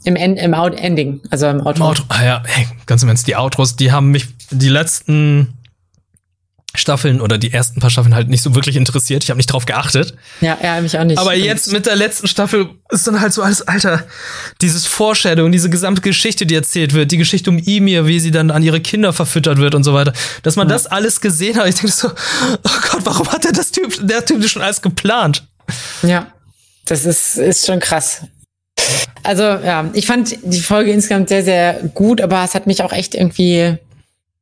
Im, 0.04 0.16
End, 0.16 0.40
im 0.40 0.54
Out 0.54 0.80
Ending, 0.80 1.22
also 1.30 1.48
im 1.48 1.60
Outro. 1.60 1.84
Im 1.84 1.90
Outro. 1.90 2.06
Ah 2.10 2.24
ja, 2.24 2.44
hey, 2.46 2.68
ganz 2.86 3.04
im 3.04 3.10
Ernst, 3.10 3.28
die 3.28 3.36
Outros, 3.36 3.76
die 3.76 3.92
haben 3.92 4.12
mich 4.12 4.28
die 4.52 4.70
letzten 4.70 5.58
Staffeln 6.76 7.22
oder 7.22 7.38
die 7.38 7.52
ersten 7.52 7.80
paar 7.80 7.90
Staffeln 7.90 8.14
halt 8.14 8.30
nicht 8.30 8.44
so 8.44 8.54
wirklich 8.54 8.76
interessiert. 8.76 9.24
Ich 9.24 9.30
habe 9.30 9.38
nicht 9.38 9.48
drauf 9.48 9.66
geachtet. 9.66 10.14
Ja, 10.42 10.58
ja, 10.62 10.80
mich 10.80 10.98
auch 10.98 11.04
nicht. 11.04 11.18
Aber 11.18 11.34
jetzt 11.34 11.72
mit 11.72 11.86
der 11.86 11.96
letzten 11.96 12.28
Staffel 12.28 12.70
ist 12.90 13.08
dann 13.08 13.20
halt 13.20 13.34
so 13.34 13.42
alles, 13.42 13.64
Alter, 13.64 14.04
dieses 14.62 14.86
Foreshadowing, 14.86 15.52
diese 15.52 15.70
gesamte 15.70 16.02
Geschichte, 16.02 16.46
die 16.46 16.56
erzählt 16.56 16.94
wird, 16.94 17.12
die 17.12 17.18
Geschichte 17.18 17.50
um 17.50 17.58
Emir, 17.58 18.06
wie 18.06 18.20
sie 18.20 18.32
dann 18.32 18.52
an 18.52 18.64
ihre 18.64 18.80
Kinder 18.80 19.12
verfüttert 19.12 19.58
wird 19.58 19.76
und 19.76 19.84
so 19.84 19.94
weiter. 19.94 20.14
Dass 20.44 20.56
man 20.56 20.68
das 20.68 20.86
alles 20.86 21.20
gesehen 21.20 21.58
hat, 21.58 21.68
ich 21.68 21.76
denke 21.76 21.92
so, 21.92 22.10
oh 22.10 22.90
Gott, 22.92 23.02
warum 23.06 23.28
hat 23.32 23.44
der 23.44 23.54
das 23.54 23.72
Typ, 23.72 23.98
der 24.08 24.24
Typ 24.26 24.42
das 24.42 24.52
schon 24.52 24.62
alles 24.62 24.82
geplant? 24.82 25.48
Ja, 26.04 26.32
das 26.86 27.06
ist, 27.06 27.38
ist 27.38 27.66
schon 27.66 27.80
krass. 27.80 28.22
Also, 29.24 29.44
ja, 29.44 29.90
ich 29.94 30.06
fand 30.08 30.38
die 30.44 30.60
Folge 30.60 30.92
insgesamt 30.92 31.30
sehr, 31.30 31.44
sehr 31.44 31.74
gut, 31.94 32.22
aber 32.22 32.44
es 32.44 32.56
hat 32.56 32.68
mich 32.68 32.82
auch 32.82 32.94
echt 32.94 33.14
irgendwie, 33.16 33.78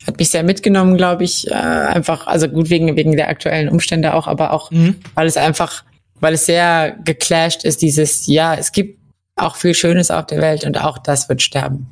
hat 0.05 0.17
mich 0.19 0.29
sehr 0.29 0.43
mitgenommen, 0.43 0.97
glaube 0.97 1.23
ich. 1.23 1.49
Äh, 1.49 1.53
einfach, 1.53 2.27
also 2.27 2.47
gut 2.47 2.69
wegen, 2.69 2.95
wegen 2.95 3.15
der 3.15 3.29
aktuellen 3.29 3.69
Umstände 3.69 4.13
auch, 4.13 4.27
aber 4.27 4.53
auch, 4.53 4.69
Mhm. 4.71 4.95
weil 5.15 5.27
es 5.27 5.37
einfach, 5.37 5.83
weil 6.19 6.33
es 6.35 6.45
sehr 6.45 6.95
geclasht 7.03 7.63
ist, 7.63 7.81
dieses, 7.81 8.27
ja, 8.27 8.53
es 8.55 8.71
gibt 8.71 8.99
auch 9.35 9.55
viel 9.55 9.73
Schönes 9.73 10.11
auf 10.11 10.27
der 10.27 10.41
Welt 10.41 10.63
und 10.63 10.77
auch 10.81 10.97
das 10.97 11.27
wird 11.29 11.41
sterben. 11.41 11.87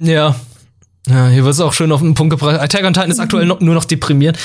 Ja. 0.00 0.34
Ja, 1.06 1.28
hier 1.28 1.44
wird 1.44 1.54
es 1.54 1.60
auch 1.60 1.72
schön 1.72 1.92
auf 1.92 2.00
den 2.00 2.14
Punkt 2.14 2.30
gebracht. 2.32 2.58
Attack 2.60 2.84
on 2.84 2.92
Titan 2.94 3.10
ist 3.10 3.20
aktuell 3.20 3.46
noch, 3.46 3.60
nur 3.60 3.74
noch 3.74 3.84
deprimierend. 3.84 4.38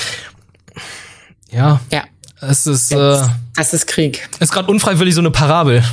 Ja, 1.52 1.80
Ja, 1.91 2.04
es 2.41 2.68
ist, 2.68 2.91
äh, 2.91 2.96
das, 2.96 3.30
das 3.56 3.74
ist 3.74 3.88
Krieg. 3.88 4.28
ist 4.39 4.52
gerade 4.52 4.70
unfreiwillig 4.70 5.13
so 5.15 5.22
eine 5.22 5.32
Parabel. 5.32 5.84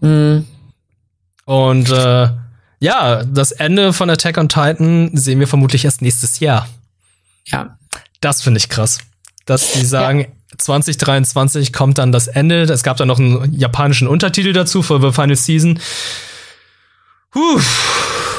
Mhm. 0.00 0.46
Und 1.50 1.90
äh, 1.90 2.28
ja, 2.78 3.24
das 3.24 3.50
Ende 3.50 3.92
von 3.92 4.08
Attack 4.08 4.38
on 4.38 4.48
Titan 4.48 5.10
sehen 5.14 5.40
wir 5.40 5.48
vermutlich 5.48 5.84
erst 5.84 6.00
nächstes 6.00 6.38
Jahr. 6.38 6.68
Ja. 7.46 7.76
Das 8.20 8.40
finde 8.40 8.58
ich 8.58 8.68
krass. 8.68 8.98
Dass 9.46 9.72
die 9.72 9.84
sagen, 9.84 10.28
2023 10.56 11.72
kommt 11.72 11.98
dann 11.98 12.12
das 12.12 12.28
Ende. 12.28 12.62
Es 12.62 12.84
gab 12.84 12.98
dann 12.98 13.08
noch 13.08 13.18
einen 13.18 13.52
japanischen 13.52 14.06
Untertitel 14.06 14.52
dazu 14.52 14.80
für 14.84 15.00
The 15.00 15.10
Final 15.10 15.34
Season. 15.34 15.80
Puh. 17.32 17.60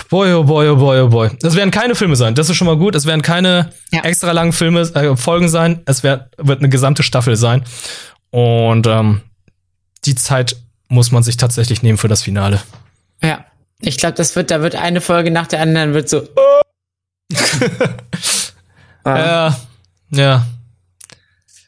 Boy, 0.09 0.31
oh 0.33 0.45
boy, 0.45 0.69
oh 0.69 0.77
boy, 0.77 1.01
oh 1.01 1.09
boy. 1.09 1.31
Das 1.41 1.55
werden 1.55 1.71
keine 1.71 1.95
Filme 1.95 2.15
sein. 2.15 2.33
Das 2.33 2.49
ist 2.49 2.55
schon 2.55 2.67
mal 2.67 2.77
gut. 2.77 2.95
Es 2.95 3.05
werden 3.05 3.21
keine 3.21 3.73
Ja. 3.91 4.05
extra 4.05 4.31
langen 4.31 4.53
Filme, 4.53 4.81
äh, 4.81 5.17
Folgen 5.17 5.49
sein. 5.49 5.81
Es 5.85 6.03
wird, 6.03 6.29
wird 6.37 6.59
eine 6.59 6.69
gesamte 6.69 7.03
Staffel 7.03 7.35
sein. 7.35 7.65
Und 8.29 8.87
ähm, 8.87 9.19
die 10.05 10.15
Zeit 10.15 10.55
muss 10.87 11.11
man 11.11 11.23
sich 11.23 11.35
tatsächlich 11.35 11.83
nehmen 11.83 11.97
für 11.97 12.07
das 12.07 12.23
Finale. 12.23 12.61
Ja. 13.23 13.45
Ich 13.79 13.97
glaube, 13.97 14.15
das 14.15 14.35
wird, 14.35 14.51
da 14.51 14.61
wird 14.61 14.75
eine 14.75 15.01
Folge 15.01 15.31
nach 15.31 15.47
der 15.47 15.61
anderen 15.61 15.93
wird 15.93 16.07
so. 16.09 16.27
Ah, 19.03 19.17
Ja, 19.17 19.57
ja. 20.11 20.45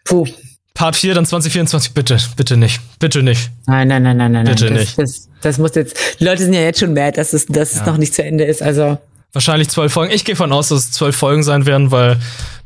Puh. 0.06 0.28
Part 0.76 0.96
4 0.96 1.14
dann 1.16 1.26
2024, 1.26 1.94
bitte, 1.94 2.18
bitte 2.36 2.58
nicht, 2.58 2.80
bitte 3.00 3.24
nicht. 3.24 3.52
Nein, 3.68 3.88
nein, 3.88 4.04
nein, 4.04 4.18
nein, 4.18 4.32
nein. 4.32 4.46
Bitte. 4.46 4.70
Das, 4.70 4.80
nicht. 4.80 4.98
Das, 5.00 5.30
das 5.42 5.58
muss 5.60 5.76
jetzt. 5.76 5.96
Die 6.20 6.24
Leute 6.26 6.44
sind 6.44 6.54
ja 6.54 6.62
jetzt 6.62 6.80
schon 6.80 6.94
mad, 6.94 7.14
dass 7.16 7.34
es, 7.34 7.46
dass 7.46 7.74
Ja. 7.76 7.82
es 7.82 7.88
noch 7.88 7.98
nicht 7.98 8.14
zu 8.14 8.24
Ende 8.24 8.44
ist. 8.44 8.62
Also 8.62 8.98
Wahrscheinlich 9.34 9.70
zwölf 9.70 9.94
Folgen. 9.94 10.14
Ich 10.14 10.26
gehe 10.26 10.36
von 10.36 10.52
aus, 10.52 10.70
dass 10.70 10.80
es 10.86 10.92
zwölf 10.92 11.16
Folgen 11.16 11.42
sein 11.44 11.66
werden, 11.66 11.90
weil 11.92 12.20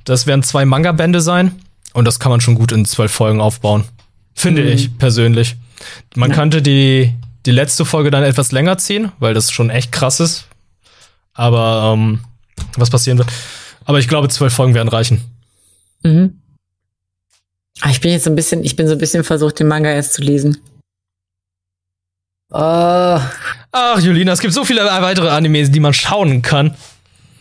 das 0.03 0.25
werden 0.27 0.43
zwei 0.43 0.65
Manga-Bände 0.65 1.21
sein. 1.21 1.53
Und 1.93 2.05
das 2.05 2.19
kann 2.19 2.29
man 2.29 2.41
schon 2.41 2.55
gut 2.55 2.71
in 2.73 2.83
zwölf 2.85 3.11
Folgen 3.11 3.39
aufbauen. 3.39 3.85
Finde 4.35 4.63
Mhm. 4.63 4.67
ich 4.69 4.97
persönlich. 4.97 5.55
Man 6.15 6.31
Ja. 6.31 6.35
könnte 6.35 6.61
die, 6.61 7.13
die 7.47 7.51
letzte 7.51 7.85
Folge 7.85 8.11
dann 8.11 8.23
etwas 8.23 8.51
länger 8.51 8.77
ziehen, 8.77 9.11
weil 9.19 9.33
das 9.33 9.51
schon 9.51 9.69
echt 9.69 9.91
krass 9.91 10.19
ist. 10.19 10.45
Aber 11.33 11.93
ähm, 11.93 12.19
was 12.75 12.89
passieren 12.89 13.17
wird. 13.17 13.29
Aber 13.85 13.99
ich 13.99 14.07
glaube, 14.07 14.27
zwölf 14.29 14.53
Folgen 14.53 14.73
werden 14.73 14.89
reichen. 14.89 15.21
Mhm. 16.03 16.39
Ah, 17.81 17.89
Ich 17.89 18.01
bin 18.01 18.11
jetzt 18.11 18.25
so 18.25 18.29
ein 18.29 18.35
bisschen, 18.35 18.63
ich 18.63 18.75
bin 18.75 18.87
so 18.87 18.93
ein 18.93 18.97
bisschen 18.99 19.23
versucht, 19.23 19.59
den 19.59 19.67
Manga 19.67 19.89
erst 19.89 20.13
zu 20.13 20.21
lesen. 20.21 20.57
Oh. 22.49 23.19
Ach, 23.71 23.99
Julina, 23.99 24.31
es 24.31 24.39
gibt 24.39 24.53
so 24.53 24.63
viele 24.65 24.83
weitere 24.85 25.29
Animes, 25.29 25.71
die 25.71 25.79
man 25.79 25.93
schauen 25.93 26.41
kann. 26.41 26.75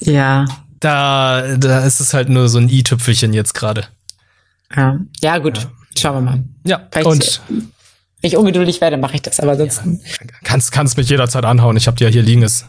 Ja. 0.01 0.45
Da, 0.81 1.57
da 1.57 1.85
ist 1.85 2.01
es 2.01 2.13
halt 2.13 2.29
nur 2.29 2.49
so 2.49 2.59
ein 2.59 2.69
i-Tüpfelchen 2.69 3.33
jetzt 3.33 3.55
gerade. 3.55 3.87
Ja. 4.75 4.99
ja, 5.21 5.39
gut. 5.39 5.59
Ja. 5.59 5.71
Schauen 5.99 6.15
wir 6.17 6.21
mal. 6.21 6.45
Ja, 6.65 6.87
Vielleicht, 6.91 7.07
und 7.07 7.41
wenn 8.27 8.33
ich 8.33 8.37
ungeduldig 8.37 8.81
werde, 8.81 8.97
mache 8.97 9.15
ich 9.15 9.23
das, 9.23 9.39
aber 9.39 9.57
sonst. 9.57 9.83
Ja, 9.85 10.27
kannst, 10.43 10.73
kannst 10.73 10.97
mich 10.97 11.09
jederzeit 11.09 11.45
anhauen. 11.45 11.77
Ich 11.77 11.87
habe 11.87 11.97
die 11.97 12.03
ja 12.03 12.11
hier 12.11 12.23
liegen. 12.23 12.43
Ist, 12.43 12.67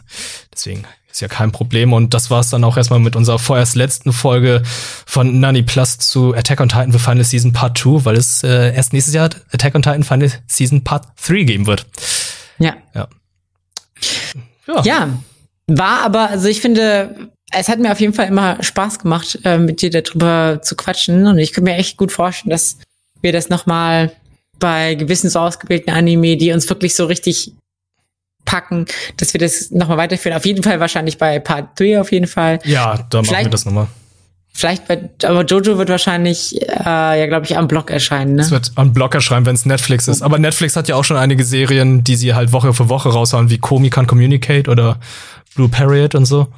deswegen 0.54 0.84
ist 1.10 1.20
ja 1.20 1.26
kein 1.26 1.50
Problem. 1.50 1.92
Und 1.92 2.14
das 2.14 2.30
war 2.30 2.38
es 2.38 2.50
dann 2.50 2.62
auch 2.62 2.76
erstmal 2.76 3.00
mit 3.00 3.16
unserer 3.16 3.40
vorerst 3.40 3.74
letzten 3.74 4.12
Folge 4.12 4.62
von 5.04 5.40
Nani 5.40 5.64
Plus 5.64 5.98
zu 5.98 6.32
Attack 6.32 6.60
on 6.60 6.68
Titan 6.68 6.92
für 6.92 7.00
Final 7.00 7.24
Season 7.24 7.52
Part 7.52 7.76
2, 7.76 8.04
weil 8.04 8.16
es 8.16 8.44
äh, 8.44 8.72
erst 8.72 8.92
nächstes 8.92 9.14
Jahr 9.14 9.30
Attack 9.50 9.74
on 9.74 9.82
Titan 9.82 10.04
Final 10.04 10.30
Season 10.46 10.84
Part 10.84 11.06
3 11.26 11.42
geben 11.42 11.66
wird. 11.66 11.86
Ja. 12.58 12.76
Ja. 12.94 13.08
Ja. 14.68 14.82
ja. 14.84 15.08
War 15.66 16.04
aber, 16.04 16.30
also 16.30 16.46
ich 16.46 16.60
finde, 16.60 17.30
es 17.50 17.68
hat 17.68 17.80
mir 17.80 17.90
auf 17.90 18.00
jeden 18.00 18.14
Fall 18.14 18.28
immer 18.28 18.62
Spaß 18.62 19.00
gemacht, 19.00 19.40
äh, 19.42 19.58
mit 19.58 19.82
dir 19.82 19.90
darüber 19.90 20.60
zu 20.62 20.76
quatschen. 20.76 21.26
Und 21.26 21.38
ich 21.38 21.52
könnte 21.52 21.68
mir 21.68 21.78
echt 21.78 21.96
gut 21.96 22.12
vorstellen, 22.12 22.50
dass 22.50 22.78
wir 23.22 23.32
das 23.32 23.48
nochmal 23.48 24.12
bei 24.58 24.94
gewissen 24.94 25.30
so 25.30 25.38
ausgebildeten 25.38 25.92
Anime, 25.92 26.36
die 26.36 26.52
uns 26.52 26.68
wirklich 26.68 26.94
so 26.94 27.06
richtig 27.06 27.52
packen, 28.44 28.86
dass 29.18 29.34
wir 29.34 29.40
das 29.40 29.70
nochmal 29.70 29.98
weiterführen. 29.98 30.36
Auf 30.36 30.46
jeden 30.46 30.62
Fall 30.62 30.80
wahrscheinlich 30.80 31.18
bei 31.18 31.38
Part 31.38 31.78
3 31.78 32.00
auf 32.00 32.12
jeden 32.12 32.26
Fall. 32.26 32.58
Ja, 32.64 33.06
da 33.10 33.22
machen 33.22 33.44
wir 33.44 33.50
das 33.50 33.64
nochmal. 33.64 33.88
Vielleicht 34.58 34.88
bei, 34.88 35.08
aber 35.22 35.44
Jojo 35.44 35.78
wird 35.78 35.88
wahrscheinlich, 35.88 36.60
äh, 36.62 37.20
ja, 37.20 37.26
glaube 37.26 37.46
ich, 37.46 37.56
am 37.56 37.68
Block 37.68 37.90
erscheinen, 37.90 38.34
ne? 38.34 38.42
Es 38.42 38.50
wird 38.50 38.72
am 38.74 38.92
Block 38.92 39.14
erscheinen, 39.14 39.46
wenn 39.46 39.54
es 39.54 39.66
Netflix 39.66 40.08
ist. 40.08 40.22
Aber 40.22 40.38
Netflix 40.38 40.74
hat 40.74 40.88
ja 40.88 40.96
auch 40.96 41.04
schon 41.04 41.16
einige 41.16 41.44
Serien, 41.44 42.02
die 42.02 42.16
sie 42.16 42.34
halt 42.34 42.52
Woche 42.52 42.74
für 42.74 42.88
Woche 42.88 43.10
raushauen, 43.10 43.50
wie 43.50 43.58
Komi 43.58 43.90
Can 43.90 44.08
Communicate 44.08 44.68
oder 44.68 44.98
Blue 45.54 45.68
Period 45.68 46.16
und 46.16 46.24
so. 46.24 46.48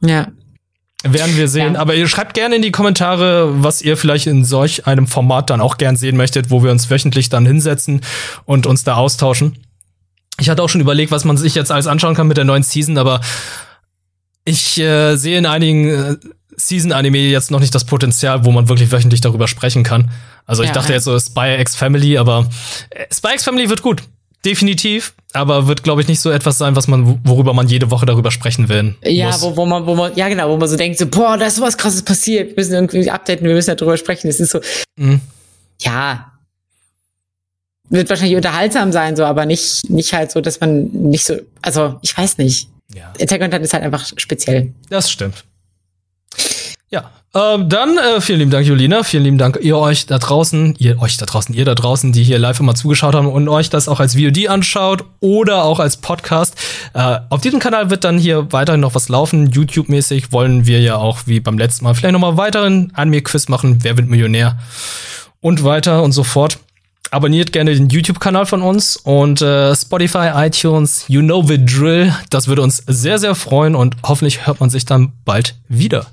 Ja. 0.00 0.28
Werden 1.02 1.36
wir 1.36 1.48
sehen. 1.48 1.74
Ja. 1.74 1.80
Aber 1.80 1.94
ihr 1.94 2.06
schreibt 2.06 2.34
gerne 2.34 2.56
in 2.56 2.62
die 2.62 2.70
Kommentare, 2.70 3.62
was 3.62 3.82
ihr 3.82 3.96
vielleicht 3.96 4.26
in 4.26 4.44
solch 4.44 4.86
einem 4.86 5.06
Format 5.06 5.50
dann 5.50 5.60
auch 5.60 5.76
gern 5.76 5.96
sehen 5.96 6.16
möchtet, 6.16 6.50
wo 6.50 6.62
wir 6.62 6.70
uns 6.70 6.90
wöchentlich 6.90 7.28
dann 7.28 7.44
hinsetzen 7.44 8.02
und 8.44 8.66
uns 8.66 8.84
da 8.84 8.94
austauschen. 8.94 9.58
Ich 10.38 10.48
hatte 10.48 10.62
auch 10.62 10.68
schon 10.68 10.80
überlegt, 10.80 11.10
was 11.10 11.24
man 11.24 11.36
sich 11.36 11.54
jetzt 11.54 11.72
alles 11.72 11.86
anschauen 11.86 12.14
kann 12.14 12.28
mit 12.28 12.36
der 12.36 12.44
neuen 12.44 12.62
Season, 12.62 12.98
aber 12.98 13.20
ich 14.44 14.78
äh, 14.78 15.16
sehe 15.16 15.38
in 15.38 15.46
einigen 15.46 15.88
äh, 15.88 16.16
Season-Anime 16.56 17.18
jetzt 17.18 17.50
noch 17.50 17.60
nicht 17.60 17.74
das 17.74 17.84
Potenzial, 17.84 18.44
wo 18.44 18.50
man 18.50 18.68
wirklich 18.68 18.90
wöchentlich 18.92 19.20
darüber 19.20 19.48
sprechen 19.48 19.82
kann. 19.82 20.10
Also 20.46 20.62
ich 20.62 20.68
ja, 20.68 20.74
dachte 20.74 20.90
ja. 20.90 20.94
jetzt 20.94 21.04
so 21.04 21.18
Spy 21.18 21.56
X 21.60 21.76
Family, 21.76 22.18
aber 22.18 22.48
äh, 22.90 23.06
Spy 23.12 23.34
X 23.34 23.44
Family 23.44 23.68
wird 23.68 23.82
gut. 23.82 24.02
Definitiv, 24.44 25.14
aber 25.32 25.68
wird, 25.68 25.84
glaube 25.84 26.00
ich, 26.02 26.08
nicht 26.08 26.20
so 26.20 26.30
etwas 26.30 26.58
sein, 26.58 26.74
was 26.74 26.88
man, 26.88 27.20
worüber 27.24 27.54
man 27.54 27.68
jede 27.68 27.90
Woche 27.92 28.06
darüber 28.06 28.32
sprechen 28.32 28.68
will. 28.68 28.96
Ja, 29.04 29.40
wo, 29.40 29.56
wo 29.56 29.64
man, 29.64 29.86
wo 29.86 29.94
man, 29.94 30.16
ja 30.16 30.28
genau, 30.28 30.50
wo 30.50 30.56
man 30.56 30.68
so 30.68 30.76
denkt, 30.76 30.98
so, 30.98 31.06
boah, 31.06 31.36
da 31.36 31.46
ist 31.46 31.60
was 31.60 31.78
krasses 31.78 32.02
passiert, 32.02 32.48
wir 32.48 32.56
müssen 32.56 32.74
irgendwie 32.74 33.08
updaten, 33.08 33.46
wir 33.46 33.54
müssen 33.54 33.76
darüber 33.76 33.96
sprechen. 33.96 34.26
Das 34.26 34.40
ist 34.40 34.50
so, 34.50 34.60
mhm. 34.96 35.20
ja, 35.80 36.32
wird 37.88 38.08
wahrscheinlich 38.08 38.36
unterhaltsam 38.36 38.90
sein, 38.90 39.14
so, 39.16 39.24
aber 39.24 39.46
nicht, 39.46 39.88
nicht 39.90 40.12
halt 40.12 40.32
so, 40.32 40.40
dass 40.40 40.60
man 40.60 40.86
nicht 40.86 41.24
so, 41.24 41.36
also 41.60 41.98
ich 42.02 42.16
weiß 42.16 42.38
nicht. 42.38 42.68
Ja. 42.94 43.12
Attack 43.20 43.40
on 43.40 43.50
Titan 43.50 43.62
ist 43.62 43.72
halt 43.74 43.84
einfach 43.84 44.10
speziell. 44.16 44.72
Das 44.88 45.10
stimmt. 45.10 45.44
Ja, 46.92 47.10
ähm, 47.34 47.70
dann 47.70 47.96
äh, 47.96 48.20
vielen 48.20 48.40
lieben 48.40 48.50
Dank, 48.50 48.66
Julina. 48.66 49.02
Vielen 49.02 49.24
lieben 49.24 49.38
Dank, 49.38 49.58
ihr 49.62 49.78
euch 49.78 50.04
da 50.04 50.18
draußen, 50.18 50.74
ihr 50.78 51.00
euch 51.00 51.16
da 51.16 51.24
draußen, 51.24 51.54
ihr 51.54 51.64
da 51.64 51.74
draußen, 51.74 52.12
die 52.12 52.22
hier 52.22 52.38
live 52.38 52.60
immer 52.60 52.74
zugeschaut 52.74 53.14
haben 53.14 53.28
und 53.28 53.48
euch 53.48 53.70
das 53.70 53.88
auch 53.88 53.98
als 53.98 54.14
VOD 54.14 54.48
anschaut 54.48 55.04
oder 55.20 55.64
auch 55.64 55.80
als 55.80 55.96
Podcast. 55.96 56.54
Äh, 56.92 57.20
auf 57.30 57.40
diesem 57.40 57.60
Kanal 57.60 57.88
wird 57.88 58.04
dann 58.04 58.18
hier 58.18 58.52
weiterhin 58.52 58.82
noch 58.82 58.94
was 58.94 59.08
laufen. 59.08 59.50
YouTube-mäßig 59.50 60.32
wollen 60.32 60.66
wir 60.66 60.80
ja 60.82 60.96
auch 60.96 61.20
wie 61.24 61.40
beim 61.40 61.56
letzten 61.56 61.84
Mal 61.84 61.94
vielleicht 61.94 62.12
noch 62.12 62.20
mal 62.20 62.36
weiteren 62.36 62.92
Anime-Quiz 62.94 63.48
machen. 63.48 63.78
Wer 63.82 63.96
wird 63.96 64.08
Millionär? 64.08 64.58
Und 65.40 65.64
weiter 65.64 66.02
und 66.02 66.12
so 66.12 66.24
fort. 66.24 66.58
Abonniert 67.10 67.52
gerne 67.52 67.74
den 67.74 67.88
YouTube-Kanal 67.88 68.44
von 68.44 68.60
uns 68.60 68.96
und 68.96 69.40
äh, 69.40 69.74
Spotify, 69.74 70.32
iTunes, 70.34 71.06
you 71.08 71.22
know 71.22 71.42
the 71.42 71.64
drill. 71.64 72.14
Das 72.28 72.48
würde 72.48 72.60
uns 72.60 72.82
sehr, 72.86 73.18
sehr 73.18 73.34
freuen 73.34 73.74
und 73.74 73.96
hoffentlich 74.02 74.46
hört 74.46 74.60
man 74.60 74.68
sich 74.68 74.84
dann 74.84 75.12
bald 75.24 75.56
wieder. 75.68 76.06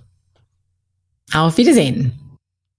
Auf 1.33 1.57
Wiedersehen. 1.57 2.18